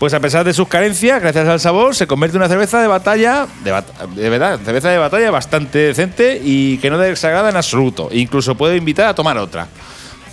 Pues 0.00 0.12
a 0.12 0.20
pesar 0.20 0.44
de 0.44 0.52
sus 0.52 0.68
carencias, 0.68 1.22
gracias 1.22 1.48
al 1.48 1.58
sabor, 1.60 1.94
se 1.94 2.06
convierte 2.06 2.36
en 2.36 2.42
una 2.42 2.48
cerveza 2.50 2.82
de 2.82 2.86
batalla, 2.88 3.46
de, 3.64 3.72
bat- 3.72 4.06
de 4.14 4.28
verdad, 4.28 4.58
cerveza 4.62 4.90
de 4.90 4.98
batalla 4.98 5.30
bastante 5.30 5.78
decente 5.78 6.38
y 6.44 6.76
que 6.78 6.90
no 6.90 6.98
desagrada 6.98 7.48
en 7.48 7.56
absoluto. 7.56 8.10
Incluso 8.12 8.56
puede 8.56 8.76
invitar 8.76 9.06
a 9.08 9.14
tomar 9.14 9.38
otra. 9.38 9.68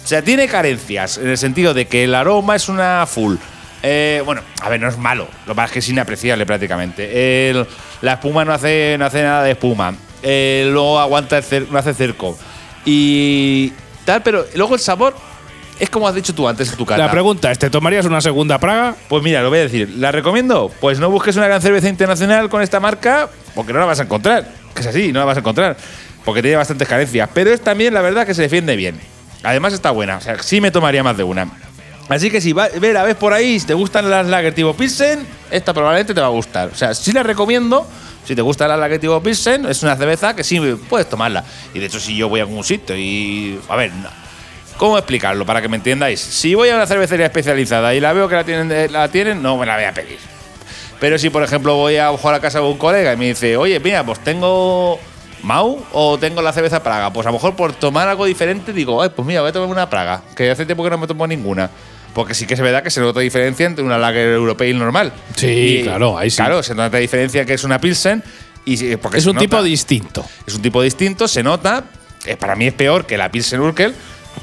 O 0.03 0.07
sea, 0.07 0.21
tiene 0.21 0.47
carencias 0.47 1.17
en 1.17 1.29
el 1.29 1.37
sentido 1.37 1.73
de 1.73 1.87
que 1.87 2.03
el 2.03 2.13
aroma 2.15 2.55
es 2.55 2.67
una 2.69 3.05
full. 3.07 3.35
Eh, 3.81 4.21
bueno, 4.25 4.41
a 4.61 4.69
ver, 4.69 4.79
no 4.81 4.87
es 4.89 4.97
malo. 4.97 5.27
Lo 5.45 5.55
pasa 5.55 5.67
es 5.67 5.71
que 5.73 5.79
es 5.79 5.89
inapreciable 5.89 6.45
prácticamente. 6.45 7.49
El- 7.49 7.65
la 8.01 8.13
espuma 8.13 8.43
no 8.45 8.53
hace, 8.53 8.95
no 8.99 9.05
hace 9.05 9.21
nada 9.23 9.43
de 9.43 9.51
espuma. 9.51 9.93
Eh, 10.21 10.67
luego 10.71 10.99
aguanta 10.99 11.37
el 11.37 11.67
no 11.71 11.77
hace 11.79 11.93
cerco. 11.93 12.37
Y 12.85 13.71
tal, 14.05 14.21
pero 14.23 14.45
luego 14.55 14.75
el 14.75 14.79
sabor 14.79 15.15
es 15.79 15.89
como 15.89 16.07
has 16.07 16.15
dicho 16.15 16.33
tú 16.35 16.47
antes 16.47 16.69
en 16.71 16.77
tu 16.77 16.85
cata. 16.85 17.05
La 17.05 17.11
pregunta 17.11 17.51
es, 17.51 17.59
¿te 17.59 17.69
tomarías 17.69 18.05
una 18.05 18.21
segunda 18.21 18.57
Praga? 18.59 18.95
Pues 19.09 19.23
mira, 19.23 19.41
lo 19.41 19.49
voy 19.49 19.59
a 19.59 19.63
decir. 19.63 19.89
¿La 19.97 20.11
recomiendo? 20.11 20.71
Pues 20.81 20.99
no 20.99 21.09
busques 21.09 21.35
una 21.35 21.47
gran 21.47 21.61
cerveza 21.61 21.89
internacional 21.89 22.49
con 22.49 22.61
esta 22.61 22.79
marca 22.79 23.29
porque 23.55 23.73
no 23.73 23.79
la 23.79 23.85
vas 23.85 23.99
a 23.99 24.03
encontrar. 24.03 24.47
Que 24.73 24.81
es 24.81 24.87
así, 24.87 25.11
no 25.11 25.19
la 25.19 25.25
vas 25.25 25.37
a 25.37 25.39
encontrar. 25.41 25.77
Porque 26.25 26.41
tiene 26.41 26.57
bastantes 26.57 26.87
carencias. 26.87 27.29
Pero 27.33 27.51
es 27.51 27.61
también 27.61 27.93
la 27.93 28.01
verdad 28.01 28.25
que 28.25 28.33
se 28.33 28.41
defiende 28.43 28.75
bien. 28.75 28.99
Además 29.43 29.73
está 29.73 29.91
buena. 29.91 30.17
O 30.17 30.21
sea, 30.21 30.41
sí 30.41 30.61
me 30.61 30.71
tomaría 30.71 31.03
más 31.03 31.17
de 31.17 31.23
una. 31.23 31.47
Así 32.09 32.29
que 32.29 32.41
si 32.41 32.53
va, 32.53 32.67
ve, 32.79 32.93
la 32.93 33.03
ves 33.03 33.15
por 33.15 33.33
ahí, 33.33 33.59
si 33.59 33.67
te 33.67 33.73
gustan 33.73 34.09
las 34.09 34.27
lager 34.27 34.53
tipo 34.53 34.73
Pilsen, 34.73 35.25
esta 35.51 35.73
probablemente 35.73 36.13
te 36.13 36.21
va 36.21 36.27
a 36.27 36.31
gustar. 36.31 36.69
O 36.69 36.75
sea, 36.75 36.93
sí 36.93 37.11
la 37.11 37.23
recomiendo. 37.23 37.87
Si 38.25 38.35
te 38.35 38.41
gusta 38.41 38.67
la 38.67 38.77
lager 38.77 38.99
tipo 38.99 39.21
Pilsen, 39.21 39.65
es 39.65 39.83
una 39.83 39.95
cerveza 39.95 40.35
que 40.35 40.43
sí 40.43 40.59
puedes 40.89 41.09
tomarla. 41.09 41.43
Y 41.73 41.79
de 41.79 41.85
hecho, 41.85 41.99
si 41.99 42.15
yo 42.15 42.29
voy 42.29 42.39
a 42.39 42.43
algún 42.43 42.63
sitio 42.63 42.95
y. 42.97 43.59
A 43.69 43.75
ver, 43.75 43.91
¿Cómo 44.77 44.97
explicarlo 44.97 45.45
para 45.45 45.61
que 45.61 45.69
me 45.69 45.77
entendáis? 45.77 46.19
Si 46.19 46.55
voy 46.55 46.69
a 46.69 46.75
una 46.75 46.87
cervecería 46.87 47.27
especializada 47.27 47.93
y 47.93 47.99
la 47.99 48.11
veo 48.11 48.27
que 48.27 48.35
la 48.35 48.43
tienen, 48.43 48.71
eh, 48.71 48.89
la 48.89 49.07
tienen 49.07 49.41
no 49.41 49.57
me 49.57 49.65
la 49.65 49.75
voy 49.75 49.85
a 49.85 49.93
pedir. 49.93 50.17
Pero 50.99 51.17
si, 51.17 51.29
por 51.29 51.43
ejemplo, 51.43 51.75
voy 51.75 51.97
a 51.97 52.09
jugar 52.09 52.35
a 52.35 52.39
casa 52.39 52.59
de 52.59 52.65
un 52.65 52.77
colega 52.77 53.13
y 53.13 53.17
me 53.17 53.27
dice, 53.27 53.55
oye, 53.55 53.79
mira, 53.79 54.03
pues 54.05 54.19
tengo 54.23 54.99
Mau 55.43 55.83
o 55.91 56.17
tengo 56.17 56.41
la 56.41 56.53
cerveza 56.53 56.81
Praga, 56.81 57.11
pues 57.11 57.27
a 57.27 57.29
lo 57.29 57.33
mejor 57.33 57.55
por 57.55 57.73
tomar 57.73 58.07
algo 58.07 58.25
diferente 58.25 58.71
digo, 58.73 59.01
ay, 59.01 59.09
pues 59.15 59.25
mira, 59.27 59.41
voy 59.41 59.49
a 59.49 59.53
tomar 59.53 59.69
una 59.69 59.89
Praga, 59.89 60.21
que 60.35 60.49
hace 60.49 60.65
tiempo 60.65 60.83
que 60.83 60.89
no 60.89 60.97
me 60.97 61.07
tomo 61.07 61.27
ninguna. 61.27 61.69
Porque 62.13 62.33
sí 62.35 62.45
que 62.45 62.53
es 62.53 62.59
verdad 62.61 62.83
que 62.83 62.91
se 62.91 63.01
nota 63.01 63.19
diferencia 63.19 63.65
entre 63.65 63.83
una 63.83 63.97
lager 63.97 64.29
europea 64.33 64.69
y 64.69 64.73
normal. 64.73 65.11
Sí, 65.35 65.81
claro, 65.83 66.17
ahí 66.17 66.29
sí. 66.29 66.37
Claro, 66.37 66.61
se 66.61 66.75
nota 66.75 66.97
diferencia 66.97 67.43
que 67.45 67.55
es 67.55 67.63
una 67.63 67.79
Pilsen 67.81 68.23
y 68.65 68.95
porque 68.97 69.17
Es 69.17 69.25
un 69.25 69.35
tipo 69.37 69.55
nota. 69.57 69.67
distinto. 69.67 70.23
Es 70.45 70.53
un 70.53 70.61
tipo 70.61 70.81
distinto, 70.81 71.27
se 71.27 71.41
nota. 71.43 71.83
eh, 72.25 72.37
para 72.37 72.55
mí 72.55 72.67
es 72.67 72.73
peor 72.73 73.05
que 73.05 73.17
la 73.17 73.29
Pilsen 73.31 73.59
Urkel, 73.59 73.95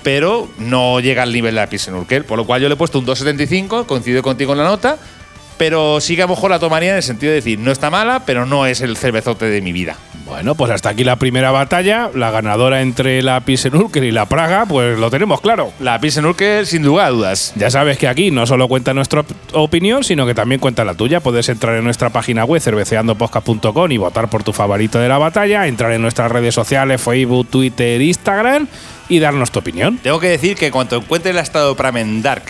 pero 0.02 0.50
no 0.58 0.98
llega 1.00 1.22
al 1.22 1.32
nivel 1.32 1.54
de 1.54 1.60
la 1.60 1.68
Pilsen 1.68 1.94
Urkel. 1.94 2.24
Por 2.24 2.36
lo 2.38 2.44
cual 2.44 2.60
yo 2.60 2.68
le 2.68 2.74
he 2.74 2.76
puesto 2.76 2.98
un 2.98 3.06
2,75, 3.06 3.86
coincido 3.86 4.20
contigo 4.22 4.52
en 4.52 4.58
la 4.58 4.64
nota. 4.64 4.98
Pero 5.60 6.00
sí 6.00 6.16
que 6.16 6.22
a 6.22 6.24
lo 6.24 6.30
mejor 6.34 6.50
la 6.50 6.58
tomaría 6.58 6.88
en 6.92 6.96
el 6.96 7.02
sentido 7.02 7.28
de 7.30 7.36
decir, 7.36 7.58
no 7.58 7.70
está 7.70 7.90
mala, 7.90 8.22
pero 8.24 8.46
no 8.46 8.64
es 8.64 8.80
el 8.80 8.96
cervezote 8.96 9.44
de 9.44 9.60
mi 9.60 9.72
vida. 9.72 9.94
Bueno, 10.24 10.54
pues 10.54 10.70
hasta 10.70 10.88
aquí 10.88 11.04
la 11.04 11.16
primera 11.16 11.50
batalla. 11.50 12.08
La 12.14 12.30
ganadora 12.30 12.80
entre 12.80 13.20
la 13.22 13.40
Pilsenurker 13.40 14.02
y 14.04 14.10
la 14.10 14.24
Praga, 14.24 14.64
pues 14.64 14.98
lo 14.98 15.10
tenemos 15.10 15.42
claro. 15.42 15.70
La 15.78 16.00
Pilsen 16.00 16.24
Urkel, 16.24 16.66
sin 16.66 16.82
lugar 16.82 17.08
a 17.08 17.10
dudas. 17.10 17.52
Ya 17.56 17.68
sabes 17.68 17.98
que 17.98 18.08
aquí 18.08 18.30
no 18.30 18.46
solo 18.46 18.68
cuenta 18.68 18.94
nuestra 18.94 19.20
op- 19.20 19.30
opinión, 19.52 20.02
sino 20.02 20.24
que 20.26 20.34
también 20.34 20.60
cuenta 20.62 20.82
la 20.84 20.94
tuya. 20.94 21.20
Puedes 21.20 21.46
entrar 21.50 21.76
en 21.76 21.84
nuestra 21.84 22.08
página 22.08 22.44
web 22.46 22.62
cerveceandopodcast.com 22.62 23.92
y 23.92 23.98
votar 23.98 24.30
por 24.30 24.42
tu 24.42 24.52
favorito 24.54 24.98
de 24.98 25.08
la 25.08 25.18
batalla, 25.18 25.66
entrar 25.66 25.92
en 25.92 26.00
nuestras 26.00 26.32
redes 26.32 26.54
sociales, 26.54 27.02
Facebook, 27.02 27.48
Twitter, 27.50 28.00
Instagram 28.00 28.66
y 29.10 29.18
darnos 29.18 29.50
tu 29.50 29.58
opinión. 29.58 29.98
Tengo 29.98 30.20
que 30.20 30.28
decir 30.28 30.56
que 30.56 30.70
cuando 30.70 30.96
encuentre 30.96 31.32
el 31.32 31.38
estado 31.38 31.74
Pramen 31.76 32.22
Dark 32.22 32.44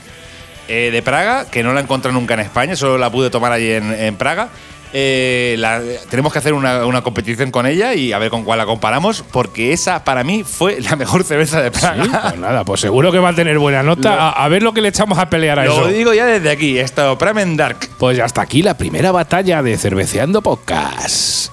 eh, 0.71 0.91
de 0.91 1.03
Praga, 1.03 1.45
que 1.51 1.63
no 1.63 1.73
la 1.75 1.81
encontré 1.81 2.13
nunca 2.13 2.35
en 2.35 2.41
España, 2.41 2.77
solo 2.77 2.97
la 2.97 3.11
pude 3.11 3.29
tomar 3.29 3.53
allí 3.53 3.71
en, 3.73 3.93
en 3.93 4.17
Praga, 4.17 4.49
eh, 4.93 5.55
la- 5.59 5.81
tenemos 6.09 6.33
que 6.33 6.39
hacer 6.41 6.53
una, 6.53 6.85
una 6.87 7.03
competición 7.03 7.51
con 7.53 7.65
ella 7.67 7.95
y 7.95 8.13
a 8.13 8.19
ver 8.19 8.29
con 8.31 8.43
cuál 8.45 8.59
la 8.59 8.67
comparamos, 8.67 9.23
porque 9.31 9.73
esa 9.73 10.03
para 10.03 10.25
mí 10.25 10.43
fue 10.45 10.81
la 10.81 10.97
mejor 10.97 11.23
cerveza 11.25 11.61
de 11.61 11.71
Praga. 11.71 12.03
Sí, 12.05 12.11
pues 12.11 12.39
nada, 12.39 12.65
pues 12.65 12.81
seguro 12.81 13.13
que 13.13 13.19
va 13.21 13.29
a 13.29 13.35
tener 13.35 13.59
buena 13.59 13.83
nota. 13.85 14.15
Lo- 14.17 14.21
a, 14.23 14.31
a 14.31 14.49
ver 14.49 14.63
lo 14.65 14.73
que 14.73 14.81
le 14.81 14.89
echamos 14.89 15.19
a 15.19 15.29
pelear 15.31 15.59
a 15.61 15.65
Lo 15.65 15.73
eso. 15.73 15.87
digo 15.89 16.13
ya 16.15 16.27
desde 16.27 16.51
aquí, 16.51 16.79
esto, 16.79 17.17
Pramen 17.19 17.57
Dark. 17.57 17.89
Pues 17.99 18.19
hasta 18.19 18.41
aquí 18.43 18.63
la 18.63 18.77
primera 18.77 19.13
batalla 19.13 19.63
de 19.63 19.77
Cerveceando 19.79 20.43
Podcast. 20.43 21.53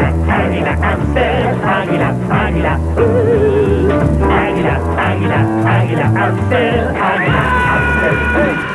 águila, 0.31 0.73
Amstel, 0.81 1.43
águila, 1.63 2.09
águila, 2.29 2.73
uh, 2.97 4.31
águila, 4.31 4.75
águila, 4.97 5.39
águila, 5.65 6.05
Amstel, 6.23 6.83
águila, 6.95 7.41
Amstel, 7.73 8.15
uh. 8.35 8.71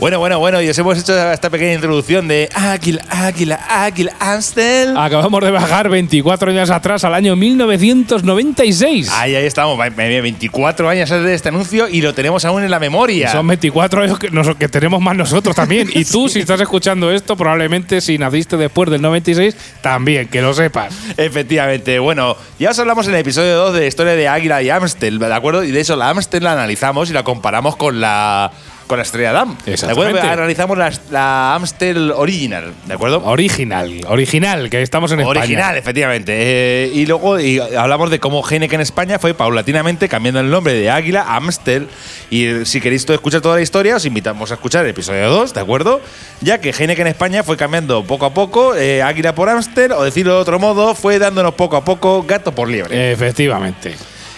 Bueno, 0.00 0.18
bueno, 0.18 0.38
bueno, 0.38 0.62
y 0.62 0.68
os 0.70 0.78
hemos 0.78 0.98
hecho 0.98 1.30
esta 1.30 1.50
pequeña 1.50 1.74
introducción 1.74 2.26
de 2.26 2.48
Águila, 2.54 3.02
Águila, 3.10 3.60
Águila, 3.68 4.12
Amstel. 4.18 4.96
Acabamos 4.96 5.44
de 5.44 5.50
bajar 5.50 5.90
24 5.90 6.50
años 6.52 6.70
atrás 6.70 7.04
al 7.04 7.12
año 7.12 7.36
1996. 7.36 9.10
Ahí, 9.12 9.34
ahí 9.36 9.44
estamos, 9.44 9.78
va- 9.78 9.90
va- 9.90 9.94
24 10.22 10.88
años 10.88 11.10
de 11.10 11.34
este 11.34 11.50
anuncio 11.50 11.86
y 11.86 12.00
lo 12.00 12.14
tenemos 12.14 12.46
aún 12.46 12.62
en 12.62 12.70
la 12.70 12.78
memoria. 12.80 13.30
Son 13.30 13.46
24 13.46 14.02
años 14.04 14.18
que, 14.18 14.30
nos- 14.30 14.56
que 14.56 14.68
tenemos 14.70 15.02
más 15.02 15.14
nosotros 15.16 15.54
también. 15.54 15.90
Y 15.94 16.06
tú, 16.06 16.30
si 16.30 16.40
estás 16.40 16.60
escuchando 16.62 17.12
esto, 17.12 17.36
probablemente 17.36 18.00
si 18.00 18.16
naciste 18.16 18.56
después 18.56 18.88
del 18.90 19.02
96, 19.02 19.54
también, 19.82 20.28
que 20.28 20.40
lo 20.40 20.54
sepas. 20.54 20.94
Efectivamente, 21.18 21.98
bueno, 21.98 22.38
ya 22.58 22.70
os 22.70 22.78
hablamos 22.78 23.06
en 23.06 23.12
el 23.14 23.20
episodio 23.20 23.54
2 23.56 23.74
de 23.74 23.86
historia 23.86 24.14
de 24.14 24.28
Águila 24.28 24.62
y 24.62 24.70
Amstel, 24.70 25.18
¿de 25.18 25.34
acuerdo? 25.34 25.62
Y 25.62 25.72
de 25.72 25.80
eso 25.80 25.94
la 25.96 26.08
Amstel 26.08 26.42
la 26.44 26.52
analizamos 26.52 27.10
y 27.10 27.12
la 27.12 27.22
comparamos 27.22 27.76
con 27.76 28.00
la 28.00 28.50
con 28.90 28.98
la 28.98 29.04
estrella 29.04 29.30
Damm. 29.30 29.56
¿De 29.64 29.72
acuerdo? 29.88 30.20
Analizamos 30.20 30.76
la, 30.76 30.90
la 31.12 31.54
Amstel 31.54 32.10
Original, 32.10 32.74
¿de 32.86 32.94
acuerdo? 32.94 33.22
Original, 33.24 34.00
original, 34.08 34.68
que 34.68 34.82
estamos 34.82 35.12
en 35.12 35.20
España. 35.20 35.42
Original, 35.42 35.76
efectivamente. 35.76 36.32
Eh, 36.36 36.90
y 36.92 37.06
luego 37.06 37.38
y 37.38 37.60
hablamos 37.60 38.10
de 38.10 38.18
cómo 38.18 38.42
Heineken 38.44 38.80
en 38.80 38.82
España 38.82 39.20
fue 39.20 39.32
paulatinamente 39.32 40.08
cambiando 40.08 40.40
el 40.40 40.50
nombre 40.50 40.72
de 40.72 40.90
Águila 40.90 41.22
a 41.22 41.36
Amstel. 41.36 41.86
Y 42.30 42.46
eh, 42.46 42.66
si 42.66 42.80
queréis 42.80 43.08
escuchar 43.08 43.40
toda 43.40 43.54
la 43.54 43.62
historia, 43.62 43.94
os 43.94 44.04
invitamos 44.04 44.50
a 44.50 44.54
escuchar 44.54 44.84
el 44.84 44.90
episodio 44.90 45.30
2, 45.30 45.54
¿de 45.54 45.60
acuerdo? 45.60 46.00
Ya 46.40 46.60
que 46.60 46.70
Heineken 46.70 47.06
en 47.06 47.12
España 47.12 47.44
fue 47.44 47.56
cambiando 47.56 48.02
poco 48.02 48.26
a 48.26 48.34
poco 48.34 48.74
eh, 48.74 49.02
Águila 49.02 49.36
por 49.36 49.48
Amstel, 49.48 49.92
o 49.92 50.02
decirlo 50.02 50.34
de 50.34 50.40
otro 50.40 50.58
modo, 50.58 50.96
fue 50.96 51.20
dándonos 51.20 51.54
poco 51.54 51.76
a 51.76 51.84
poco 51.84 52.24
gato 52.24 52.52
por 52.52 52.68
liebre. 52.68 53.12
Efectivamente. 53.12 53.94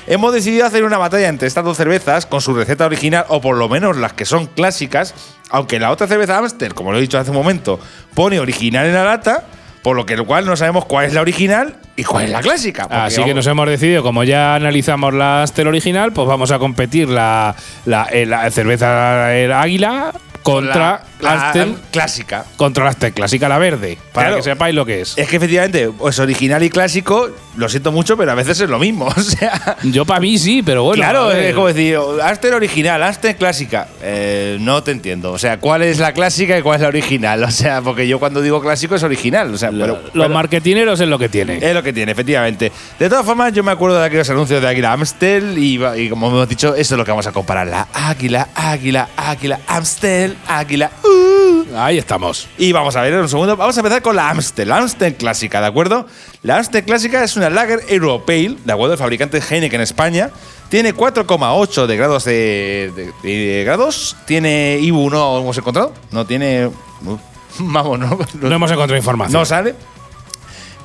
Hemos 0.07 0.33
decidido 0.33 0.67
hacer 0.67 0.85
una 0.85 0.99
batalla 0.99 1.29
entre 1.29 1.47
estas 1.49 1.65
dos 1.65 1.77
cervezas 1.77 2.27
con 2.27 2.41
su 2.41 2.55
receta 2.55 2.87
original, 2.87 3.25
o 3.29 3.41
por 3.41 3.57
lo 3.57 3.69
menos 3.69 3.97
las 3.97 4.12
que 4.12 4.25
son 4.25 4.47
clásicas, 4.47 5.15
aunque 5.51 5.79
la 5.79 5.91
otra 5.91 6.07
cerveza 6.07 6.38
Amstel, 6.38 6.75
como 6.75 6.93
lo 6.93 6.99
he 6.99 7.01
dicho 7.01 7.19
hace 7.19 7.31
un 7.31 7.37
momento, 7.37 7.79
pone 8.15 8.41
original 8.41 8.87
en 8.87 8.95
la 8.95 9.05
lata, 9.05 9.45
por 9.83 9.97
lo 9.97 10.05
que 10.07 10.15
el 10.15 10.25
cual 10.25 10.45
no 10.47 10.57
sabemos 10.57 10.85
cuál 10.87 11.07
es 11.07 11.12
la 11.12 11.21
original 11.21 11.77
y 11.97 12.05
cuál 12.05 12.25
es 12.27 12.31
la 12.31 12.41
clásica. 12.41 12.87
Así 12.91 13.23
que 13.25 13.35
nos 13.35 13.47
hemos 13.47 13.69
decidido, 13.69 14.03
como 14.03 14.25
ya 14.25 14.55
analizamos 14.57 15.15
la 15.15 15.43
Astel 15.43 15.67
original, 15.69 16.12
pues 16.12 16.27
vamos 16.27 16.51
a 16.51 16.59
competir 16.59 17.09
la, 17.09 17.55
la, 17.85 18.05
eh, 18.11 18.27
la 18.27 18.49
cerveza 18.51 19.35
el 19.37 19.53
Águila 19.53 20.12
contra 20.43 21.05
la, 21.21 21.35
la 21.37 21.49
Astel, 21.49 21.77
clásica. 21.93 22.45
contra 22.57 22.85
la 22.85 22.91
Astel 22.91 23.12
clásica, 23.12 23.49
la 23.49 23.59
verde, 23.59 23.99
para 24.12 24.29
Claro. 24.29 24.37
que 24.37 24.43
sepáis 24.51 24.75
lo 24.75 24.85
que 24.87 25.01
es. 25.01 25.17
Es 25.19 25.29
que 25.29 25.37
efectivamente, 25.37 25.88
pues 25.91 26.19
original 26.21 26.62
y 26.62 26.71
clásico, 26.71 27.31
lo 27.57 27.69
siento 27.69 27.93
mucho, 27.93 28.17
pero 28.17 28.33
a 28.33 28.35
veces 28.35 28.61
es 28.61 28.69
lo 28.71 28.79
mismo. 28.79 29.07
O 29.17 29.21
sea, 29.21 29.77
Yo 29.83 30.05
para 30.05 30.21
mí 30.21 30.38
sí, 30.38 30.62
pero 30.62 30.83
bueno. 30.85 31.03
claro, 31.03 31.31
es 31.33 31.55
como 31.55 31.69
decir, 31.69 31.99
Aster 32.23 32.55
original, 32.55 33.03
Aster 33.03 33.37
clásica. 33.37 33.88
Eh, 34.03 34.57
no 34.61 34.83
te 34.83 34.91
entiendo. 34.91 35.33
O 35.33 35.38
sea, 35.38 35.59
¿cuál 35.59 35.83
es 35.83 35.99
la 35.99 36.12
clásica 36.12 36.59
y 36.59 36.62
cuál 36.62 36.77
es 36.77 36.83
la 36.83 36.88
original? 36.88 37.43
O 37.45 37.51
sea, 37.51 37.81
porque 37.83 38.09
yo 38.09 38.19
cuando 38.19 38.41
digo 38.43 38.61
clásico 38.61 38.95
es 38.95 39.03
original. 39.03 39.53
O 39.55 39.59
sea, 39.59 39.71
pero, 39.71 39.87
Los 39.87 40.11
pero- 40.12 40.29
marketineros 40.31 41.01
es 41.01 41.09
lo 41.09 41.19
que 41.19 41.29
tiene. 41.29 41.59
Es 41.62 41.75
lo 41.75 41.83
que 41.83 41.93
tiene, 41.93 42.12
efectivamente. 42.12 42.73
De 42.99 43.09
todas 43.09 43.25
formas, 43.25 43.53
yo 43.53 43.62
me 43.62 43.71
acuerdo 43.73 43.99
de 44.01 44.07
aquellos 44.07 44.29
anuncios 44.31 44.61
de 44.62 44.69
Águila 44.69 44.93
Amstel 44.93 45.57
y 45.59 46.09
como 46.09 46.29
hemos 46.29 46.49
dicho, 46.49 46.75
eso 46.75 46.95
es 46.95 46.99
lo 46.99 47.05
que 47.05 47.11
vamos 47.11 47.27
a 47.27 47.33
comparar. 47.33 47.67
La 47.67 47.88
Águila, 47.93 48.49
Águila, 48.55 49.09
Águila, 49.17 49.61
Amstel, 49.67 50.37
Águila. 50.49 50.91
uh. 51.05 51.32
Ahí 51.77 51.99
estamos. 51.99 52.49
Y 52.59 52.73
vamos 52.73 52.95
a 52.97 53.03
ver 53.03 53.15
un 53.21 53.29
segundo. 53.29 53.57
Vamos 53.57 53.77
a 53.77 53.81
empezar 53.81 54.03
con 54.03 54.17
la 54.17 54.31
Amstel, 54.31 54.69
la 54.69 54.79
Amstel 54.79 55.15
clásica, 55.15 55.61
¿de 55.61 55.67
acuerdo? 55.67 56.07
La 56.43 56.59
Amstel 56.59 56.85
clásica 56.85 57.23
es 57.25 57.37
una 57.37 57.51
Lager 57.51 57.81
Europale, 57.88 58.57
¿de 58.65 58.73
acuerdo? 58.73 58.93
El 58.95 58.99
fabricante 58.99 59.41
Heineken 59.41 59.81
en 59.81 59.83
España. 59.83 60.31
Tiene 60.69 60.95
4,8 60.95 61.87
de 61.87 61.97
grados 61.97 62.25
de, 62.25 62.93
de- 62.97 63.12
de 63.29 63.65
grados. 63.65 64.17
Tiene 64.27 64.79
IBU, 64.81 65.11
¿no 65.11 65.38
hemos 65.41 65.57
encontrado? 65.59 65.93
No 66.11 66.25
tiene. 66.27 66.67
uh, 66.67 67.19
Vamos, 67.59 67.99
no. 67.99 68.19
No 68.41 68.55
hemos 68.55 68.71
encontrado 68.71 68.97
información. 68.97 69.38
No 69.38 69.45
sale. 69.45 69.75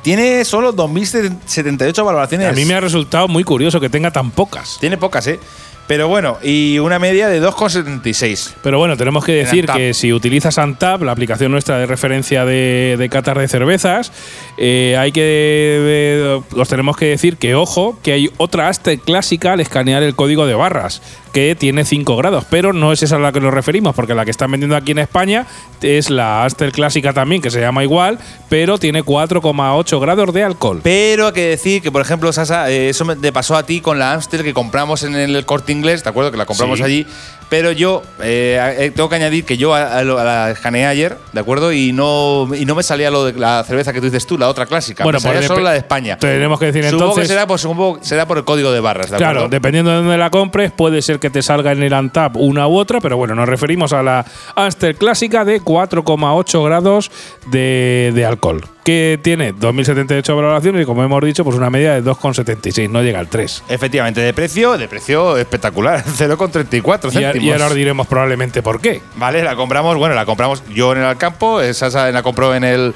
Tiene 0.04 0.46
solo 0.46 0.74
2.078 0.74 2.06
valoraciones. 2.06 2.48
a 2.48 2.52
mí 2.54 2.64
me 2.66 2.76
ha 2.76 2.80
resultado 2.80 3.28
muy 3.28 3.44
curioso 3.44 3.80
que 3.80 3.90
tenga 3.90 4.12
tan 4.12 4.32
pocas. 4.32 4.78
Tiene 4.80 4.98
pocas, 4.98 5.28
¿eh? 5.28 5.40
Pero 5.88 6.08
bueno, 6.08 6.38
y 6.44 6.80
una 6.80 7.00
media 7.00 7.30
de 7.30 7.42
2,76. 7.42 8.56
Pero 8.62 8.78
bueno, 8.78 8.98
tenemos 8.98 9.24
que 9.24 9.34
decir 9.34 9.66
que 9.68 9.94
si 9.94 10.12
utilizas 10.14 10.58
Antap, 10.58 11.02
la 11.02 11.14
aplicación 11.14 11.52
nuestra 11.52 11.78
de 11.78 11.86
referencia 11.86 12.46
de, 12.46 12.96
de 12.98 13.10
catas 13.10 13.38
de 13.38 13.48
cervezas, 13.48 14.12
eh, 14.58 14.96
hay 15.00 15.12
que 15.12 16.42
os 16.56 16.68
tenemos 16.70 16.98
que 16.98 17.06
decir 17.06 17.38
que 17.38 17.56
ojo, 17.56 17.98
que 18.04 18.14
hay 18.14 18.32
otra 18.38 18.68
Astel 18.68 19.00
clásica 19.00 19.54
al 19.54 19.60
escanear 19.60 20.04
el 20.04 20.16
código 20.16 20.46
de 20.46 20.56
barras 20.56 21.02
que 21.38 21.56
tiene 21.56 21.86
5 21.86 22.18
grados, 22.18 22.46
pero 22.50 22.74
no 22.74 22.92
es 22.92 23.04
esa 23.04 23.18
a 23.18 23.20
la 23.20 23.32
que 23.32 23.40
nos 23.40 23.54
referimos, 23.54 23.94
porque 23.96 24.16
la 24.16 24.26
que 24.26 24.32
están 24.32 24.50
vendiendo 24.50 24.76
aquí 24.76 24.94
en 24.94 24.98
España 25.00 25.46
es 25.82 26.10
la 26.10 26.46
Astel 26.46 26.72
clásica 26.72 27.14
también, 27.14 27.44
que 27.44 27.52
se 27.52 27.62
llama 27.62 27.84
igual, 27.84 28.18
pero 28.50 28.80
tiene 28.80 29.04
4,8 29.04 30.02
grados 30.02 30.34
de 30.34 30.44
alcohol. 30.44 30.82
Pero 30.84 31.28
hay 31.28 31.34
que 31.34 31.50
decir 31.50 31.84
que, 31.84 31.92
por 31.92 32.02
ejemplo, 32.02 32.34
Sasa, 32.34 32.72
eh, 32.72 32.90
eso 32.90 33.06
me 33.06 33.16
te 33.16 33.32
pasó 33.32 33.56
a 33.56 33.64
ti 33.64 33.82
con 33.82 34.00
la 34.00 34.14
Amstel 34.14 34.44
que 34.44 34.54
compramos 34.54 35.04
en 35.04 35.16
el 35.16 35.46
corte 35.46 35.74
inglés, 35.78 36.04
¿de 36.04 36.10
acuerdo? 36.10 36.32
Que 36.32 36.38
la 36.38 36.46
compramos 36.46 36.80
Sí. 36.80 36.84
allí. 36.84 37.08
Pero 37.50 37.72
yo 37.72 38.04
eh, 38.22 38.76
eh, 38.78 38.92
tengo 38.94 39.08
que 39.08 39.16
añadir 39.16 39.46
que 39.46 39.56
yo 39.58 39.74
a, 39.74 40.00
a 40.00 40.04
lo- 40.04 40.20
a 40.20 40.24
la 40.26 40.52
escaneé 40.52 40.86
ayer, 40.86 41.18
¿de 41.32 41.40
acuerdo? 41.40 41.72
Y 41.72 41.94
no, 41.94 42.48
y 42.54 42.66
no 42.66 42.76
me 42.76 42.84
salía 42.84 43.10
lo 43.10 43.24
de 43.26 43.34
la 43.40 43.64
cerveza 43.64 43.94
que 43.94 44.00
tú 44.00 44.06
dices 44.06 44.28
tú, 44.28 44.38
la 44.38 44.50
otra 44.50 44.66
clásica. 44.66 45.04
Bueno, 45.06 45.18
me 45.18 45.22
salía 45.22 45.38
pues 45.40 45.48
solo 45.48 45.62
la 45.62 45.72
de 45.72 45.78
España. 45.78 46.18
tenemos 46.18 46.60
que 46.60 46.66
decir 46.66 46.84
Supongo 46.86 47.04
entonces- 47.06 47.24
que 47.24 47.28
será 47.30 47.48
por, 47.48 47.58
supongo 47.60 48.00
que 48.00 48.06
será 48.06 48.26
por 48.28 48.38
el 48.38 48.44
código 48.44 48.72
de 48.72 48.80
barras, 48.82 49.10
¿de 49.12 49.18
Claro, 49.18 49.40
acuerdo? 49.40 49.50
dependiendo 49.56 49.92
de 49.92 49.98
dónde 49.98 50.18
la 50.18 50.30
compres, 50.30 50.72
puede 50.74 51.02
ser 51.02 51.20
que 51.20 51.30
te 51.30 51.42
salga 51.42 51.72
en 51.72 51.84
el 51.84 51.94
Antap 51.94 52.36
una 52.36 52.68
u 52.68 52.78
otra, 52.78 53.00
pero 53.00 53.16
bueno, 53.16 53.34
nos 53.34 53.48
referimos 53.48 53.94
a 53.94 54.04
la 54.04 54.26
Amstel 54.56 54.96
clásica 54.96 55.46
de 55.46 55.62
4,8 55.62 56.66
grados 56.66 57.12
de, 57.50 58.12
de 58.14 58.26
alcohol, 58.26 58.62
que 58.84 59.20
tiene 59.24 59.54
2.078 59.54 60.36
valoraciones 60.36 60.82
y 60.82 60.86
como 60.86 61.04
hemos 61.04 61.24
dicho, 61.24 61.44
pues 61.44 61.56
una 61.56 61.70
media 61.70 61.94
de 61.94 62.04
2,76, 62.04 62.90
no 62.90 63.02
llega 63.02 63.20
al 63.20 63.28
3. 63.28 63.64
Efectivamente, 63.70 64.20
de 64.22 64.34
precio, 64.34 64.78
de 64.78 64.88
precio 64.88 65.38
espectacular, 65.38 66.04
0,34 66.18 67.06
Y, 67.14 67.18
a- 67.24 67.32
céntimos. 67.32 67.37
Y 67.44 67.52
ahora 67.52 67.68
os 67.68 67.76
diremos 67.76 68.08
probablemente 68.08 68.62
por 68.62 68.82
qué. 68.82 69.02
Vale, 69.16 69.44
la 69.44 69.56
compramos, 69.56 69.98
bueno, 69.98 70.16
la 70.16 70.26
compramos 70.26 70.64
yo 70.70 70.94
en 70.94 71.04
el 71.04 71.18
campo, 71.18 71.62
eh, 71.62 71.74
Sasa 71.74 72.12
la 72.12 72.24
compró 72.24 72.56
en 72.56 72.64
el 72.64 72.96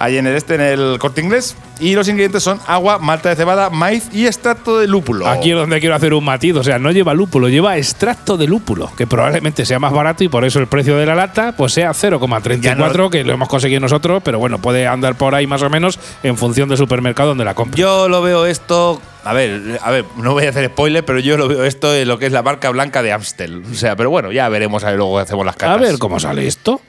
ahí 0.00 0.16
en 0.18 0.26
el 0.26 0.34
este, 0.34 0.56
en 0.56 0.60
el 0.62 0.98
corte 0.98 1.20
inglés. 1.20 1.54
Y 1.78 1.94
los 1.94 2.08
ingredientes 2.08 2.42
son 2.42 2.60
agua, 2.66 2.98
malta 2.98 3.28
de 3.30 3.36
cebada, 3.36 3.70
maíz 3.70 4.08
y 4.12 4.26
extracto 4.26 4.78
de 4.78 4.86
lúpulo. 4.86 5.26
Aquí 5.28 5.50
es 5.50 5.56
donde 5.56 5.80
quiero 5.80 5.94
hacer 5.94 6.12
un 6.12 6.24
matiz, 6.24 6.54
o 6.56 6.62
sea, 6.64 6.78
no 6.78 6.90
lleva 6.90 7.14
lúpulo, 7.14 7.48
lleva 7.48 7.78
extracto 7.78 8.36
de 8.36 8.46
lúpulo, 8.48 8.90
que 8.98 9.06
probablemente 9.06 9.64
sea 9.64 9.78
más 9.78 9.92
barato 9.92 10.22
y 10.24 10.28
por 10.28 10.44
eso 10.44 10.58
el 10.58 10.66
precio 10.66 10.96
de 10.98 11.06
la 11.06 11.14
lata 11.14 11.54
pues 11.56 11.72
sea 11.72 11.92
0,34, 11.94 12.60
Ya 12.60 12.74
no- 12.74 13.10
que 13.10 13.24
lo 13.24 13.32
hemos 13.32 13.48
conseguido 13.48 13.80
nosotros, 13.80 14.20
pero 14.24 14.38
bueno, 14.38 14.58
puede 14.58 14.86
andar 14.86 15.14
por 15.16 15.34
ahí 15.34 15.46
más 15.46 15.62
o 15.62 15.70
menos 15.70 15.98
en 16.22 16.36
función 16.36 16.68
del 16.68 16.76
supermercado 16.76 17.30
donde 17.30 17.44
la 17.46 17.54
compre. 17.54 17.80
Yo 17.80 18.08
lo 18.08 18.20
veo 18.20 18.44
esto. 18.46 19.00
A 19.24 19.32
ver, 19.34 19.78
a 19.82 19.90
ver, 19.90 20.04
no 20.16 20.32
voy 20.32 20.46
a 20.46 20.50
hacer 20.50 20.66
spoiler, 20.66 21.04
pero 21.04 21.18
yo 21.18 21.36
lo 21.36 21.46
veo 21.48 21.64
esto 21.64 21.94
en 21.94 22.08
lo 22.08 22.18
que 22.18 22.26
es 22.26 22.32
la 22.32 22.42
marca 22.42 22.68
blanca 22.70 23.02
de 23.02 23.12
Amstel. 23.12 23.62
O 23.70 23.74
sea, 23.74 23.94
pero 23.96 24.08
bueno, 24.10 24.32
ya 24.32 24.48
veremos 24.48 24.82
a 24.84 24.88
ver 24.88 24.96
luego 24.96 25.18
hacemos 25.18 25.44
las 25.46 25.54
A 25.56 25.58
cartas. 25.58 25.80
ver 25.80 25.98
cómo 25.98 26.18
sale 26.20 26.46
esto. 26.46 26.80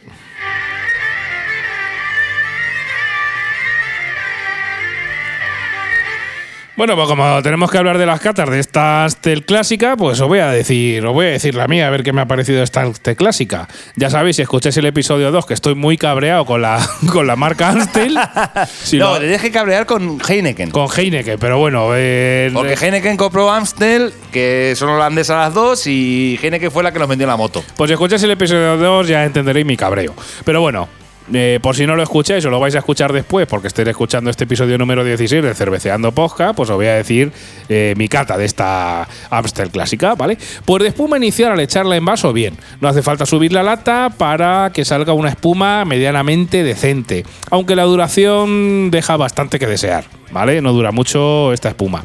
Bueno, 6.81 6.95
pues 6.95 7.07
como 7.09 7.43
tenemos 7.43 7.69
que 7.69 7.77
hablar 7.77 7.99
de 7.99 8.07
las 8.07 8.19
catas 8.19 8.49
de 8.49 8.59
esta 8.59 9.05
Astel 9.05 9.45
clásica, 9.45 9.95
pues 9.95 10.19
os 10.19 10.27
voy 10.27 10.39
a 10.39 10.47
decir, 10.49 11.05
os 11.05 11.13
voy 11.13 11.27
a 11.27 11.29
decir 11.29 11.53
la 11.53 11.67
mía, 11.67 11.85
a 11.85 11.91
ver 11.91 12.01
qué 12.01 12.11
me 12.11 12.21
ha 12.21 12.25
parecido 12.25 12.63
esta 12.63 12.81
Astel 12.81 13.15
clásica. 13.15 13.67
Ya 13.97 14.09
sabéis, 14.09 14.37
si 14.37 14.41
escucháis 14.41 14.75
el 14.77 14.87
episodio 14.87 15.31
2, 15.31 15.45
que 15.45 15.53
estoy 15.53 15.75
muy 15.75 15.95
cabreado 15.99 16.43
con 16.43 16.63
la, 16.63 16.79
con 17.13 17.27
la 17.27 17.35
marca 17.35 17.69
Astel. 17.69 18.17
Si 18.83 18.97
no, 18.97 19.13
lo- 19.13 19.19
te 19.19 19.51
cabrear 19.51 19.85
con 19.85 20.17
Heineken. 20.27 20.71
con 20.71 20.87
Heineken, 20.91 21.37
pero 21.37 21.59
bueno, 21.59 21.91
eh, 21.93 22.49
Porque 22.51 22.73
Heineken 22.73 23.15
compró 23.15 23.51
Amstel, 23.51 24.11
que 24.31 24.73
son 24.75 24.89
holandesas 24.89 25.37
las 25.37 25.53
dos, 25.53 25.85
y 25.85 26.39
Heineken 26.41 26.71
fue 26.71 26.81
la 26.81 26.91
que 26.91 26.97
nos 26.97 27.07
vendió 27.07 27.27
la 27.27 27.37
moto. 27.37 27.63
Pues 27.77 27.89
si 27.89 27.93
escucháis 27.93 28.23
el 28.23 28.31
episodio 28.31 28.75
2 28.77 29.07
ya 29.07 29.23
entenderéis 29.23 29.67
mi 29.67 29.77
cabreo. 29.77 30.15
Pero 30.43 30.61
bueno, 30.61 30.89
eh, 31.33 31.59
por 31.61 31.75
si 31.75 31.85
no 31.85 31.95
lo 31.95 32.03
escucháis 32.03 32.43
o 32.45 32.49
lo 32.49 32.59
vais 32.59 32.75
a 32.75 32.79
escuchar 32.79 33.13
después, 33.13 33.47
porque 33.47 33.67
estéis 33.67 33.87
escuchando 33.87 34.29
este 34.29 34.45
episodio 34.45 34.77
número 34.77 35.03
16 35.03 35.43
de 35.43 35.53
Cerveceando 35.53 36.11
Posca, 36.11 36.53
pues 36.53 36.69
os 36.69 36.75
voy 36.75 36.87
a 36.87 36.95
decir 36.95 37.31
eh, 37.69 37.93
mi 37.97 38.07
cata 38.07 38.37
de 38.37 38.45
esta 38.45 39.07
Amstel 39.29 39.69
clásica, 39.69 40.15
¿vale? 40.15 40.37
Pues 40.65 40.83
de 40.83 40.89
espuma 40.89 41.17
inicial 41.17 41.51
al 41.51 41.59
echarla 41.59 41.95
en 41.95 42.05
vaso, 42.05 42.33
bien. 42.33 42.57
No 42.79 42.87
hace 42.87 43.01
falta 43.01 43.25
subir 43.25 43.53
la 43.53 43.63
lata 43.63 44.11
para 44.17 44.71
que 44.73 44.83
salga 44.85 45.13
una 45.13 45.29
espuma 45.29 45.85
medianamente 45.85 46.63
decente. 46.63 47.25
Aunque 47.49 47.75
la 47.75 47.83
duración 47.83 48.91
deja 48.91 49.17
bastante 49.17 49.59
que 49.59 49.67
desear, 49.67 50.05
¿vale? 50.31 50.61
No 50.61 50.73
dura 50.73 50.91
mucho 50.91 51.53
esta 51.53 51.69
espuma. 51.69 52.03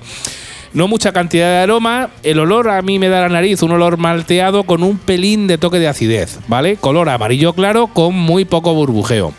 No 0.73 0.89
mucha 0.89 1.13
cantidad 1.13 1.49
de 1.49 1.59
aroma. 1.59 2.11
El 2.23 2.39
olor 2.39 2.69
a 2.69 2.83
mí 2.83 2.99
me 2.99 3.09
da 3.09 3.23
la 3.23 3.29
nariz 3.29 3.63
un 3.63 3.73
olor 3.73 3.97
malteado 3.97 4.65
con 4.65 4.83
un 4.83 4.99
pelín 4.99 5.47
de 5.47 5.59
toque 5.59 5.79
de 5.79 5.89
acidez, 5.89 6.39
¿vale? 6.49 6.77
Color 6.77 7.09
amarillo 7.09 7.53
claro 7.53 7.89
con 7.89 8.15
muy 8.15 8.45
poco 8.45 8.75
burbujeo. 8.75 9.33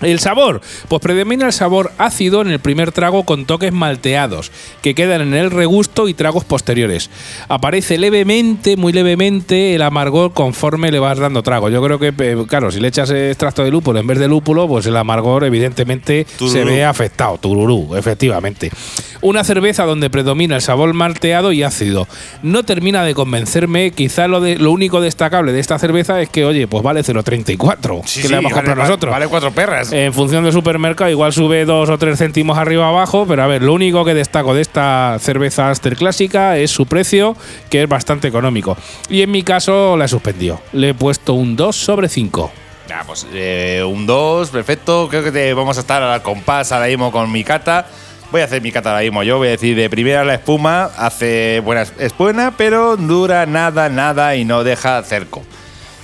El 0.00 0.20
sabor, 0.20 0.60
pues 0.86 1.02
predomina 1.02 1.46
el 1.46 1.52
sabor 1.52 1.90
ácido 1.98 2.40
en 2.40 2.48
el 2.48 2.60
primer 2.60 2.92
trago 2.92 3.24
con 3.24 3.46
toques 3.46 3.72
malteados, 3.72 4.52
que 4.80 4.94
quedan 4.94 5.22
en 5.22 5.34
el 5.34 5.50
regusto 5.50 5.87
y 6.06 6.14
tragos 6.14 6.44
posteriores. 6.44 7.10
Aparece 7.48 7.98
levemente, 7.98 8.76
muy 8.76 8.92
levemente, 8.92 9.74
el 9.74 9.82
amargor 9.82 10.32
conforme 10.32 10.92
le 10.92 10.98
vas 10.98 11.18
dando 11.18 11.42
trago. 11.42 11.70
Yo 11.70 11.82
creo 11.82 11.98
que, 11.98 12.12
eh, 12.16 12.44
claro, 12.46 12.70
si 12.70 12.78
le 12.78 12.88
echas 12.88 13.10
extracto 13.10 13.64
de 13.64 13.70
lúpulo 13.70 13.98
en 13.98 14.06
vez 14.06 14.18
de 14.18 14.28
lúpulo, 14.28 14.68
pues 14.68 14.86
el 14.86 14.96
amargor 14.96 15.44
evidentemente 15.44 16.26
se 16.38 16.64
ve 16.64 16.84
afectado. 16.84 17.38
Tururú, 17.38 17.96
efectivamente. 17.96 18.70
Una 19.20 19.42
cerveza 19.42 19.84
donde 19.84 20.10
predomina 20.10 20.56
el 20.56 20.62
sabor 20.62 20.92
malteado 20.94 21.50
y 21.52 21.62
ácido. 21.62 22.06
No 22.42 22.62
termina 22.62 23.02
de 23.02 23.14
convencerme, 23.14 23.90
quizá 23.90 24.28
lo, 24.28 24.40
de, 24.40 24.56
lo 24.56 24.70
único 24.70 25.00
destacable 25.00 25.52
de 25.52 25.60
esta 25.60 25.78
cerveza 25.78 26.20
es 26.20 26.28
que, 26.28 26.44
oye, 26.44 26.68
pues 26.68 26.82
vale 26.84 27.00
0,34, 27.00 28.22
que 28.22 28.28
le 28.28 28.36
hemos 28.36 28.52
comprado 28.52 28.76
vale, 28.76 28.88
nosotros. 28.88 29.12
Vale 29.12 29.26
cuatro 29.26 29.50
perras. 29.50 29.92
En 29.92 30.12
función 30.12 30.44
del 30.44 30.52
supermercado, 30.52 31.10
igual 31.10 31.32
sube 31.32 31.64
dos 31.64 31.88
o 31.88 31.98
tres 31.98 32.18
céntimos 32.18 32.58
arriba 32.58 32.88
abajo, 32.88 33.26
pero 33.26 33.42
a 33.42 33.46
ver, 33.46 33.62
lo 33.62 33.72
único 33.72 34.04
que 34.04 34.14
destaco 34.14 34.54
de 34.54 34.62
esta 34.62 35.16
cerveza 35.20 35.70
Clásica 35.96 36.58
es 36.58 36.70
su 36.70 36.86
precio, 36.86 37.36
que 37.70 37.82
es 37.82 37.88
bastante 37.88 38.28
económico. 38.28 38.76
Y 39.08 39.22
en 39.22 39.30
mi 39.30 39.42
caso 39.42 39.96
la 39.96 40.06
he 40.06 40.08
suspendido. 40.08 40.60
Le 40.72 40.90
he 40.90 40.94
puesto 40.94 41.34
un 41.34 41.56
2 41.56 41.74
sobre 41.74 42.08
5. 42.08 42.50
Ya, 42.88 43.04
pues 43.06 43.26
eh, 43.32 43.84
un 43.86 44.06
2, 44.06 44.50
perfecto. 44.50 45.08
Creo 45.10 45.30
que 45.30 45.54
vamos 45.54 45.76
a 45.76 45.80
estar 45.80 46.02
al 46.02 46.22
compás 46.22 46.72
ahora 46.72 46.86
mismo 46.86 47.12
con 47.12 47.30
mi 47.30 47.44
cata. 47.44 47.86
Voy 48.30 48.40
a 48.40 48.44
hacer 48.44 48.62
mi 48.62 48.72
cata 48.72 48.90
ahora 48.90 49.02
mismo. 49.02 49.22
Yo 49.22 49.38
voy 49.38 49.48
a 49.48 49.50
decir, 49.52 49.76
de 49.76 49.90
primera 49.90 50.24
la 50.24 50.34
espuma 50.34 50.84
hace 50.96 51.60
buena, 51.60 51.82
es 51.82 52.16
buena, 52.16 52.54
pero 52.56 52.96
dura 52.96 53.46
nada, 53.46 53.88
nada 53.88 54.36
y 54.36 54.44
no 54.44 54.64
deja 54.64 55.02
cerco. 55.02 55.42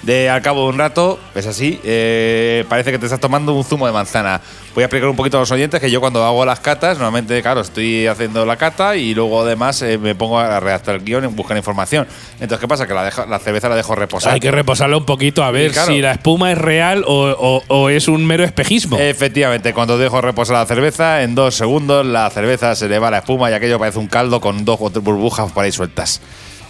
De 0.04 0.28
al 0.28 0.42
cabo 0.42 0.64
de 0.64 0.68
un 0.74 0.78
rato, 0.78 1.18
es 1.34 1.46
así, 1.46 1.80
eh, 1.82 2.64
parece 2.68 2.90
que 2.92 2.98
te 2.98 3.06
estás 3.06 3.20
tomando 3.20 3.54
un 3.54 3.64
zumo 3.64 3.86
de 3.86 3.92
manzana. 3.92 4.40
Voy 4.74 4.82
a 4.82 4.86
explicar 4.86 5.08
un 5.08 5.16
poquito 5.16 5.38
a 5.38 5.40
los 5.40 5.50
oyentes 5.50 5.80
que 5.80 5.90
yo 5.90 6.00
cuando 6.00 6.22
hago 6.24 6.44
las 6.44 6.60
catas, 6.60 6.98
normalmente, 6.98 7.40
claro, 7.40 7.62
estoy 7.62 8.06
haciendo 8.06 8.44
la 8.44 8.56
cata 8.56 8.96
y 8.96 9.14
luego 9.14 9.40
además 9.42 9.80
eh, 9.80 9.96
me 9.96 10.14
pongo 10.14 10.38
a 10.38 10.60
redactar 10.60 10.96
el 10.96 11.04
guion 11.04 11.24
y 11.24 11.26
buscar 11.28 11.56
información. 11.56 12.06
Entonces, 12.34 12.58
¿qué 12.58 12.68
pasa? 12.68 12.86
Que 12.86 12.92
la, 12.92 13.10
dejo- 13.10 13.24
la 13.26 13.38
cerveza 13.38 13.68
la 13.70 13.76
dejo 13.76 13.94
reposar. 13.94 14.34
Hay 14.34 14.40
que 14.40 14.50
reposarla 14.50 14.96
un 14.98 15.06
poquito 15.06 15.42
a 15.42 15.50
ver 15.50 15.72
claro. 15.72 15.92
si 15.92 16.00
la 16.02 16.12
espuma 16.12 16.52
es 16.52 16.58
real 16.58 17.04
o, 17.06 17.28
o- 17.30 17.62
o 17.68 17.88
es 17.88 18.06
un 18.06 18.26
mero 18.26 18.44
espejismo. 18.44 18.98
Efectivamente, 18.98 19.72
cuando 19.72 19.96
dejo 19.96 20.20
reposar 20.20 20.56
la 20.58 20.66
cerveza, 20.66 21.22
en 21.22 21.34
dos 21.34 21.54
segundos 21.54 22.04
la 22.04 22.28
cerveza 22.28 22.74
se 22.74 22.88
le 22.90 22.98
va 22.98 23.10
la 23.10 23.18
espuma 23.18 23.50
y 23.50 23.54
aquello 23.54 23.78
parece 23.78 23.98
un 24.00 24.08
caldo 24.08 24.40
con 24.42 24.66
dos 24.66 24.76
o 24.82 24.90
tres 24.90 25.02
burbujas 25.02 25.50
por 25.52 25.64
ahí 25.64 25.72
sueltas. 25.72 26.20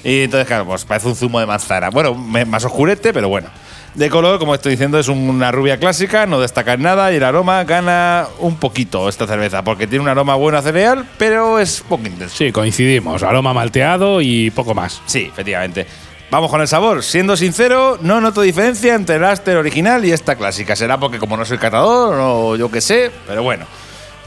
Y 0.04 0.24
entonces, 0.24 0.46
claro, 0.46 0.66
pues 0.66 0.84
parece 0.84 1.08
un 1.08 1.16
zumo 1.16 1.40
de 1.40 1.46
manzana. 1.46 1.90
Bueno, 1.90 2.14
más 2.14 2.64
oscurete, 2.64 3.12
pero 3.12 3.28
bueno. 3.28 3.48
De 3.94 4.10
color, 4.10 4.40
como 4.40 4.54
estoy 4.54 4.72
diciendo, 4.72 4.98
es 4.98 5.06
una 5.06 5.52
rubia 5.52 5.78
clásica, 5.78 6.26
no 6.26 6.40
destaca 6.40 6.72
en 6.72 6.82
nada 6.82 7.12
y 7.12 7.16
el 7.16 7.22
aroma 7.22 7.62
gana 7.62 8.26
un 8.40 8.56
poquito 8.56 9.08
esta 9.08 9.24
cerveza, 9.26 9.62
porque 9.62 9.86
tiene 9.86 10.02
un 10.02 10.08
aroma 10.08 10.34
bueno 10.34 10.58
a 10.58 10.62
cereal, 10.62 11.06
pero 11.16 11.60
es 11.60 11.80
poco 11.88 12.04
intenso. 12.06 12.36
Sí, 12.36 12.50
coincidimos. 12.50 13.22
Aroma 13.22 13.54
malteado 13.54 14.20
y 14.20 14.50
poco 14.50 14.74
más. 14.74 15.00
Sí, 15.06 15.30
efectivamente. 15.32 15.86
Vamos 16.28 16.50
con 16.50 16.60
el 16.60 16.66
sabor. 16.66 17.04
Siendo 17.04 17.36
sincero, 17.36 17.96
no 18.00 18.20
noto 18.20 18.40
diferencia 18.40 18.96
entre 18.96 19.16
el 19.16 19.24
Aster 19.24 19.56
original 19.56 20.04
y 20.04 20.10
esta 20.10 20.34
clásica. 20.34 20.74
Será 20.74 20.98
porque 20.98 21.20
como 21.20 21.36
no 21.36 21.44
soy 21.44 21.58
catador 21.58 22.16
o 22.20 22.56
yo 22.56 22.72
qué 22.72 22.80
sé, 22.80 23.12
pero 23.28 23.44
bueno. 23.44 23.64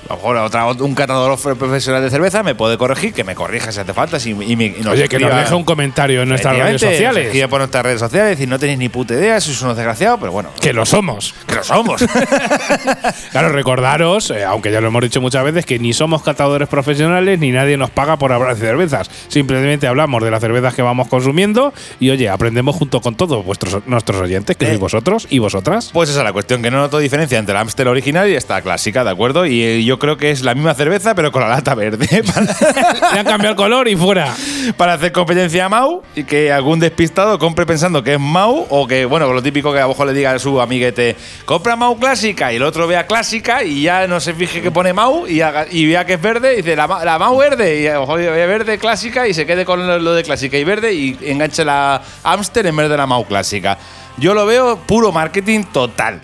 A 0.09 0.13
lo 0.13 0.15
mejor 0.17 0.37
otra- 0.37 0.65
un 0.67 0.95
catador 0.95 1.37
profesional 1.57 2.01
de 2.01 2.09
cerveza 2.09 2.43
me 2.43 2.55
puede 2.55 2.77
corregir, 2.77 3.13
que 3.13 3.23
me 3.23 3.35
corrija 3.35 3.71
si 3.71 3.79
hace 3.79 3.93
falta. 3.93 4.19
si- 4.19 4.31
y, 4.31 4.55
me- 4.55 4.65
y 4.65 4.75
nos 4.81 4.93
Oye, 4.93 5.07
que 5.07 5.19
nos 5.19 5.35
deje 5.35 5.53
un 5.55 5.63
comentario 5.63 6.21
en 6.21 6.29
nuestras 6.29 6.57
redes 6.57 6.81
sociales. 6.81 7.25
escribe 7.25 7.47
por 7.47 7.59
nuestras 7.59 7.83
redes 7.83 7.99
sociales 7.99 8.27
y 8.27 8.35
decir, 8.35 8.47
no 8.49 8.57
tenéis 8.59 8.79
ni 8.79 8.89
puta 8.89 9.13
idea, 9.13 9.39
sois 9.41 9.61
unos 9.61 9.75
desgraciados, 9.75 10.19
pero 10.19 10.31
bueno. 10.31 10.49
Que 10.61 10.73
lo 10.73 10.85
somos. 10.85 11.33
Que 11.45 11.55
lo 11.55 11.63
somos. 11.63 12.03
Claro, 13.31 13.49
recordaros, 13.49 14.31
eh, 14.31 14.43
aunque 14.43 14.71
ya 14.71 14.81
lo 14.81 14.87
hemos 14.87 15.01
dicho 15.01 15.21
muchas 15.21 15.43
veces, 15.43 15.65
que 15.65 15.79
ni 15.79 15.93
somos 15.93 16.21
catadores 16.23 16.67
profesionales 16.67 17.39
ni 17.39 17.51
nadie 17.51 17.77
nos 17.77 17.89
paga 17.89 18.17
por 18.17 18.31
hablar 18.31 18.55
de 18.55 18.61
cervezas. 18.61 19.09
Simplemente 19.27 19.87
hablamos 19.87 20.23
de 20.23 20.31
las 20.31 20.41
cervezas 20.41 20.73
que 20.73 20.81
vamos 20.81 21.07
consumiendo 21.07 21.73
y, 21.99 22.09
oye, 22.09 22.29
aprendemos 22.29 22.75
junto 22.75 23.01
con 23.01 23.15
todos 23.15 23.43
vuestros, 23.45 23.85
nuestros 23.85 24.21
oyentes, 24.21 24.55
que 24.57 24.65
Eh. 24.65 24.69
sois 24.69 24.79
vosotros 24.79 25.27
y 25.29 25.39
vosotras. 25.39 25.89
Pues 25.93 26.09
esa 26.09 26.19
es 26.19 26.25
la 26.25 26.33
cuestión, 26.33 26.61
que 26.61 26.71
no 26.71 26.77
noto 26.77 26.97
diferencia 26.99 27.37
entre 27.37 27.53
la 27.53 27.61
Amstel 27.61 27.87
original 27.87 28.29
y 28.29 28.35
esta 28.35 28.61
clásica, 28.61 29.03
¿de 29.03 29.09
acuerdo? 29.11 29.45
Y 29.45 29.61
eh, 29.61 29.83
yo 29.97 29.99
creo 29.99 30.15
que 30.17 30.29
es 30.29 30.43
la 30.43 30.53
misma 30.53 30.75
cerveza, 30.75 31.15
pero 31.15 31.31
con 31.31 31.41
la 31.41 31.47
lata 31.49 31.73
verde. 31.73 32.07
Le 33.13 33.19
han 33.19 33.25
cambiado 33.25 33.49
el 33.49 33.55
color 33.55 33.87
y 33.87 33.95
fuera. 33.95 34.31
para 34.77 34.93
hacer 34.93 35.11
competencia 35.11 35.65
a 35.65 35.69
Mau 35.69 36.03
y 36.15 36.23
que 36.23 36.51
algún 36.51 36.79
despistado 36.79 37.39
compre 37.39 37.65
pensando 37.65 38.03
que 38.03 38.13
es 38.13 38.19
Mau 38.19 38.67
o 38.69 38.85
que, 38.85 39.05
bueno, 39.05 39.33
lo 39.33 39.41
típico 39.41 39.73
que 39.73 39.79
a 39.79 39.83
lo 39.83 39.87
mejor 39.89 40.05
le 40.05 40.13
diga 40.13 40.33
a 40.33 40.39
su 40.39 40.61
amiguete, 40.61 41.15
compra 41.45 41.75
Mau 41.75 41.97
clásica 41.97 42.53
y 42.53 42.57
el 42.57 42.63
otro 42.63 42.85
vea 42.85 43.07
clásica 43.07 43.63
y 43.63 43.81
ya 43.81 44.05
no 44.05 44.19
se 44.19 44.35
fije 44.35 44.61
que 44.61 44.69
pone 44.69 44.93
Mau 44.93 45.25
y, 45.25 45.41
haga- 45.41 45.65
y 45.71 45.87
vea 45.87 46.05
que 46.05 46.13
es 46.13 46.21
verde 46.21 46.53
y 46.53 46.57
dice 46.57 46.75
la, 46.75 46.85
la 47.03 47.17
Mau 47.17 47.35
verde 47.35 47.81
y 47.81 47.87
a 47.87 47.95
lo 47.95 48.01
mejor 48.01 48.19
vea 48.19 48.45
verde 48.45 48.77
clásica 48.77 49.27
y 49.27 49.33
se 49.33 49.47
quede 49.47 49.65
con 49.65 49.87
lo- 50.03 50.13
de 50.13 50.21
clásica 50.23 50.57
y 50.57 50.63
verde 50.63 50.93
y 50.93 51.17
enganche 51.23 51.65
la 51.65 51.99
Amstel 52.23 52.67
en 52.67 52.75
vez 52.75 52.87
de 52.89 52.97
la 52.97 53.07
Mau 53.07 53.25
clásica. 53.25 53.79
Yo 54.17 54.35
lo 54.35 54.45
veo 54.45 54.77
puro 54.77 55.11
marketing 55.11 55.63
total. 55.73 56.21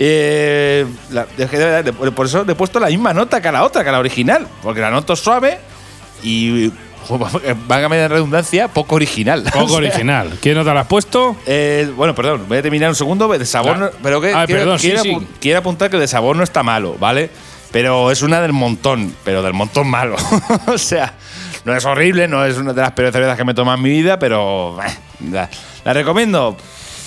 Eh, 0.00 0.86
la- 1.10 1.26
por 2.14 2.26
eso 2.26 2.44
le 2.44 2.52
he 2.52 2.54
puesto 2.54 2.78
la 2.78 2.86
misma 2.86 3.12
nota 3.12 3.40
que 3.42 3.48
a 3.48 3.52
la 3.52 3.64
otra, 3.64 3.82
que 3.82 3.88
a 3.88 3.92
la 3.92 3.98
original, 3.98 4.46
porque 4.62 4.80
la 4.80 4.90
noto 4.92 5.16
suave 5.16 5.58
y, 6.22 6.70
válgame 7.66 7.96
de 7.96 8.06
redundancia, 8.06 8.68
poco 8.68 8.94
original. 8.94 9.42
Poco 9.42 9.64
O 9.64 9.68
sea, 9.68 9.78
original. 9.78 10.38
¿Qué 10.40 10.54
nota 10.54 10.72
le 10.72 10.80
has 10.80 10.86
puesto? 10.86 11.36
eh, 11.46 11.90
bueno, 11.96 12.14
perdón, 12.14 12.44
voy 12.48 12.58
a 12.58 12.62
terminar 12.62 12.88
un 12.90 12.94
segundo. 12.94 13.26
De 13.26 13.44
sabor, 13.44 13.76
Claro. 13.76 13.92
no- 13.92 13.98
pero 14.02 14.20
que 14.20 14.32
Ah, 14.32 14.46
quiero, 14.46 14.60
perdón, 14.62 14.78
sí, 14.78 14.86
quiero 14.88 15.02
sí. 15.02 15.10
apu- 15.10 15.26
quiero 15.40 15.58
apuntar 15.58 15.90
que 15.90 15.96
de 15.96 16.06
sabor 16.06 16.36
no 16.36 16.44
está 16.44 16.62
malo, 16.62 16.94
¿vale? 17.00 17.30
Pero 17.72 18.12
es 18.12 18.22
una 18.22 18.40
del 18.40 18.52
montón, 18.52 19.12
pero 19.24 19.42
del 19.42 19.52
montón 19.52 19.88
malo. 19.88 20.14
o 20.68 20.78
sea, 20.78 21.12
no 21.64 21.74
es 21.76 21.84
horrible, 21.84 22.28
no 22.28 22.44
es 22.44 22.56
una 22.56 22.72
de 22.72 22.82
las 22.82 22.92
peores 22.92 23.12
cervezas 23.12 23.36
que 23.36 23.44
me 23.44 23.50
he 23.50 23.54
tomado 23.56 23.76
en 23.76 23.82
mi 23.82 23.90
vida, 23.90 24.18
pero 24.20 24.78
eh, 24.80 24.90
la, 25.30 25.50
la 25.84 25.92
recomiendo. 25.92 26.56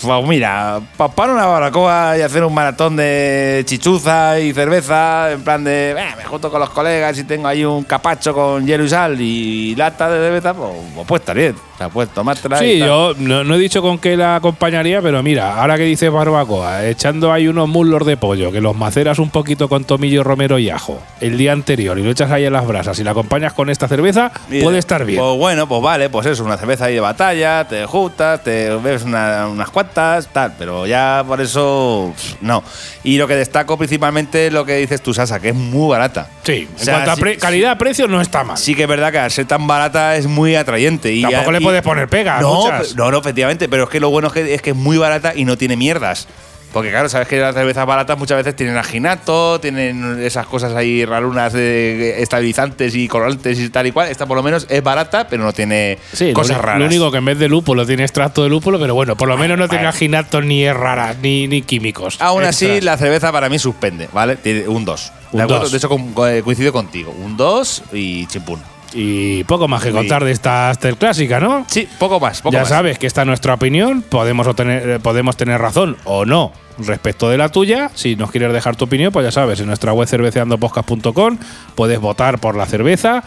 Pues 0.01 0.27
mira, 0.27 0.79
para 1.15 1.33
una 1.33 1.45
baracoa 1.45 2.17
y 2.17 2.21
hacer 2.21 2.43
un 2.43 2.53
maratón 2.53 2.95
de 2.95 3.63
chichuza 3.65 4.39
y 4.39 4.53
cerveza, 4.53 5.31
en 5.31 5.43
plan 5.43 5.63
de, 5.63 5.91
eh, 5.91 5.95
me 6.17 6.23
junto 6.25 6.49
con 6.49 6.59
los 6.59 6.69
colegas 6.71 7.17
y 7.19 7.23
tengo 7.23 7.47
ahí 7.47 7.63
un 7.63 7.83
capacho 7.83 8.33
con 8.33 8.65
hielo 8.65 8.83
y 8.83 8.89
sal 8.89 9.19
y 9.21 9.75
lata 9.75 10.09
de 10.09 10.19
cerveza, 10.25 10.53
pues, 10.53 10.71
pues 10.95 11.07
puede 11.07 11.19
estar 11.21 11.35
bien. 11.35 11.55
O 11.73 11.77
sea, 11.77 11.89
puedes 11.89 12.13
tomártela 12.13 12.63
y 12.63 12.73
Sí, 12.73 12.79
tal. 12.79 12.87
yo 12.87 13.13
no, 13.17 13.43
no 13.43 13.55
he 13.55 13.57
dicho 13.57 13.81
con 13.81 13.97
qué 13.97 14.15
la 14.15 14.35
acompañaría, 14.35 15.01
pero 15.01 15.21
mira, 15.23 15.59
ahora 15.59 15.77
que 15.77 15.83
dices 15.83 16.11
barbacoa, 16.11 16.85
echando 16.85 17.31
ahí 17.31 17.47
unos 17.47 17.67
muslos 17.69 18.05
de 18.05 18.17
pollo, 18.17 18.51
que 18.51 18.61
los 18.61 18.75
maceras 18.75 19.17
un 19.19 19.29
poquito 19.31 19.67
con 19.67 19.83
tomillo, 19.83 20.23
romero 20.23 20.59
y 20.59 20.69
ajo 20.69 20.99
el 21.19 21.37
día 21.37 21.51
anterior 21.53 21.97
y 21.97 22.03
lo 22.03 22.11
echas 22.11 22.29
ahí 22.31 22.45
en 22.45 22.53
las 22.53 22.67
brasas 22.67 22.99
y 22.99 23.03
la 23.03 23.11
acompañas 23.11 23.53
con 23.53 23.69
esta 23.69 23.87
cerveza, 23.87 24.31
puede 24.61 24.77
estar 24.77 25.05
bien. 25.05 25.19
Pues 25.19 25.37
bueno, 25.37 25.67
pues 25.67 25.81
vale, 25.81 26.09
pues 26.09 26.27
eso, 26.27 26.43
una 26.43 26.57
cerveza 26.57 26.85
ahí 26.85 26.93
de 26.95 26.99
batalla, 27.01 27.67
te 27.67 27.85
juntas, 27.85 28.43
te 28.43 28.69
bebes 28.75 29.03
una- 29.03 29.47
unas 29.47 29.69
cuantas, 29.71 29.90
tal, 29.93 30.53
pero 30.57 30.85
ya 30.87 31.23
por 31.27 31.41
eso 31.41 32.13
no. 32.41 32.63
Y 33.03 33.17
lo 33.17 33.27
que 33.27 33.35
destaco 33.35 33.77
principalmente 33.77 34.47
es 34.47 34.53
lo 34.53 34.65
que 34.65 34.77
dices 34.77 35.01
tú, 35.01 35.13
Sasa, 35.13 35.39
que 35.39 35.49
es 35.49 35.55
muy 35.55 35.89
barata. 35.89 36.29
Sí, 36.43 36.67
en 36.69 36.75
O 36.75 36.83
sea, 36.83 36.93
cuanto 36.95 37.11
a 37.11 37.15
sí- 37.15 37.21
pre- 37.21 37.37
calidad-precio 37.37 38.07
no 38.07 38.21
está 38.21 38.43
mal. 38.43 38.57
Sí 38.57 38.75
que 38.75 38.83
es 38.83 38.87
verdad 38.87 39.11
que 39.11 39.19
al 39.19 39.31
ser 39.31 39.45
tan 39.45 39.67
barata 39.67 40.15
es 40.15 40.25
muy 40.27 40.55
atrayente. 40.55 41.11
Y 41.13 41.21
Tampoco 41.21 41.51
le 41.51 41.59
y- 41.59 41.63
puedes 41.63 41.81
poner 41.81 42.07
pega, 42.07 42.41
No, 42.41 42.65
no, 42.95 43.11
no, 43.11 43.17
efectivamente, 43.19 43.69
pero 43.69 43.83
es 43.83 43.89
que 43.89 43.99
lo 43.99 44.09
bueno 44.09 44.27
es 44.27 44.33
que 44.33 44.53
es 44.53 44.61
que 44.61 44.71
es 44.71 44.75
muy 44.75 44.97
barata 44.97 45.33
y 45.35 45.45
no 45.45 45.57
tiene 45.57 45.75
mierdas. 45.75 46.27
Porque 46.73 46.89
claro, 46.89 47.09
sabes 47.09 47.27
que 47.27 47.37
las 47.37 47.53
cervezas 47.53 47.85
baratas 47.85 48.17
muchas 48.17 48.37
veces 48.37 48.55
tienen 48.55 48.77
aginato, 48.77 49.59
tienen 49.59 50.21
esas 50.23 50.45
cosas 50.47 50.73
ahí 50.73 51.03
rarunas 51.03 51.51
de 51.51 52.21
estabilizantes 52.21 52.95
y 52.95 53.07
colorantes 53.09 53.59
y 53.59 53.69
tal 53.69 53.87
y 53.87 53.91
cual. 53.91 54.09
Esta 54.09 54.25
por 54.25 54.37
lo 54.37 54.43
menos 54.43 54.67
es 54.69 54.81
barata, 54.81 55.27
pero 55.27 55.43
no 55.43 55.51
tiene 55.51 55.97
Sí, 56.13 56.31
cosas 56.31 56.57
lo, 56.57 56.63
raras. 56.63 56.79
Lo 56.79 56.85
único 56.85 57.11
que 57.11 57.17
en 57.17 57.25
vez 57.25 57.37
de 57.39 57.49
lúpulo 57.49 57.85
tiene 57.85 58.03
extracto 58.03 58.43
de 58.43 58.49
lúpulo, 58.49 58.79
pero 58.79 58.95
bueno, 58.95 59.17
por 59.17 59.27
lo 59.27 59.37
menos 59.37 59.57
no 59.57 59.67
tiene 59.67 59.83
bueno. 59.83 59.89
aginatos 59.89 60.45
ni 60.45 60.63
es 60.63 60.75
rara, 60.75 61.13
ni, 61.21 61.47
ni 61.47 61.61
químicos. 61.61 62.15
Aún 62.21 62.43
así, 62.43 62.79
la 62.81 62.97
cerveza 62.97 63.31
para 63.31 63.49
mí 63.49 63.59
suspende, 63.59 64.07
¿vale? 64.13 64.37
Tiene 64.37 64.67
un 64.67 64.85
2. 64.85 65.11
Un 65.33 65.47
dos. 65.47 65.71
De 65.71 65.77
hecho, 65.77 65.89
eh, 66.27 66.41
coincido 66.43 66.71
contigo. 66.71 67.11
Un 67.11 67.35
2 67.37 67.83
y 67.93 68.25
chimpún. 68.27 68.61
Y 68.93 69.43
poco 69.45 69.67
más 69.67 69.83
que 69.83 69.91
contar 69.91 70.23
de 70.25 70.31
esta 70.31 70.69
Aster 70.69 70.95
clásica, 70.97 71.39
¿no? 71.39 71.65
Sí, 71.69 71.87
poco 71.97 72.19
más, 72.19 72.41
poco 72.41 72.53
ya 72.53 72.59
más. 72.61 72.69
sabes 72.69 72.99
que 72.99 73.07
esta 73.07 73.21
es 73.21 73.27
nuestra 73.27 73.53
opinión, 73.53 74.01
podemos, 74.01 74.45
obtener- 74.47 74.87
eh, 74.95 74.99
podemos 74.99 75.37
tener 75.37 75.61
razón 75.61 75.95
o 76.03 76.25
no 76.25 76.51
respecto 76.77 77.29
de 77.29 77.37
la 77.37 77.49
tuya. 77.49 77.89
Si 77.93 78.15
nos 78.17 78.31
quieres 78.31 78.51
dejar 78.51 78.75
tu 78.75 78.85
opinión, 78.85 79.13
pues 79.13 79.23
ya 79.25 79.31
sabes, 79.31 79.59
en 79.61 79.67
nuestra 79.67 79.93
web 79.93 80.07
cerveceandopodcast.com 80.09 81.37
puedes 81.75 81.99
votar 81.99 82.39
por 82.39 82.55
la 82.55 82.65
cerveza. 82.65 83.23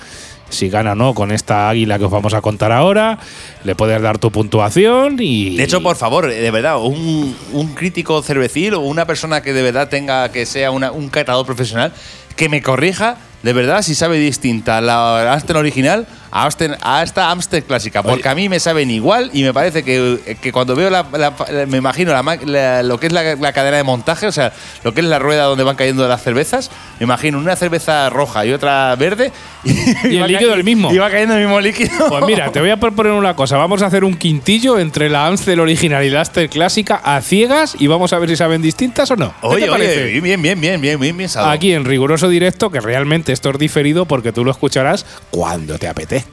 Si 0.50 0.68
gana 0.68 0.92
o 0.92 0.94
no 0.94 1.14
con 1.14 1.32
esta 1.32 1.70
águila 1.70 1.98
que 1.98 2.04
os 2.04 2.10
vamos 2.10 2.34
a 2.34 2.42
contar 2.42 2.70
ahora, 2.70 3.18
le 3.64 3.74
puedes 3.74 4.00
dar 4.02 4.18
tu 4.18 4.30
puntuación 4.30 5.16
y. 5.18 5.56
De 5.56 5.64
hecho, 5.64 5.82
por 5.82 5.96
favor, 5.96 6.30
eh, 6.30 6.34
de 6.40 6.50
verdad, 6.50 6.78
un, 6.80 7.34
un 7.52 7.74
crítico 7.74 8.20
cervecil 8.22 8.74
o 8.74 8.80
una 8.80 9.06
persona 9.06 9.40
que 9.40 9.54
de 9.54 9.62
verdad 9.62 9.88
tenga 9.88 10.30
que 10.30 10.44
sea 10.44 10.70
una- 10.70 10.92
un 10.92 11.08
catador 11.08 11.46
profesional, 11.46 11.92
que 12.36 12.48
me 12.50 12.60
corrija 12.60 13.16
de 13.44 13.52
verdad 13.52 13.82
si 13.82 13.94
sabe 13.94 14.16
distinta 14.16 14.80
la 14.80 15.34
Amstel 15.34 15.56
original 15.56 16.06
a, 16.34 17.02
esta 17.02 17.30
Amstel 17.30 17.62
clásica. 17.62 18.02
Porque 18.02 18.28
a 18.28 18.34
mí 18.34 18.48
me 18.48 18.58
saben 18.58 18.90
igual 18.90 19.30
y 19.32 19.44
me 19.44 19.52
parece 19.54 19.84
que, 19.84 20.36
que 20.40 20.52
cuando 20.52 20.74
veo 20.74 20.90
la, 20.90 21.06
la- 21.12 21.32
la- 21.50 21.66
me 21.66 21.78
imagino 21.78 22.12
la 22.12 22.82
lo 22.82 22.98
que 22.98 23.06
es 23.06 23.12
la, 23.12 23.52
cadena 23.52 23.76
de 23.76 23.84
montaje, 23.84 24.26
o 24.26 24.32
sea, 24.32 24.52
lo 24.82 24.92
que 24.92 25.00
es 25.00 25.06
la 25.06 25.18
rueda 25.20 25.44
donde 25.44 25.62
van 25.62 25.76
cayendo 25.76 26.06
las 26.08 26.22
cervezas, 26.22 26.70
me 26.98 27.04
imagino 27.04 27.38
una 27.38 27.54
cerveza 27.54 28.10
roja 28.10 28.44
y 28.44 28.52
otra 28.52 28.94
verde. 28.96 29.30
Y 29.62 29.70
el 30.16 30.26
líquido 30.26 30.54
el 30.54 30.64
mismo. 30.64 30.92
Y 30.92 30.98
va 30.98 31.08
cayendo 31.08 31.34
el 31.36 31.42
mismo 31.42 31.60
líquido. 31.60 32.08
Pues 32.08 32.24
mira, 32.26 32.50
te 32.50 32.60
voy 32.60 32.70
a 32.70 32.78
proponer 32.78 33.12
una 33.12 33.36
cosa. 33.36 33.56
Vamos 33.56 33.82
a 33.82 33.86
hacer 33.86 34.02
un 34.02 34.16
quintillo 34.16 34.78
entre 34.78 35.08
la 35.08 35.26
Amstel 35.26 35.60
original 35.60 36.04
y 36.04 36.10
la 36.10 36.20
Amstel 36.20 36.48
clásica 36.48 36.96
a 36.96 37.20
ciegas 37.20 37.76
y 37.78 37.86
vamos 37.86 38.12
a 38.12 38.18
ver 38.18 38.28
si 38.28 38.36
saben 38.36 38.60
distintas 38.60 39.10
o 39.12 39.16
no. 39.16 39.34
¿Qué 39.40 39.46
Oye, 39.46 39.70
oye, 39.70 40.20
bien, 40.20 40.42
bien, 40.42 40.60
bien, 40.60 40.80
bien, 40.80 40.98
bien, 41.00 41.16
bien. 41.16 41.30
Aquí 41.36 41.72
en 41.72 41.84
riguroso 41.84 42.28
directo, 42.28 42.70
que 42.70 42.80
realmente 42.80 43.32
esto 43.32 43.50
es 43.50 43.58
diferido 43.58 44.04
porque 44.06 44.32
tú 44.32 44.44
lo 44.44 44.50
escucharás 44.50 45.06
cuando 45.30 45.78
te 45.78 45.88
apetezca. 45.88 46.23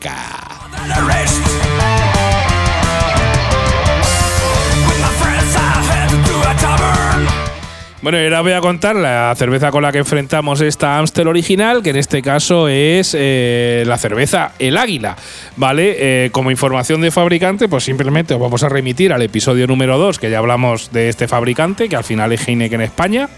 Bueno, 8.02 8.20
y 8.20 8.24
ahora 8.24 8.42
voy 8.42 8.54
a 8.54 8.62
contar 8.62 8.96
la 8.96 9.32
cerveza 9.36 9.70
con 9.70 9.84
la 9.84 9.92
que 9.92 10.00
enfrentamos 10.00 10.60
esta 10.62 10.98
Amstel 10.98 11.28
original, 11.28 11.84
que 11.84 11.92
en 11.92 11.98
este 11.98 12.24
caso 12.24 12.68
es 12.68 13.16
eh, 13.18 13.84
la 13.86 13.96
cerveza 14.00 14.54
El 14.58 14.78
Águila. 14.78 15.16
¿Vale? 15.56 16.26
Eh, 16.26 16.30
como 16.32 16.50
información 16.50 17.02
de 17.02 17.12
fabricante, 17.12 17.68
pues 17.68 17.84
simplemente 17.84 18.34
os 18.34 18.40
vamos 18.40 18.64
a 18.64 18.70
remitir 18.70 19.14
al 19.14 19.22
episodio 19.22 19.68
número 19.68 20.00
2, 20.00 20.18
que 20.18 20.32
ya 20.32 20.40
hablamos 20.40 20.92
de 20.92 21.10
este 21.10 21.28
fabricante, 21.28 21.90
que 21.90 21.96
al 21.96 22.04
final 22.04 22.32
es 22.32 22.48
Heineken 22.48 22.82
España. 22.82 23.30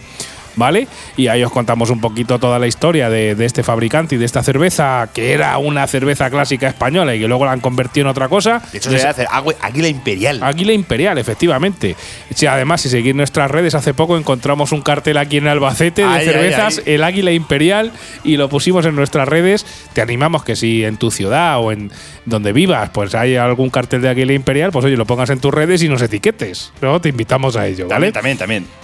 ¿Vale? 0.55 0.87
Y 1.17 1.27
ahí 1.27 1.43
os 1.43 1.51
contamos 1.51 1.89
un 1.89 1.99
poquito 1.99 2.37
toda 2.39 2.59
la 2.59 2.67
historia 2.67 3.09
de, 3.09 3.33
de 3.35 3.45
este 3.45 3.63
fabricante 3.63 4.15
y 4.15 4.17
de 4.19 4.25
esta 4.25 4.43
cerveza, 4.43 5.09
que 5.13 5.33
era 5.33 5.57
una 5.57 5.87
cerveza 5.87 6.29
clásica 6.29 6.67
española 6.67 7.15
y 7.15 7.19
que 7.19 7.27
luego 7.27 7.45
la 7.45 7.53
han 7.53 7.59
convertido 7.59 8.05
en 8.05 8.11
otra 8.11 8.29
cosa. 8.29 8.61
De 8.71 8.77
hecho, 8.77 8.91
se 8.91 9.25
agua- 9.29 9.55
águila 9.61 9.87
imperial. 9.87 10.41
Águila 10.43 10.73
Imperial, 10.73 11.17
efectivamente. 11.17 11.95
Sí, 12.35 12.45
además, 12.45 12.81
si 12.81 12.89
seguís 12.89 13.15
nuestras 13.15 13.49
redes, 13.49 13.73
hace 13.75 13.93
poco 13.93 14.17
encontramos 14.17 14.71
un 14.71 14.81
cartel 14.81 15.17
aquí 15.17 15.37
en 15.37 15.47
Albacete 15.47 16.03
de 16.03 16.07
Ay, 16.07 16.19
ay, 16.19 16.25
cervezas, 16.25 16.81
ay. 16.85 16.93
el 16.93 17.03
Águila 17.03 17.31
Imperial, 17.31 17.91
y 18.23 18.37
lo 18.37 18.49
pusimos 18.49 18.85
en 18.85 18.95
nuestras 18.95 19.27
redes. 19.27 19.65
Te 19.93 20.01
animamos 20.01 20.43
que 20.43 20.55
si 20.55 20.83
en 20.83 20.97
tu 20.97 21.09
ciudad 21.11 21.59
o 21.59 21.71
en 21.71 21.91
donde 22.25 22.53
vivas, 22.53 22.89
pues 22.93 23.15
hay 23.15 23.35
algún 23.35 23.69
cartel 23.69 24.01
de 24.01 24.09
Águila 24.09 24.33
Imperial, 24.33 24.71
pues 24.71 24.85
oye, 24.85 24.95
lo 24.97 25.05
pongas 25.05 25.29
en 25.31 25.39
tus 25.39 25.53
redes 25.53 25.81
y 25.83 25.89
nos 25.89 26.01
etiquetes. 26.01 26.71
¿no? 26.81 27.01
Te 27.01 27.09
invitamos 27.09 27.55
a 27.55 27.65
ello, 27.67 27.87
¿vale? 27.87 28.11
También, 28.11 28.37
también, 28.37 28.63
también. 28.65 28.82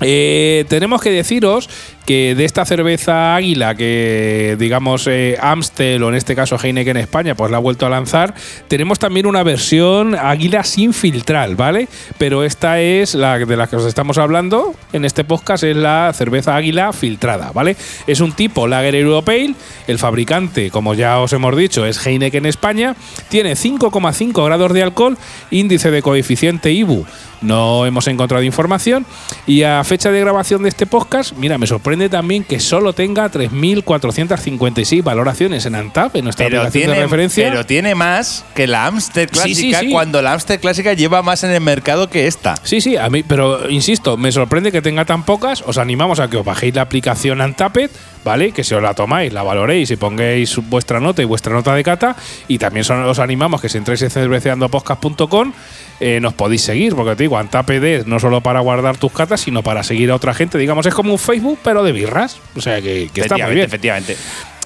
Eh, 0.00 0.64
tenemos 0.68 1.00
que 1.02 1.10
deciros 1.10 1.68
que 2.08 2.34
de 2.34 2.46
esta 2.46 2.64
cerveza 2.64 3.36
Águila, 3.36 3.74
que 3.74 4.56
digamos 4.58 5.06
eh, 5.06 5.36
Amstel 5.42 6.02
o 6.02 6.08
en 6.08 6.14
este 6.14 6.34
caso 6.34 6.56
Heineken 6.56 6.96
España, 6.96 7.34
pues 7.34 7.50
la 7.50 7.58
ha 7.58 7.60
vuelto 7.60 7.84
a 7.84 7.90
lanzar, 7.90 8.32
tenemos 8.66 8.98
también 8.98 9.26
una 9.26 9.42
versión 9.42 10.14
Águila 10.14 10.64
sin 10.64 10.94
filtrar, 10.94 11.54
¿vale? 11.54 11.86
Pero 12.16 12.44
esta 12.44 12.80
es 12.80 13.14
la 13.14 13.38
de 13.38 13.56
la 13.58 13.66
que 13.66 13.76
os 13.76 13.84
estamos 13.84 14.16
hablando 14.16 14.74
en 14.94 15.04
este 15.04 15.22
podcast, 15.22 15.64
es 15.64 15.76
la 15.76 16.10
cerveza 16.14 16.56
Águila 16.56 16.94
filtrada, 16.94 17.52
¿vale? 17.52 17.76
Es 18.06 18.20
un 18.20 18.32
tipo 18.32 18.66
Lager 18.66 18.94
Europale, 18.94 19.54
el 19.86 19.98
fabricante, 19.98 20.70
como 20.70 20.94
ya 20.94 21.18
os 21.18 21.34
hemos 21.34 21.54
dicho, 21.58 21.84
es 21.84 22.06
Heineken 22.06 22.46
España, 22.46 22.96
tiene 23.28 23.52
5,5 23.52 24.46
grados 24.46 24.72
de 24.72 24.82
alcohol, 24.82 25.18
índice 25.50 25.90
de 25.90 26.00
coeficiente 26.00 26.72
IBU 26.72 27.04
no 27.40 27.86
hemos 27.86 28.06
encontrado 28.08 28.42
información. 28.42 29.06
Y 29.46 29.62
a 29.62 29.82
fecha 29.84 30.10
de 30.10 30.20
grabación 30.20 30.62
de 30.62 30.68
este 30.68 30.86
podcast, 30.86 31.36
mira, 31.36 31.58
me 31.58 31.66
sorprende 31.66 31.97
también 32.08 32.44
que 32.44 32.60
solo 32.60 32.92
tenga 32.92 33.30
3.456 33.30 35.02
valoraciones 35.02 35.66
en 35.66 35.74
Antap, 35.74 36.14
en 36.16 36.24
nuestra 36.24 36.46
Pero 36.46 36.58
aplicación 36.60 36.82
tiene, 36.82 36.96
de 36.98 37.02
referencia. 37.04 37.48
pero 37.50 37.66
tiene 37.66 37.94
más 37.94 38.44
que 38.54 38.66
la 38.66 38.86
Amstel 38.86 39.28
Sí, 39.32 39.54
sí, 39.54 39.70
clásica 39.70 39.80
sí. 39.80 39.90
cuando 39.90 40.22
la 40.22 40.32
Amstel 40.34 40.60
clásica 40.60 40.92
lleva 40.92 41.22
más 41.22 41.44
en 41.44 41.50
el 41.50 41.60
mercado 41.60 42.08
que 42.10 42.26
esta. 42.26 42.54
Sí, 42.62 42.80
sí, 42.80 42.96
a 42.96 43.08
mí, 43.10 43.22
pero 43.22 43.68
insisto, 43.70 44.16
me 44.16 44.30
sorprende 44.32 44.70
que 44.72 44.82
tenga 44.82 45.04
tan 45.04 45.24
pocas. 45.24 45.62
Os 45.66 45.78
animamos 45.78 46.20
a 46.20 46.28
que 46.28 46.36
os 46.36 46.44
bajéis 46.44 46.74
la 46.74 46.82
aplicación 46.82 47.40
Antapet, 47.40 47.90
¿vale? 48.24 48.52
Que 48.52 48.64
si 48.64 48.74
os 48.74 48.82
la 48.82 48.94
tomáis, 48.94 49.32
la 49.32 49.42
valoréis 49.42 49.90
y 49.90 49.96
pongáis 49.96 50.56
vuestra 50.68 51.00
nota 51.00 51.22
y 51.22 51.24
vuestra 51.24 51.52
nota 51.52 51.74
de 51.74 51.82
cata. 51.82 52.16
Y 52.48 52.58
también 52.58 52.84
son- 52.84 53.04
os 53.04 53.18
animamos 53.18 53.60
que 53.60 53.68
si 53.68 53.78
entráis 53.78 54.02
en 54.02 54.10
cerveceandopodcast.com 54.10 55.52
eh, 56.00 56.20
nos 56.20 56.34
podéis 56.34 56.62
seguir, 56.62 56.94
porque 56.94 57.16
te 57.16 57.24
digo, 57.24 57.38
Antapet 57.38 57.82
es 57.82 58.06
no 58.06 58.20
solo 58.20 58.40
para 58.40 58.60
guardar 58.60 58.96
tus 58.96 59.12
catas, 59.12 59.40
sino 59.40 59.62
para 59.62 59.82
seguir 59.82 60.10
a 60.10 60.14
otra 60.14 60.32
gente. 60.32 60.56
Digamos, 60.58 60.86
es 60.86 60.94
como 60.94 61.12
un 61.12 61.18
Facebook, 61.18 61.58
pero 61.62 61.82
de 61.82 61.92
birras. 61.92 62.38
O 62.56 62.60
sea, 62.60 62.80
que, 62.80 63.10
que 63.12 63.22
está 63.22 63.36
muy 63.36 63.54
bien 63.54 63.66
efectivamente. 63.66 64.16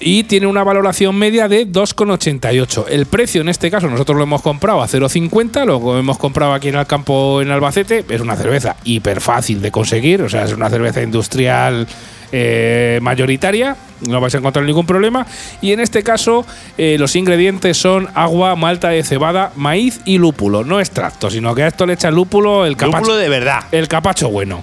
y 0.00 0.24
tiene 0.24 0.46
una 0.46 0.62
valoración 0.62 1.16
media 1.16 1.48
de 1.48 1.66
2,88. 1.66 2.86
El 2.90 3.06
precio 3.06 3.40
en 3.40 3.48
este 3.48 3.70
caso 3.70 3.88
nosotros 3.88 4.16
lo 4.16 4.24
hemos 4.24 4.42
comprado 4.42 4.82
a 4.82 4.88
0,50, 4.88 5.64
lo 5.64 5.98
hemos 5.98 6.18
comprado 6.18 6.52
aquí 6.52 6.68
en 6.68 6.76
el 6.76 6.86
campo 6.86 7.40
en 7.40 7.50
Albacete, 7.50 8.04
es 8.08 8.20
una 8.20 8.36
cerveza 8.36 8.76
hiper 8.84 9.20
fácil 9.20 9.62
de 9.62 9.70
conseguir, 9.70 10.22
o 10.22 10.28
sea, 10.28 10.44
es 10.44 10.52
una 10.52 10.68
cerveza 10.68 11.02
industrial 11.02 11.86
eh, 12.32 12.98
mayoritaria, 13.02 13.76
no 14.08 14.20
vais 14.20 14.34
a 14.34 14.38
encontrar 14.38 14.64
ningún 14.64 14.86
problema. 14.86 15.26
Y 15.60 15.72
en 15.72 15.80
este 15.80 16.02
caso 16.02 16.44
eh, 16.78 16.96
los 16.98 17.14
ingredientes 17.14 17.76
son 17.76 18.08
agua, 18.14 18.56
malta 18.56 18.88
de 18.88 19.02
cebada, 19.04 19.52
maíz 19.54 20.00
y 20.04 20.18
lúpulo, 20.18 20.64
no 20.64 20.80
extracto, 20.80 21.30
sino 21.30 21.54
que 21.54 21.62
a 21.62 21.68
esto 21.68 21.86
le 21.86 21.92
echan 21.94 22.14
lúpulo, 22.14 22.66
el 22.66 22.76
capacho, 22.76 22.98
Lúpulo 22.98 23.16
de 23.16 23.28
verdad. 23.28 23.64
el 23.70 23.86
capacho 23.88 24.30
bueno. 24.30 24.60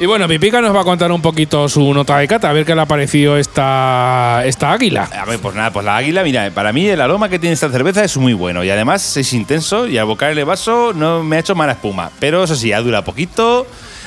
Y 0.00 0.06
bueno, 0.06 0.28
Pipica 0.28 0.60
nos 0.60 0.74
va 0.74 0.82
a 0.82 0.84
contar 0.84 1.10
un 1.10 1.20
poquito 1.20 1.68
su 1.68 1.92
nota 1.92 2.18
de 2.18 2.28
cata, 2.28 2.48
a 2.48 2.52
ver 2.52 2.64
qué 2.64 2.72
le 2.72 2.82
ha 2.82 2.86
parecido 2.86 3.36
esta, 3.36 4.42
esta 4.44 4.70
águila. 4.70 5.10
A 5.12 5.24
ver, 5.24 5.40
pues 5.40 5.56
nada, 5.56 5.72
pues 5.72 5.84
la 5.84 5.96
águila, 5.96 6.22
mira, 6.22 6.48
para 6.52 6.72
mí 6.72 6.86
el 6.86 7.00
aroma 7.00 7.28
que 7.28 7.40
tiene 7.40 7.54
esta 7.54 7.68
cerveza 7.68 8.04
es 8.04 8.16
muy 8.16 8.32
bueno 8.32 8.62
y 8.62 8.70
además 8.70 9.16
es 9.16 9.32
intenso 9.32 9.88
y 9.88 9.98
al 9.98 10.06
bocar 10.06 10.30
el 10.30 10.44
vaso 10.44 10.92
no 10.94 11.24
me 11.24 11.34
ha 11.34 11.40
hecho 11.40 11.56
mala 11.56 11.72
espuma. 11.72 12.12
Pero 12.20 12.44
eso 12.44 12.54
sí, 12.54 12.72
ha 12.72 12.80
durado 12.80 13.04
poquito, 13.04 13.66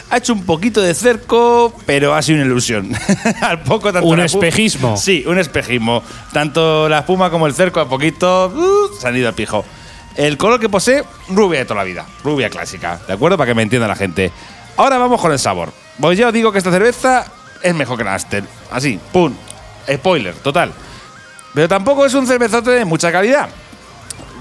ha 0.09 0.15
hecho 0.15 0.31
un 0.31 0.45
poquito 0.45 0.81
de 0.81 0.93
cerco, 0.93 1.73
pero 1.85 2.15
ha 2.15 2.21
sido 2.21 2.37
una 2.37 2.45
ilusión. 2.45 2.93
al 3.41 3.61
poco 3.63 3.91
tanto 3.91 4.07
Un 4.07 4.21
espejismo. 4.21 4.95
Sí, 4.95 5.25
un 5.27 5.39
espejismo. 5.39 6.03
Tanto 6.31 6.87
la 6.87 6.99
espuma 6.99 7.29
como 7.29 7.47
el 7.47 7.53
cerco 7.53 7.81
a 7.81 7.89
poquito 7.89 8.47
uh, 8.47 8.97
se 8.97 9.09
han 9.09 9.17
ido 9.17 9.27
al 9.27 9.33
pijo. 9.33 9.65
El 10.15 10.37
color 10.37 10.57
que 10.59 10.69
posee, 10.69 11.03
rubia 11.29 11.59
de 11.59 11.65
toda 11.65 11.79
la 11.79 11.83
vida, 11.83 12.05
rubia 12.23 12.49
clásica, 12.49 12.99
¿de 13.07 13.13
acuerdo? 13.13 13.37
Para 13.37 13.49
que 13.49 13.55
me 13.55 13.63
entienda 13.63 13.89
la 13.89 13.95
gente. 13.95 14.31
Ahora 14.77 14.97
vamos 14.97 15.19
con 15.21 15.31
el 15.31 15.39
sabor. 15.39 15.71
Pues 15.99 16.17
ya 16.17 16.27
os 16.27 16.33
digo 16.33 16.51
que 16.51 16.57
esta 16.57 16.71
cerveza 16.71 17.25
es 17.61 17.75
mejor 17.75 17.97
que 17.97 18.03
la 18.03 18.15
Astel. 18.15 18.43
Así, 18.71 18.99
pum. 19.11 19.33
Spoiler, 19.91 20.33
total. 20.35 20.71
Pero 21.53 21.67
tampoco 21.67 22.05
es 22.05 22.13
un 22.13 22.25
cervezote 22.25 22.71
de 22.71 22.85
mucha 22.85 23.11
calidad. 23.11 23.49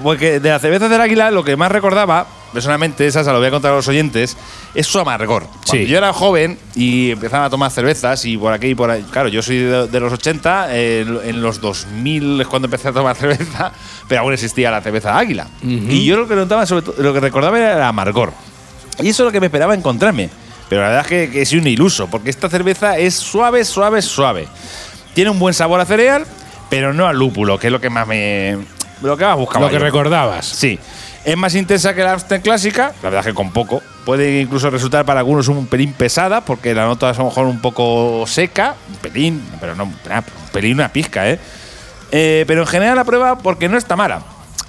Porque 0.02 0.40
de 0.40 0.48
las 0.48 0.62
cervezas 0.62 0.88
del 0.88 1.00
águila, 1.00 1.30
lo 1.30 1.44
que 1.44 1.56
más 1.56 1.70
recordaba, 1.70 2.26
personalmente, 2.54 3.06
esa 3.06 3.22
se 3.22 3.30
lo 3.32 3.38
voy 3.38 3.48
a 3.48 3.50
contar 3.50 3.72
a 3.72 3.74
los 3.76 3.86
oyentes, 3.88 4.34
es 4.74 4.86
su 4.86 4.98
amargor. 4.98 5.42
Cuando 5.66 5.72
Sí. 5.72 5.86
yo 5.86 5.98
era 5.98 6.12
joven 6.14 6.58
y 6.74 7.10
empezaba 7.10 7.44
a 7.46 7.50
tomar 7.50 7.70
cervezas 7.70 8.24
y 8.24 8.38
por 8.38 8.52
aquí 8.54 8.68
y 8.68 8.74
por 8.74 8.90
ahí. 8.90 9.02
Claro, 9.10 9.28
yo 9.28 9.42
soy 9.42 9.58
de, 9.58 9.88
de 9.88 10.00
los 10.00 10.10
80, 10.14 10.68
eh, 10.70 11.00
en 11.24 11.42
los 11.42 11.60
2000 11.60 12.40
es 12.40 12.46
cuando 12.46 12.66
empecé 12.66 12.88
a 12.88 12.92
tomar 12.92 13.14
cerveza, 13.16 13.72
pero 14.08 14.22
aún 14.22 14.32
existía 14.32 14.70
la 14.70 14.80
cerveza 14.80 15.18
águila. 15.18 15.48
Y 15.62 16.06
yo 16.06 16.16
lo 16.16 16.26
que 16.26 16.34
notaba, 16.34 16.64
sobre 16.64 16.86
lo 17.02 17.12
que 17.12 17.20
recordaba 17.20 17.58
era 17.58 17.74
el 17.76 17.82
amargor. 17.82 18.32
Y 19.02 19.08
eso 19.08 19.22
es 19.22 19.26
lo 19.26 19.32
que 19.32 19.40
me 19.40 19.46
esperaba 19.46 19.74
encontrarme. 19.74 20.30
Pero 20.68 20.82
la 20.82 20.88
verdad 20.88 21.02
es 21.02 21.08
que, 21.08 21.30
que 21.30 21.44
soy 21.44 21.58
un 21.58 21.66
iluso, 21.66 22.06
porque 22.08 22.30
esta 22.30 22.48
cerveza 22.48 22.96
es 22.96 23.14
suave, 23.14 23.64
suave, 23.64 24.02
suave. 24.02 24.46
Tiene 25.14 25.30
un 25.30 25.38
buen 25.38 25.52
sabor 25.52 25.80
a 25.80 25.84
cereal, 25.84 26.24
pero 26.68 26.92
no 26.92 27.06
al 27.06 27.18
lúpulo, 27.18 27.58
que 27.58 27.66
es 27.66 27.72
lo 27.72 27.80
que 27.80 27.90
más 27.90 28.06
me. 28.06 28.56
Lo 29.02 29.16
que 29.16 29.24
más 29.24 29.36
buscaba. 29.36 29.66
Lo 29.66 29.70
que 29.70 29.78
yo. 29.78 29.84
recordabas. 29.84 30.46
Sí. 30.46 30.78
Es 31.24 31.36
más 31.36 31.54
intensa 31.54 31.94
que 31.94 32.02
la 32.02 32.12
Amstel 32.12 32.40
clásica, 32.40 32.94
la 33.02 33.10
verdad 33.10 33.20
es 33.20 33.26
que 33.26 33.34
con 33.34 33.50
poco. 33.50 33.82
Puede 34.06 34.40
incluso 34.40 34.70
resultar 34.70 35.04
para 35.04 35.20
algunos 35.20 35.48
un 35.48 35.66
pelín 35.66 35.92
pesada, 35.92 36.40
porque 36.40 36.72
la 36.72 36.86
nota 36.86 37.10
es 37.10 37.18
a 37.18 37.22
lo 37.22 37.28
mejor 37.28 37.46
un 37.46 37.60
poco 37.60 38.24
seca, 38.26 38.74
un 38.88 38.96
pelín, 38.96 39.42
pero 39.60 39.74
no, 39.74 39.84
un 39.84 39.94
pelín, 40.50 40.74
una 40.74 40.90
pizca, 40.90 41.28
¿eh? 41.28 41.38
Eh, 42.10 42.44
pero 42.46 42.62
en 42.62 42.66
general 42.66 42.96
la 42.96 43.04
prueba 43.04 43.36
porque 43.38 43.68
no 43.68 43.76
está 43.76 43.96
mala. 43.96 44.22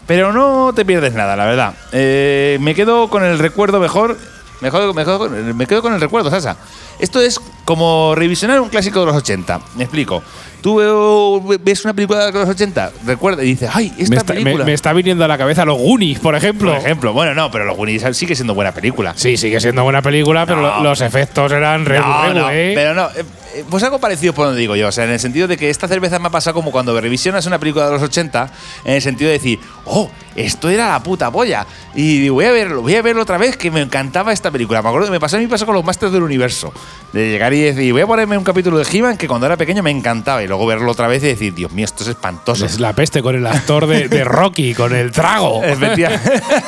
Pero 0.08 0.34
no 0.34 0.74
te 0.76 0.84
pierdes 0.86 1.14
nada, 1.14 1.36
la 1.36 1.46
verdad. 1.46 1.74
Eh, 1.92 2.58
me 2.62 2.76
quedo 2.76 3.10
con 3.10 3.24
el 3.24 3.40
recuerdo 3.40 3.80
mejor. 3.80 4.18
Mejor, 4.62 4.94
mejor, 4.94 5.30
me 5.32 5.66
quedo 5.66 5.82
con 5.82 5.94
el 5.94 6.00
recuerdo, 6.02 6.30
Sasa. 6.30 6.56
Esto 7.00 7.20
es 7.20 7.40
como 7.66 8.14
revisionar 8.16 8.60
un 8.62 8.70
clásico 8.70 9.00
de 9.00 9.08
los 9.08 9.16
80. 9.16 9.60
Me 9.76 9.86
explico. 9.86 10.22
Tú 10.62 11.42
ves 11.64 11.84
una 11.84 11.96
película 11.96 12.28
de 12.28 12.32
los 12.32 12.48
80, 12.48 12.92
recuerda 13.08 13.44
y 13.44 13.48
dices, 13.48 13.72
ay, 13.74 13.92
esta 13.98 14.10
Me 14.12 14.18
está, 14.18 14.34
me- 14.36 14.40
película. 14.44 14.66
me 14.66 14.74
está 14.74 14.94
viniendo 14.94 15.26
a 15.26 15.28
la 15.28 15.36
cabeza 15.40 15.66
los 15.66 15.80
Goonies, 15.80 16.20
por 16.20 16.36
ejemplo. 16.36 16.70
por 16.74 16.80
ejemplo, 16.80 17.14
bueno, 17.14 17.34
no, 17.34 17.50
pero 17.50 17.66
los 17.66 17.76
Goonies 17.76 18.06
sigue 18.16 18.36
siendo 18.36 18.54
buena 18.54 18.72
película. 18.72 19.14
Sí, 19.16 19.38
sigue 19.38 19.60
siendo 19.60 19.82
buena 19.82 20.04
película, 20.04 20.46
pero 20.46 20.62
No. 20.62 20.84
los 20.84 21.02
efectos 21.02 21.52
eran 21.52 21.84
rebu, 21.86 22.08
No, 22.08 22.24
rebu, 22.26 22.40
no, 22.42 22.52
¿eh? 22.52 22.74
pero 22.76 22.94
no. 22.94 23.08
Eh, 23.56 23.64
Pues 23.70 23.84
algo 23.84 24.00
parecido 24.00 24.34
por 24.34 24.46
donde 24.48 24.60
digo 24.62 24.76
yo. 24.76 24.88
O 24.88 24.92
sea, 24.92 25.04
en 25.06 25.12
el 25.12 25.20
sentido 25.20 25.48
de 25.48 25.58
que 25.58 25.70
esta 25.70 25.88
cerveza 25.88 26.20
me 26.20 26.28
ha 26.28 26.32
pasado 26.32 26.54
como 26.54 26.72
cuando 26.72 27.00
revisionas 27.00 27.46
una 27.46 27.60
película 27.60 27.86
de 27.88 27.92
los 27.94 28.02
80, 28.02 28.52
en 28.86 28.94
el 28.94 29.02
sentido 29.02 29.30
de 29.30 29.38
decir, 29.38 29.60
oh, 29.86 30.10
esto 30.36 30.70
era 30.70 30.90
la 30.90 31.04
puta 31.04 31.30
polla. 31.32 31.66
Y 31.94 32.20
digo, 32.20 32.36
voy 32.36 32.46
a 32.46 32.52
verlo, 32.52 32.82
voy 32.82 32.96
a 32.96 33.02
verlo 33.02 33.22
otra 33.24 33.38
vez, 33.38 33.58
que 33.58 33.70
me 33.72 33.82
encantaba 33.82 34.32
esta 34.32 34.50
película. 34.52 34.82
Me 34.82 34.88
acuerdo 34.90 35.08
que 35.08 35.12
me 35.12 35.20
pasó 35.20 35.38
a 35.38 35.40
mí 35.40 35.48
pasó 35.48 35.66
con 35.66 35.76
los 35.76 35.84
Masters 35.84 36.12
del 36.14 36.24
Universo. 36.24 36.74
De 37.12 37.30
llegar 37.30 37.54
y 37.54 37.62
decir, 37.62 37.92
voy 37.92 38.02
a 38.02 38.08
ponerme 38.08 38.38
un 38.38 38.44
capítulo 38.44 38.78
de 38.78 38.86
He-Man 38.90 39.18
que 39.18 39.28
cuando 39.28 39.46
era 39.46 39.58
pequeño 39.58 39.84
me 39.84 39.92
encantaba. 39.92 40.42
Y 40.44 40.48
luego 40.48 40.66
verlo 40.66 40.90
otra 40.92 41.08
vez 41.08 41.22
y 41.24 41.28
decir, 41.28 41.54
Dios 41.54 41.72
mío, 41.74 41.84
esto 41.86 42.04
es 42.04 42.10
espantoso. 42.10 42.66
Es 42.66 42.80
la 42.80 42.94
peste 42.94 43.22
con 43.22 43.36
el 43.36 43.46
actor 43.46 43.86
de, 43.88 44.08
de 44.08 44.24
Rocky, 44.24 44.74
con 44.74 44.96
el 44.96 45.12
trago. 45.12 45.62
Efectiva- 45.64 46.12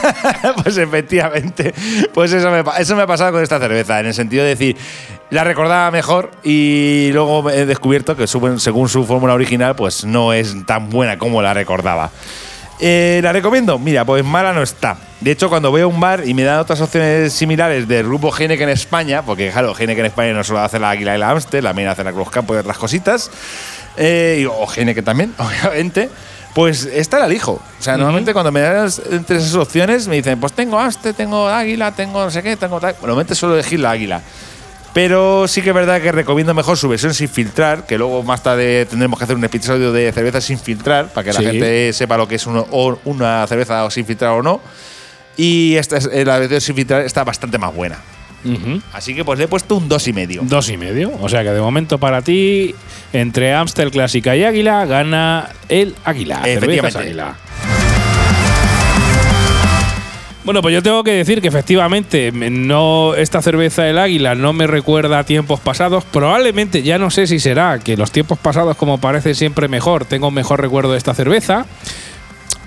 pues 0.64 0.78
efectivamente. 0.78 1.74
Pues 2.14 2.34
eso 2.34 2.50
me, 2.52 2.64
eso 2.80 2.96
me 2.96 3.04
ha 3.04 3.08
pasado 3.08 3.32
con 3.32 3.42
esta 3.44 3.60
cerveza, 3.60 4.00
en 4.00 4.08
el 4.08 4.14
sentido 4.14 4.44
de 4.44 4.50
decir, 4.50 4.76
la 5.34 5.44
recordaba 5.44 5.92
mejor 5.92 6.32
y 6.44 7.10
luego 7.14 7.50
he 7.50 7.66
descubierto 7.66 8.16
que 8.16 8.28
según 8.28 8.60
su 8.90 9.06
fórmula 9.06 9.34
original, 9.34 9.76
pues 9.76 10.06
no 10.06 10.32
es 10.34 10.56
tan 10.66 10.90
buena 10.90 11.18
como 11.18 11.42
la 11.42 11.54
recordaba. 11.54 12.10
Eh, 12.80 13.22
¿La 13.24 13.32
recomiendo? 13.32 13.80
Mira, 13.80 14.04
pues 14.04 14.24
mala 14.26 14.52
no 14.52 14.62
está. 14.62 14.98
De 15.22 15.32
hecho, 15.32 15.48
cuando 15.48 15.72
voy 15.72 15.82
a 15.82 15.88
un 15.88 16.00
bar 16.00 16.24
y 16.28 16.34
me 16.34 16.44
dan 16.44 16.60
otras 16.60 16.82
opciones 16.82 17.32
similares 17.32 17.88
del 17.88 18.06
grupo 18.06 18.34
Heineken 18.36 18.68
España, 18.70 19.22
porque 19.22 19.52
claro, 19.52 19.74
Heineken 19.78 20.06
España 20.06 20.34
no 20.34 20.44
solo 20.44 20.60
hace 20.60 20.80
la 20.80 20.90
Águila 20.90 21.16
y 21.16 21.20
la 21.20 21.30
Amstel, 21.30 21.64
también 21.64 21.88
hace 21.88 22.04
la 22.04 22.12
Cruz 22.12 22.30
Campo 22.30 22.54
y 22.56 22.58
otras 22.58 22.78
cositas, 22.78 23.32
eh, 23.96 24.40
y- 24.42 24.46
o 24.46 24.68
Heineken 24.76 25.06
también, 25.06 25.34
obviamente, 25.38 26.10
pues 26.54 26.84
esta 26.86 27.20
la 27.20 27.28
elijo. 27.28 27.54
O 27.80 27.82
sea, 27.84 27.96
normalmente 27.96 28.34
cuando 28.34 28.52
me 28.52 28.60
dan 28.60 28.90
entre 29.12 29.38
esas 29.38 29.54
opciones 29.56 30.08
me 30.10 30.16
dicen, 30.18 30.40
pues 30.40 30.52
tengo 30.52 30.78
Amstel, 30.78 31.14
tengo 31.16 31.48
Águila, 31.48 31.92
tengo 31.94 32.26
no 32.26 32.32
sé 32.32 32.44
qué, 32.44 32.58
tengo 32.58 32.80
tal. 32.82 32.96
Normalmente 33.00 33.34
suelo 33.36 33.56
elegir 33.56 33.80
la 33.80 33.92
Águila. 33.92 34.22
Pero 34.94 35.48
sí 35.48 35.62
que 35.64 35.70
es 35.70 35.76
verdad 35.76 36.02
que 36.02 36.12
recomiendo 36.12 36.54
mejor 36.54 36.78
su 36.78 36.88
versión 36.88 37.14
sin 37.16 37.28
filtrar, 37.28 37.86
que 37.88 37.98
luego 37.98 38.22
más 38.22 38.44
tarde 38.44 38.86
tendremos 38.86 39.18
que 39.18 39.24
hacer 39.26 39.36
un 39.36 39.44
episodio 39.44 39.92
de 39.92 40.12
cerveza 40.12 40.40
sin 40.40 40.60
filtrar, 40.60 41.08
para 41.12 41.26
que 41.26 41.34
Sí. 41.34 41.44
la 41.44 41.50
gente 41.52 41.94
sepa 41.94 42.16
lo 42.16 42.28
que 42.28 42.36
es 42.36 42.46
uno- 42.46 42.68
o 42.70 43.00
una 43.06 43.46
cerveza 43.48 43.90
sin 43.90 44.06
filtrar 44.06 44.32
o 44.34 44.44
no. 44.44 44.62
Y 45.36 45.76
esta 45.78 45.98
es, 45.98 46.08
eh, 46.14 46.24
la 46.26 46.38
versión 46.38 46.62
sin 46.62 46.76
filtrar 46.76 47.02
está 47.02 47.24
bastante 47.24 47.58
más 47.58 47.74
buena. 47.74 47.98
Ujú. 48.46 48.82
Así 48.92 49.16
que 49.16 49.24
pues 49.26 49.40
le 49.40 49.46
he 49.46 49.48
puesto 49.48 49.76
un 49.76 49.88
dos 49.90 50.06
y 50.08 50.14
medio. 50.14 50.42
Dos 50.44 50.70
y 50.70 50.76
medio. 50.78 51.12
O 51.22 51.30
sea 51.30 51.44
que 51.44 51.50
de 51.50 51.62
momento 51.62 51.98
para 51.98 52.22
ti, 52.22 52.76
entre 53.14 53.54
Amstel 53.54 53.90
Clásica 53.90 54.36
y 54.36 54.44
Águila, 54.44 54.86
gana 54.86 55.48
el 55.70 55.96
Águila. 56.04 56.42
Efectivamente. 56.46 57.00
Águila. 57.00 57.36
Bueno, 60.46 60.62
pues 60.62 60.74
yo 60.74 60.84
tengo 60.84 61.06
que 61.06 61.12
decir 61.12 61.42
que 61.42 61.48
efectivamente 61.48 62.34
me- 62.34 62.50
no 62.50 63.16
esta 63.16 63.42
cerveza 63.42 63.88
el 63.88 63.98
Águila 63.98 64.36
no 64.36 64.52
me 64.52 64.68
recuerda 64.68 65.20
a 65.20 65.24
tiempos 65.24 65.62
pasados. 65.62 66.04
Probablemente 66.04 66.84
ya 66.84 66.98
no 66.98 67.10
sé 67.12 67.28
si 67.28 67.40
será 67.40 67.80
que 67.80 67.96
los 67.96 68.12
tiempos 68.12 68.38
pasados 68.40 68.76
como 68.76 68.98
parece 69.00 69.36
siempre 69.36 69.70
mejor, 69.70 70.04
tengo 70.04 70.28
un 70.28 70.34
mejor 70.34 70.60
recuerdo 70.60 70.92
de 70.92 70.98
esta 70.98 71.14
cerveza. 71.14 71.66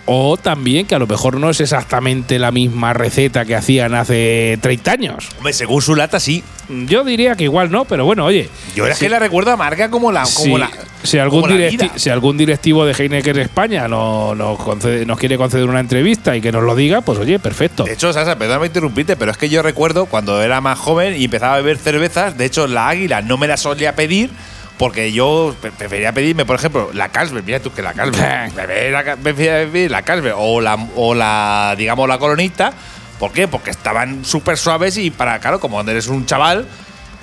O 0.08 0.36
también 0.36 0.86
que 0.86 0.94
a 0.94 0.98
lo 1.00 1.06
mejor 1.08 1.38
no 1.38 1.50
es 1.50 1.60
exactamente 1.60 2.38
la 2.38 2.52
misma 2.52 2.92
receta 2.92 3.44
que 3.44 3.56
hacían 3.56 3.92
hace 3.94 4.56
30 4.62 4.92
años. 4.92 5.28
Hombre, 5.38 5.52
según 5.52 5.82
su 5.82 5.96
lata, 5.96 6.20
sí. 6.20 6.44
Yo 6.68 7.02
diría 7.04 7.34
que 7.34 7.44
igual 7.44 7.70
no, 7.72 7.84
pero 7.86 8.04
bueno, 8.04 8.24
oye. 8.24 8.48
Yo 8.76 8.86
es 8.86 8.96
si- 8.98 9.04
que 9.06 9.08
la 9.10 9.18
recuerdo 9.18 9.50
amarga 9.50 9.90
como 9.90 10.12
la. 10.12 10.24
Como 10.34 10.58
la 10.58 10.70
si 11.02 11.18
algún 11.18 11.42
como 11.42 11.54
la 11.54 11.70
si 11.96 12.10
algún 12.10 12.36
directivo 12.36 12.84
de 12.84 12.92
Heineken 12.92 13.38
España 13.38 13.86
no- 13.88 14.34
nos, 14.34 14.58
concede- 14.58 15.04
nos 15.06 15.18
quiere 15.18 15.36
conceder 15.38 15.68
una 15.68 15.80
entrevista 15.80 16.36
y 16.36 16.40
que 16.40 16.50
nos 16.52 16.62
lo 16.62 16.74
diga, 16.76 17.00
pues 17.00 17.18
oye, 17.18 17.38
perfecto. 17.40 17.82
De 17.84 17.92
hecho, 17.92 18.12
Sasa, 18.12 18.36
perdóname 18.38 18.66
interrumpirte, 18.66 19.16
pero 19.16 19.30
es 19.32 19.36
que 19.36 19.48
yo 19.48 19.62
recuerdo 19.62 20.06
cuando 20.06 20.40
era 20.42 20.60
más 20.60 20.78
joven 20.78 21.14
y 21.20 21.24
empezaba 21.24 21.54
a 21.54 21.56
beber 21.58 21.78
cervezas, 21.78 22.36
de 22.38 22.44
hecho, 22.44 22.66
la 22.68 22.88
águila 22.88 23.22
no 23.22 23.36
me 23.38 23.46
la 23.48 23.56
solía 23.56 23.94
pedir 23.96 24.30
porque 24.78 25.12
yo 25.12 25.54
pre- 25.60 25.72
prefería 25.72 26.12
pedirme, 26.12 26.44
por 26.44 26.56
ejemplo, 26.56 26.90
la 26.92 27.08
Carlsberg. 27.10 27.44
Mira 27.44 27.60
tú 27.60 27.72
que 27.72 27.82
la 27.82 27.92
Carlsberg. 27.94 28.52
prefería 29.22 29.52
beber 29.54 29.90
la 29.90 30.02
Carlsberg 30.02 30.34
o 30.38 30.60
la, 30.60 30.74
o 30.96 31.14
la, 31.14 31.74
digamos, 31.78 32.08
la 32.08 32.18
coronita. 32.18 32.72
¿Por 33.18 33.32
qué? 33.32 33.48
Porque 33.48 33.70
estaban 33.70 34.24
súper 34.24 34.58
suaves 34.58 34.98
y 34.98 35.10
para, 35.10 35.38
claro, 35.40 35.58
como 35.60 35.80
eres 35.80 36.06
un 36.08 36.26
chaval, 36.26 36.66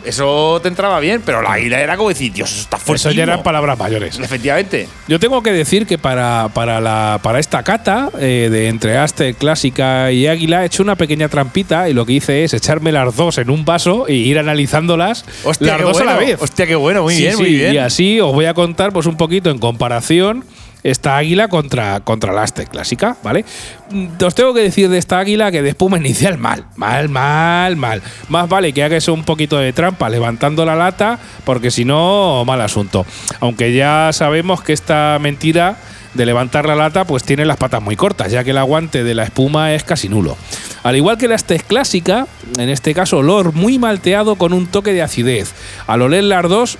eso 0.05 0.59
te 0.61 0.67
entraba 0.67 0.99
bien, 0.99 1.21
pero 1.25 1.41
la 1.41 1.53
águila 1.53 1.79
era 1.81 1.97
como 1.97 2.09
decir, 2.09 2.31
Dios, 2.33 2.51
eso 2.51 2.61
está 2.61 2.77
fuerte. 2.77 3.01
Eso 3.09 3.11
ya 3.11 3.23
eran 3.23 3.43
palabras 3.43 3.77
mayores. 3.77 4.19
Efectivamente. 4.19 4.87
Yo 5.07 5.19
tengo 5.19 5.41
que 5.43 5.51
decir 5.51 5.85
que 5.85 5.97
para, 5.97 6.49
para, 6.53 6.79
la, 6.81 7.19
para 7.21 7.39
esta 7.39 7.63
cata 7.63 8.09
eh, 8.19 8.49
de 8.51 8.67
entre 8.67 8.97
Aster 8.97 9.35
Clásica 9.35 10.11
y 10.11 10.27
Águila 10.27 10.63
he 10.63 10.65
hecho 10.67 10.83
una 10.83 10.95
pequeña 10.95 11.29
trampita 11.29 11.89
y 11.89 11.93
lo 11.93 12.05
que 12.05 12.13
hice 12.13 12.43
es 12.43 12.53
echarme 12.53 12.91
las 12.91 13.15
dos 13.15 13.37
en 13.37 13.49
un 13.49 13.65
vaso 13.65 14.05
y 14.07 14.13
ir 14.13 14.39
analizándolas 14.39 15.25
Hostia, 15.43 15.67
las 15.67 15.77
qué 15.77 15.83
dos 15.83 15.93
bueno. 15.93 16.11
a 16.11 16.13
la 16.13 16.19
vez. 16.19 16.41
Hostia, 16.41 16.65
qué 16.67 16.75
bueno, 16.75 17.03
muy 17.03 17.15
Sí, 17.15 17.21
bien, 17.21 17.33
sí, 17.37 17.41
muy 17.41 17.53
bien. 17.53 17.73
Y 17.73 17.77
así 17.77 18.19
os 18.19 18.33
voy 18.33 18.45
a 18.45 18.53
contar 18.53 18.91
pues 18.93 19.05
un 19.05 19.17
poquito 19.17 19.49
en 19.49 19.57
comparación 19.59 20.43
esta 20.84 21.17
águila 21.17 21.47
contra, 21.47 22.01
contra 22.01 22.34
la 22.34 22.43
Aztec 22.43 22.69
clásica, 22.69 23.17
¿vale? 23.23 23.45
Mm, 23.89 24.07
Os 24.23 24.36
tengo 24.36 24.53
que 24.53 24.61
decir 24.61 24.89
de 24.89 24.97
esta 24.97 25.19
águila 25.19 25.51
que 25.51 25.61
de 25.61 25.69
espuma 25.69 25.97
inicial 25.97 26.38
mal, 26.38 26.65
mal, 26.75 27.09
mal, 27.09 27.75
mal. 27.75 28.01
Más 28.29 28.49
vale 28.49 28.73
que 28.73 28.84
hagas 28.84 29.07
un 29.07 29.23
poquito 29.23 29.57
de 29.57 29.73
trampa 29.73 30.09
levantando 30.09 30.65
la 30.65 30.75
lata, 30.75 31.19
porque 31.45 31.71
si 31.71 31.86
no, 31.86 32.43
mal 32.45 32.61
asunto. 32.61 33.05
Aunque 33.39 33.73
ya 33.73 34.09
sabemos 34.11 34.61
que 34.61 34.73
esta 34.73 35.17
mentira 35.21 35.77
de 36.13 36.25
levantar 36.25 36.67
la 36.67 36.75
lata 36.75 37.05
pues 37.05 37.23
tiene 37.23 37.45
las 37.45 37.57
patas 37.57 37.81
muy 37.81 37.95
cortas, 37.95 38.31
ya 38.31 38.43
que 38.43 38.51
el 38.51 38.57
aguante 38.57 39.03
de 39.03 39.15
la 39.15 39.23
espuma 39.23 39.73
es 39.73 39.84
casi 39.84 40.09
nulo. 40.09 40.38
Al 40.84 40.95
igual 40.95 41.17
que 41.17 41.27
la 41.27 41.36
Aztec 41.36 41.65
clásica, 41.65 42.27
en 42.57 42.69
este 42.69 42.93
caso 42.93 43.19
olor 43.19 43.53
muy 43.53 43.79
malteado 43.79 44.36
con 44.36 44.53
un 44.53 44.67
toque 44.67 44.93
de 44.93 45.01
acidez. 45.01 45.53
Al 45.88 46.01
oler 46.01 46.25
las 46.25 46.43
dos, 46.43 46.77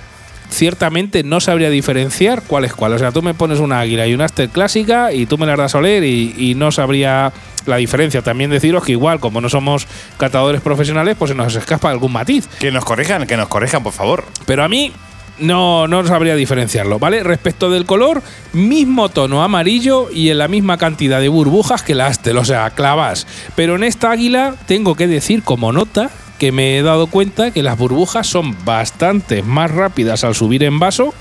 ciertamente 0.54 1.22
no 1.22 1.40
sabría 1.40 1.70
diferenciar 1.70 2.42
cuál 2.46 2.64
es 2.64 2.72
cuál. 2.72 2.92
O 2.94 2.98
sea, 2.98 3.12
tú 3.12 3.22
me 3.22 3.34
pones 3.34 3.58
una 3.58 3.80
águila 3.80 4.06
y 4.06 4.14
una 4.14 4.24
Aster 4.24 4.48
clásica 4.48 5.12
y 5.12 5.26
tú 5.26 5.36
me 5.36 5.46
las 5.46 5.58
das 5.58 5.74
a 5.74 5.78
oler 5.78 6.04
y, 6.04 6.34
y 6.38 6.54
no 6.54 6.72
sabría 6.72 7.32
la 7.66 7.76
diferencia. 7.76 8.22
También 8.22 8.50
deciros 8.50 8.84
que 8.84 8.92
igual, 8.92 9.20
como 9.20 9.40
no 9.40 9.48
somos 9.48 9.86
catadores 10.16 10.60
profesionales, 10.60 11.16
pues 11.18 11.30
se 11.30 11.34
nos 11.34 11.54
escapa 11.54 11.90
algún 11.90 12.12
matiz. 12.12 12.46
Que 12.58 12.70
nos 12.70 12.84
corrijan, 12.84 13.26
que 13.26 13.36
nos 13.36 13.48
corrijan, 13.48 13.82
por 13.82 13.92
favor. 13.92 14.24
Pero 14.46 14.64
a 14.64 14.68
mí 14.68 14.92
no, 15.38 15.88
no 15.88 16.06
sabría 16.06 16.36
diferenciarlo, 16.36 16.98
¿vale? 16.98 17.22
Respecto 17.22 17.70
del 17.70 17.86
color, 17.86 18.22
mismo 18.52 19.08
tono 19.08 19.42
amarillo 19.42 20.10
y 20.10 20.30
en 20.30 20.38
la 20.38 20.48
misma 20.48 20.78
cantidad 20.78 21.20
de 21.20 21.28
burbujas 21.28 21.82
que 21.82 21.94
la 21.94 22.06
Astel, 22.06 22.38
o 22.38 22.44
sea, 22.44 22.70
clavas. 22.70 23.26
Pero 23.56 23.76
en 23.76 23.84
esta 23.84 24.10
águila 24.10 24.54
tengo 24.66 24.94
que 24.94 25.06
decir 25.06 25.42
como 25.42 25.72
nota 25.72 26.10
que 26.38 26.52
me 26.52 26.76
he 26.76 26.82
dado 26.82 27.06
cuenta 27.06 27.50
que 27.50 27.62
las 27.62 27.78
burbujas 27.78 28.26
son 28.26 28.56
bastante 28.64 29.42
más 29.42 29.70
rápidas 29.70 30.24
al 30.24 30.34
subir 30.34 30.62
en 30.62 30.78
vaso 30.78 31.14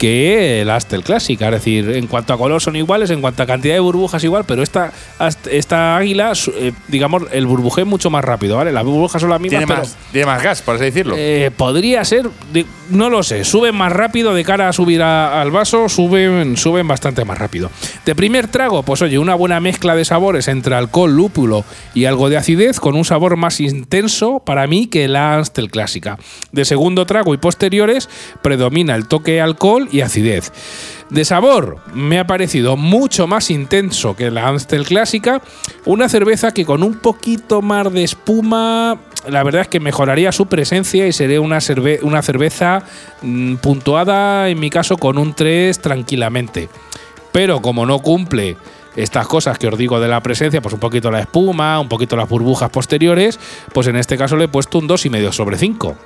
que 0.00 0.62
la 0.64 0.76
Astel 0.76 1.02
clásica. 1.04 1.46
Es 1.48 1.52
decir, 1.52 1.90
en 1.90 2.06
cuanto 2.06 2.32
a 2.32 2.38
color 2.38 2.62
son 2.62 2.74
iguales, 2.74 3.10
en 3.10 3.20
cuanto 3.20 3.42
a 3.42 3.46
cantidad 3.46 3.74
de 3.74 3.80
burbujas 3.80 4.24
igual, 4.24 4.44
pero 4.46 4.62
esta, 4.62 4.92
esta 5.50 5.94
águila, 5.98 6.32
eh, 6.56 6.72
digamos, 6.88 7.24
el 7.32 7.46
burbujeo 7.46 7.84
es 7.84 7.90
mucho 7.90 8.08
más 8.08 8.24
rápido, 8.24 8.56
¿vale? 8.56 8.72
Las 8.72 8.82
burbujas 8.84 9.20
son 9.20 9.28
las 9.28 9.38
mismas, 9.38 9.58
Tiene 9.60 9.66
pero 9.66 9.80
más, 9.80 9.96
tiene 10.10 10.26
más 10.26 10.42
gas, 10.42 10.62
por 10.62 10.76
así 10.76 10.84
decirlo. 10.84 11.14
eh, 11.18 11.50
podría 11.54 12.02
ser, 12.06 12.30
de- 12.50 12.64
no 12.88 13.10
lo 13.10 13.22
sé, 13.22 13.44
suben 13.44 13.74
más 13.76 13.92
rápido 13.92 14.32
de 14.32 14.42
cara 14.42 14.70
a 14.70 14.72
subir 14.72 15.02
a- 15.02 15.42
al 15.42 15.50
vaso, 15.50 15.90
suben, 15.90 16.56
suben 16.56 16.88
bastante 16.88 17.26
más 17.26 17.36
rápido. 17.36 17.70
De 18.06 18.14
primer 18.14 18.48
trago, 18.48 18.82
pues 18.82 19.02
oye, 19.02 19.18
una 19.18 19.34
buena 19.34 19.60
mezcla 19.60 19.94
de 19.94 20.06
sabores 20.06 20.48
entre 20.48 20.74
alcohol, 20.76 21.14
lúpulo 21.14 21.62
y 21.92 22.06
algo 22.06 22.30
de 22.30 22.38
acidez, 22.38 22.80
con 22.80 22.96
un 22.96 23.04
sabor 23.04 23.36
más 23.36 23.60
intenso 23.60 24.38
para 24.40 24.66
mí 24.66 24.86
que 24.86 25.08
la 25.08 25.34
Amstel 25.34 25.70
clásica. 25.70 26.18
De 26.52 26.64
segundo 26.64 27.04
trago 27.04 27.34
y 27.34 27.36
posteriores, 27.36 28.08
predomina 28.40 28.94
el 28.94 29.06
toque 29.06 29.42
alcohol 29.42 29.88
y 29.90 30.00
acidez. 30.02 30.52
De 31.10 31.24
sabor, 31.24 31.78
me 31.92 32.18
ha 32.20 32.26
parecido 32.26 32.76
mucho 32.76 33.26
más 33.26 33.50
intenso 33.50 34.14
que 34.14 34.30
la 34.30 34.46
Amstel 34.48 34.84
clásica. 34.84 35.42
Una 35.84 36.08
cerveza 36.08 36.52
que 36.52 36.64
con 36.64 36.82
un 36.84 36.94
poquito 36.98 37.62
más 37.62 37.92
de 37.92 38.04
espuma, 38.04 38.98
la 39.28 39.42
verdad 39.42 39.62
es 39.62 39.68
que 39.68 39.80
mejoraría 39.80 40.30
su 40.30 40.46
presencia 40.46 41.06
y 41.08 41.12
sería 41.12 41.40
una, 41.40 41.58
cerve- 41.58 41.98
una 42.02 42.22
cerveza 42.22 42.84
mm, 43.22 43.56
puntuada, 43.56 44.48
en 44.48 44.60
mi 44.60 44.70
caso, 44.70 44.96
con 44.98 45.18
un 45.18 45.34
3 45.34 45.80
tranquilamente. 45.80 46.68
Pero 47.32 47.60
como 47.60 47.86
no 47.86 47.98
cumple 47.98 48.56
estas 48.96 49.26
cosas 49.28 49.56
que 49.58 49.68
os 49.68 49.78
digo 49.78 50.00
de 50.00 50.08
la 50.08 50.20
presencia, 50.20 50.60
pues 50.60 50.74
un 50.74 50.80
poquito 50.80 51.10
la 51.10 51.20
espuma, 51.20 51.78
un 51.80 51.88
poquito 51.88 52.16
las 52.16 52.28
burbujas 52.28 52.70
posteriores, 52.70 53.38
pues 53.72 53.86
en 53.86 53.96
este 53.96 54.16
caso 54.16 54.36
le 54.36 54.44
he 54.44 54.48
puesto 54.48 54.78
un 54.78 54.88
2,5 54.88 55.32
sobre 55.32 55.56
5. 55.58 55.96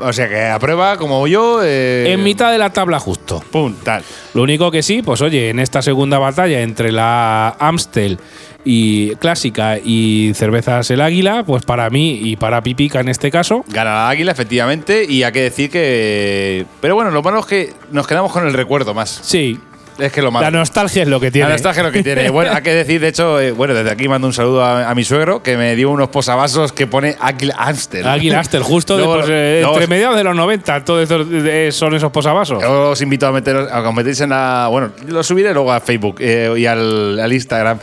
O 0.00 0.12
sea 0.12 0.28
que 0.28 0.44
a 0.46 0.58
prueba, 0.58 0.96
como 0.96 1.26
yo. 1.26 1.60
eh, 1.62 2.12
En 2.12 2.22
mitad 2.22 2.50
de 2.52 2.58
la 2.58 2.70
tabla 2.70 2.98
justo. 3.00 3.42
Pum, 3.50 3.74
tal. 3.82 4.02
Lo 4.34 4.42
único 4.42 4.70
que 4.70 4.82
sí, 4.82 5.02
pues 5.02 5.20
oye, 5.22 5.50
en 5.50 5.58
esta 5.58 5.82
segunda 5.82 6.18
batalla 6.18 6.60
entre 6.62 6.92
la 6.92 7.56
Amstel 7.58 8.18
y 8.64 9.14
clásica 9.16 9.78
y 9.78 10.32
cervezas 10.34 10.90
el 10.90 11.00
Águila, 11.00 11.44
pues 11.46 11.62
para 11.64 11.88
mí 11.88 12.18
y 12.22 12.36
para 12.36 12.60
Pipica 12.62 12.98
en 13.00 13.08
este 13.08 13.30
caso, 13.30 13.64
Gana 13.68 13.90
la 13.90 14.08
águila, 14.08 14.32
efectivamente, 14.32 15.04
y 15.08 15.22
hay 15.22 15.30
que 15.32 15.42
decir 15.42 15.70
que. 15.70 16.66
Pero 16.80 16.96
bueno, 16.96 17.10
lo 17.12 17.22
malo 17.22 17.38
es 17.40 17.46
que 17.46 17.72
nos 17.92 18.06
quedamos 18.08 18.32
con 18.32 18.44
el 18.46 18.52
recuerdo 18.54 18.92
más. 18.92 19.20
sí, 19.22 19.58
Es 19.98 20.12
que 20.12 20.20
lo 20.22 20.30
malo. 20.30 20.44
la 20.44 20.50
nostalgia 20.50 21.02
es 21.02 21.08
lo 21.08 21.18
que 21.20 21.30
tiene. 21.30 21.48
La 21.48 21.54
nostalgia 21.54 21.80
es 21.80 21.86
lo 21.86 21.92
que 21.92 22.02
tiene. 22.02 22.30
Bueno, 22.36 22.52
hay 22.54 22.62
que 22.62 22.74
decir, 22.74 23.00
de 23.00 23.08
hecho, 23.08 23.40
eh, 23.40 23.52
bueno, 23.52 23.72
desde 23.74 23.90
aquí 23.90 24.08
mando 24.08 24.26
un 24.26 24.32
saludo 24.32 24.62
a, 24.62 24.90
a 24.90 24.94
mi 24.94 25.04
suegro 25.04 25.42
que 25.42 25.56
me 25.56 25.74
dio 25.74 25.90
unos 25.90 26.08
posavasos 26.08 26.72
que 26.72 26.86
pone 26.86 27.16
Águila 27.20 27.54
Amstel. 27.58 28.06
Águila 28.06 28.40
Astel, 28.40 28.62
justo 28.62 28.96
Luego- 28.98 29.16
después, 29.16 29.32
eh, 29.34 29.62
entre 29.66 29.86
mediados 29.86 30.16
de 30.16 30.24
los 30.24 30.36
90, 30.36 30.84
todos 30.84 31.02
estos, 31.02 31.26
eh, 31.30 31.70
son 31.72 31.94
esos 31.94 32.10
posavasos. 32.12 32.62
Yo 32.62 32.90
os 32.90 33.00
invito 33.00 33.26
a 33.26 33.32
meteros, 33.32 33.70
a 33.72 33.80
que 33.82 33.88
os 33.88 33.94
metéis 33.94 34.20
en 34.20 34.30
la. 34.30 34.68
Bueno, 34.70 34.90
lo 35.06 35.22
subiré 35.22 35.52
luego 35.54 35.72
a 35.72 35.80
Facebook 35.80 36.16
eh, 36.20 36.52
y 36.56 36.66
al, 36.66 37.18
al 37.18 37.32
Instagram. 37.32 37.78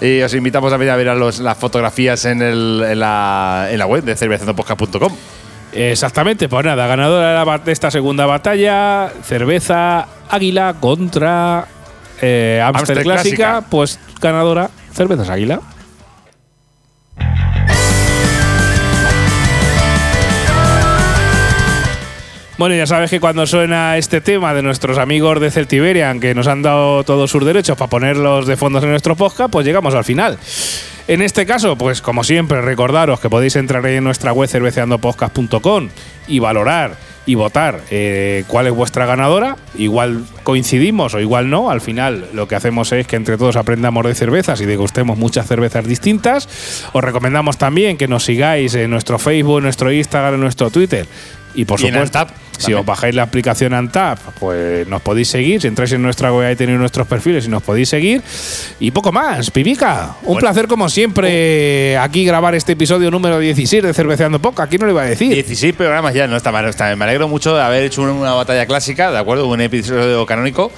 Y 0.00 0.20
os 0.22 0.32
invitamos 0.32 0.70
también 0.70 0.92
a 0.92 0.96
ver 0.96 1.08
a 1.08 1.14
los- 1.14 1.40
las 1.40 1.58
fotografías 1.58 2.24
en, 2.24 2.40
el- 2.40 2.84
en 2.88 3.00
la, 3.00 3.66
en 3.70 3.78
la 3.78 3.86
web 3.86 4.04
de 4.04 4.14
cervezandopodcast.com. 4.16 5.12
Exactamente, 5.72 6.48
pues 6.48 6.64
nada, 6.64 6.86
ganadora 6.86 7.58
de, 7.58 7.72
esta 7.72 7.90
segunda 7.90 8.26
batalla, 8.26 9.12
cerveza 9.22 10.08
Águila 10.28 10.74
contra 10.80 11.66
eh, 12.20 12.62
Amstel 12.64 13.02
Clásica, 13.02 13.36
Clásica. 13.36 13.64
pues 13.70 13.98
ganadora, 14.20 14.70
cervezas 14.92 15.28
Águila. 15.28 15.60
Bueno, 22.58 22.74
ya 22.74 22.88
sabes 22.88 23.08
que 23.08 23.20
cuando 23.20 23.46
suena 23.46 23.96
este 23.98 24.20
tema 24.20 24.52
de 24.52 24.62
nuestros 24.62 24.98
amigos 24.98 25.40
de 25.40 25.52
Celtiberian, 25.52 26.18
que 26.18 26.34
nos 26.34 26.48
han 26.48 26.60
dado 26.60 27.04
todos 27.04 27.30
sus 27.30 27.44
derechos 27.44 27.78
para 27.78 27.88
ponerlos 27.88 28.48
de 28.48 28.56
fondos 28.56 28.82
en 28.82 28.90
nuestro 28.90 29.14
podcast, 29.14 29.52
pues 29.52 29.64
llegamos 29.64 29.94
al 29.94 30.02
final. 30.02 30.36
En 31.08 31.22
este 31.22 31.46
caso, 31.46 31.76
pues 31.76 32.02
como 32.02 32.22
siempre, 32.22 32.60
recordaros 32.60 33.18
que 33.18 33.30
podéis 33.30 33.56
entrar 33.56 33.84
en 33.86 34.04
nuestra 34.04 34.32
web 34.32 34.46
cerveceandopodcast.com 34.46 35.88
y 36.26 36.38
valorar 36.38 36.96
y 37.24 37.34
votar 37.34 37.80
eh, 37.90 38.44
cuál 38.46 38.66
es 38.66 38.74
vuestra 38.74 39.06
ganadora. 39.06 39.56
Igual 39.76 40.24
coincidimos 40.42 41.14
o 41.14 41.20
igual 41.20 41.48
no. 41.48 41.70
Al 41.70 41.80
final 41.80 42.26
lo 42.34 42.46
que 42.46 42.56
hacemos 42.56 42.92
es 42.92 43.06
que 43.06 43.16
entre 43.16 43.38
todos 43.38 43.56
aprendamos 43.56 44.04
de 44.04 44.14
cervezas 44.14 44.60
y 44.60 44.66
degustemos 44.66 45.16
muchas 45.16 45.46
cervezas 45.46 45.86
distintas. 45.86 46.46
Os 46.92 47.02
recomendamos 47.02 47.56
también 47.56 47.96
que 47.96 48.06
nos 48.06 48.24
sigáis 48.24 48.74
en 48.74 48.90
nuestro 48.90 49.18
Facebook, 49.18 49.58
en 49.58 49.64
nuestro 49.64 49.90
Instagram, 49.90 50.34
en 50.34 50.40
nuestro 50.40 50.70
Twitter. 50.70 51.06
Y 51.54 51.64
por 51.64 51.80
Y 51.80 51.86
supuesto, 51.86 52.26
si 52.58 52.74
os 52.74 52.84
bajáis 52.84 53.14
la 53.14 53.22
aplicación 53.22 53.72
Antap, 53.72 54.18
pues 54.38 54.86
nos 54.86 55.00
podéis 55.00 55.28
seguir. 55.28 55.60
Si 55.62 55.68
entráis 55.68 55.92
en 55.92 56.02
nuestra 56.02 56.32
web 56.32 56.46
ahí 56.48 56.56
tenéis 56.56 56.78
nuestros 56.78 57.06
perfiles 57.06 57.46
y 57.46 57.48
nos 57.48 57.62
podéis 57.62 57.88
seguir. 57.88 58.22
Y 58.80 58.90
poco 58.90 59.10
más, 59.12 59.50
Pipica. 59.50 60.16
Un 60.22 60.26
Bueno. 60.34 60.40
placer 60.40 60.66
como 60.68 60.88
siempre 60.88 61.96
aquí 61.98 62.24
grabar 62.24 62.54
este 62.54 62.72
episodio 62.72 63.10
número 63.10 63.38
16 63.38 63.82
de 63.82 63.94
Cerveceando 63.94 64.38
Poca. 64.40 64.64
Aquí 64.64 64.76
no 64.78 64.86
lo 64.86 64.92
iba 64.92 65.02
a 65.02 65.06
decir. 65.06 65.32
16 65.32 65.74
programas 65.74 66.14
ya, 66.14 66.26
no 66.26 66.36
está 66.36 66.52
mal. 66.52 66.66
está- 66.66 66.94
me 66.96 67.04
alegro 67.04 67.28
mucho 67.28 67.54
de 67.56 67.62
haber 67.62 67.84
hecho 67.84 68.02
una 68.02 68.32
batalla 68.34 68.66
clásica, 68.66 69.10
¿de 69.10 69.18
acuerdo? 69.18 69.48
Un 69.48 69.60
episodio 69.60 70.26
canónico. 70.26 70.70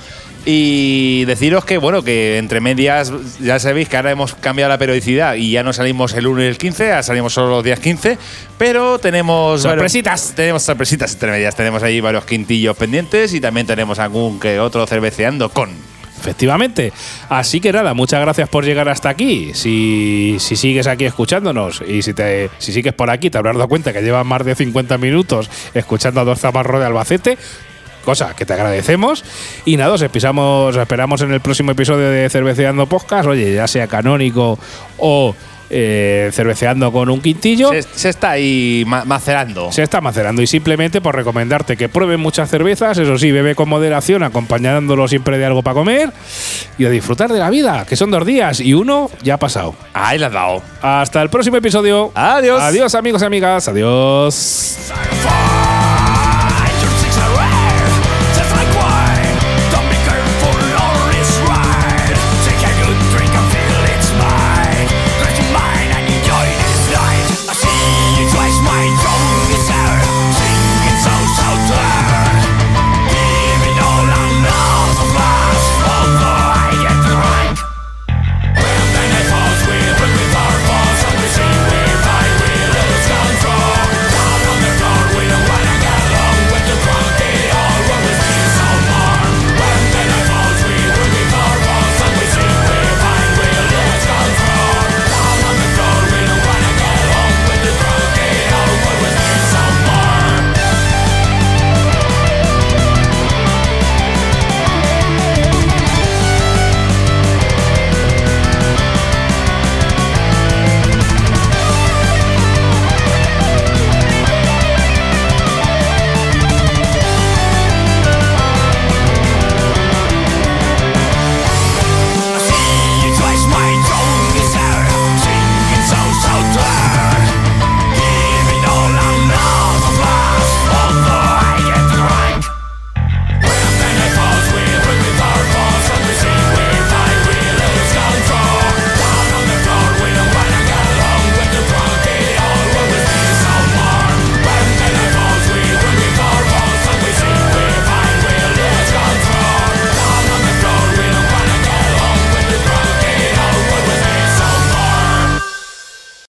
Y 0.53 1.26
deciros 1.26 1.64
que, 1.64 1.78
bueno, 1.78 2.03
que 2.03 2.36
entre 2.36 2.61
medias, 2.61 3.12
ya 3.38 3.61
sabéis 3.61 3.88
que 3.88 3.96
ahora 3.96 4.11
hemos 4.11 4.34
cambiado 4.34 4.68
la 4.68 4.78
periodicidad 4.78 5.36
y 5.36 5.53
ya 5.53 5.62
no 5.62 5.72
salimos 5.72 6.12
el 6.14 6.26
1 6.26 6.42
y 6.42 6.46
el 6.46 6.59
15, 6.59 6.90
ahora 6.90 7.03
salimos 7.05 7.34
solo 7.34 7.51
los 7.51 7.62
días 7.62 7.78
15, 7.78 8.18
pero 8.59 8.98
tenemos. 8.98 9.62
Sorpresitas. 9.62 10.32
tenemos 10.34 10.64
sorpresitas 10.64 11.12
entre 11.12 11.30
medias. 11.30 11.55
Tenemos 11.55 11.84
ahí 11.84 12.01
varios 12.01 12.24
quintillos 12.24 12.76
pendientes 12.76 13.32
y 13.32 13.40
también 13.40 13.64
tenemos 13.64 14.01
algún 14.01 14.40
que 14.40 14.59
otro 14.59 14.88
cerveceando 14.88 15.51
con. 15.51 15.70
Efectivamente. 16.18 16.92
Así 17.28 17.61
que 17.61 17.72
nada, 17.72 17.94
muchas 17.94 18.20
gracias 18.20 18.48
por 18.48 18.64
llegar 18.64 18.88
hasta 18.88 19.09
aquí. 19.09 19.53
Si, 19.55 20.36
si 20.40 20.57
sigues 20.57 20.88
aquí 20.88 21.05
escuchándonos 21.05 21.80
y 21.86 22.03
si, 22.03 22.12
te, 22.12 22.51
si 22.59 22.72
sigues 22.72 22.92
por 22.92 23.09
aquí, 23.09 23.30
te 23.30 23.38
habrás 23.38 23.55
dado 23.55 23.68
cuenta 23.68 23.92
que 23.92 24.03
llevas 24.03 24.26
más 24.26 24.44
de 24.44 24.57
50 24.57 24.98
minutos 24.98 25.48
escuchando 25.74 26.20
a 26.20 26.24
dos 26.24 26.40
zamarros 26.40 26.80
de 26.80 26.86
Albacete. 26.86 27.38
Cosa 28.05 28.34
que 28.34 28.44
te 28.46 28.53
agradecemos. 28.55 29.24
Y 29.64 29.76
nada, 29.76 29.92
os 29.94 30.05
pisamos, 30.05 30.74
os 30.76 30.80
esperamos 30.80 31.20
en 31.22 31.32
el 31.32 31.40
próximo 31.40 31.72
episodio 31.72 32.09
de 32.11 32.28
Cerveceando 32.30 32.86
Podcast. 32.86 33.28
Oye, 33.28 33.55
ya 33.55 33.66
sea 33.68 33.86
canónico 33.86 34.59
o 34.98 35.34
eh, 35.72 36.30
cerveceando 36.32 36.90
con 36.90 37.09
un 37.11 37.20
quintillo. 37.20 37.70
Se, 37.70 37.82
se 37.82 38.09
está 38.09 38.30
ahí 38.30 38.82
ma- 38.88 39.05
macerando. 39.05 39.70
Se 39.70 39.84
está 39.84 40.01
macerando 40.01 40.42
y 40.42 40.48
simplemente 40.48 41.01
por 41.01 41.14
recomendarte 41.14 41.76
que 41.76 41.88
prueben 41.88 42.18
muchas 42.18 42.51
cervezas, 42.51 42.98
eso 42.98 43.16
sí, 43.18 43.30
bebe 43.30 43.55
con 43.55 43.68
moderación, 43.68 44.24
acompañándolo 44.24 45.07
siempre 45.07 45.38
de 45.38 45.44
algo 45.44 45.62
para 45.62 45.74
comer 45.74 46.11
y 46.76 46.86
a 46.86 46.90
disfrutar 46.90 47.30
de 47.32 47.38
la 47.38 47.51
vida, 47.51 47.86
que 47.88 47.94
son 47.94 48.11
dos 48.11 48.26
días 48.26 48.59
y 48.61 48.74
uno 48.74 49.11
ya 49.22 49.34
ha 49.34 49.38
pasado. 49.38 49.76
Ahí 49.94 50.18
la 50.18 50.26
has 50.26 50.32
dado. 50.32 50.62
Hasta 50.82 51.22
el 51.22 51.30
próximo 51.30 51.59
episodio. 51.59 52.11
Adiós. 52.16 52.61
Adiós 52.61 52.94
amigos 52.96 53.22
y 53.22 53.26
amigas. 53.26 53.68
Adiós. 53.68 54.90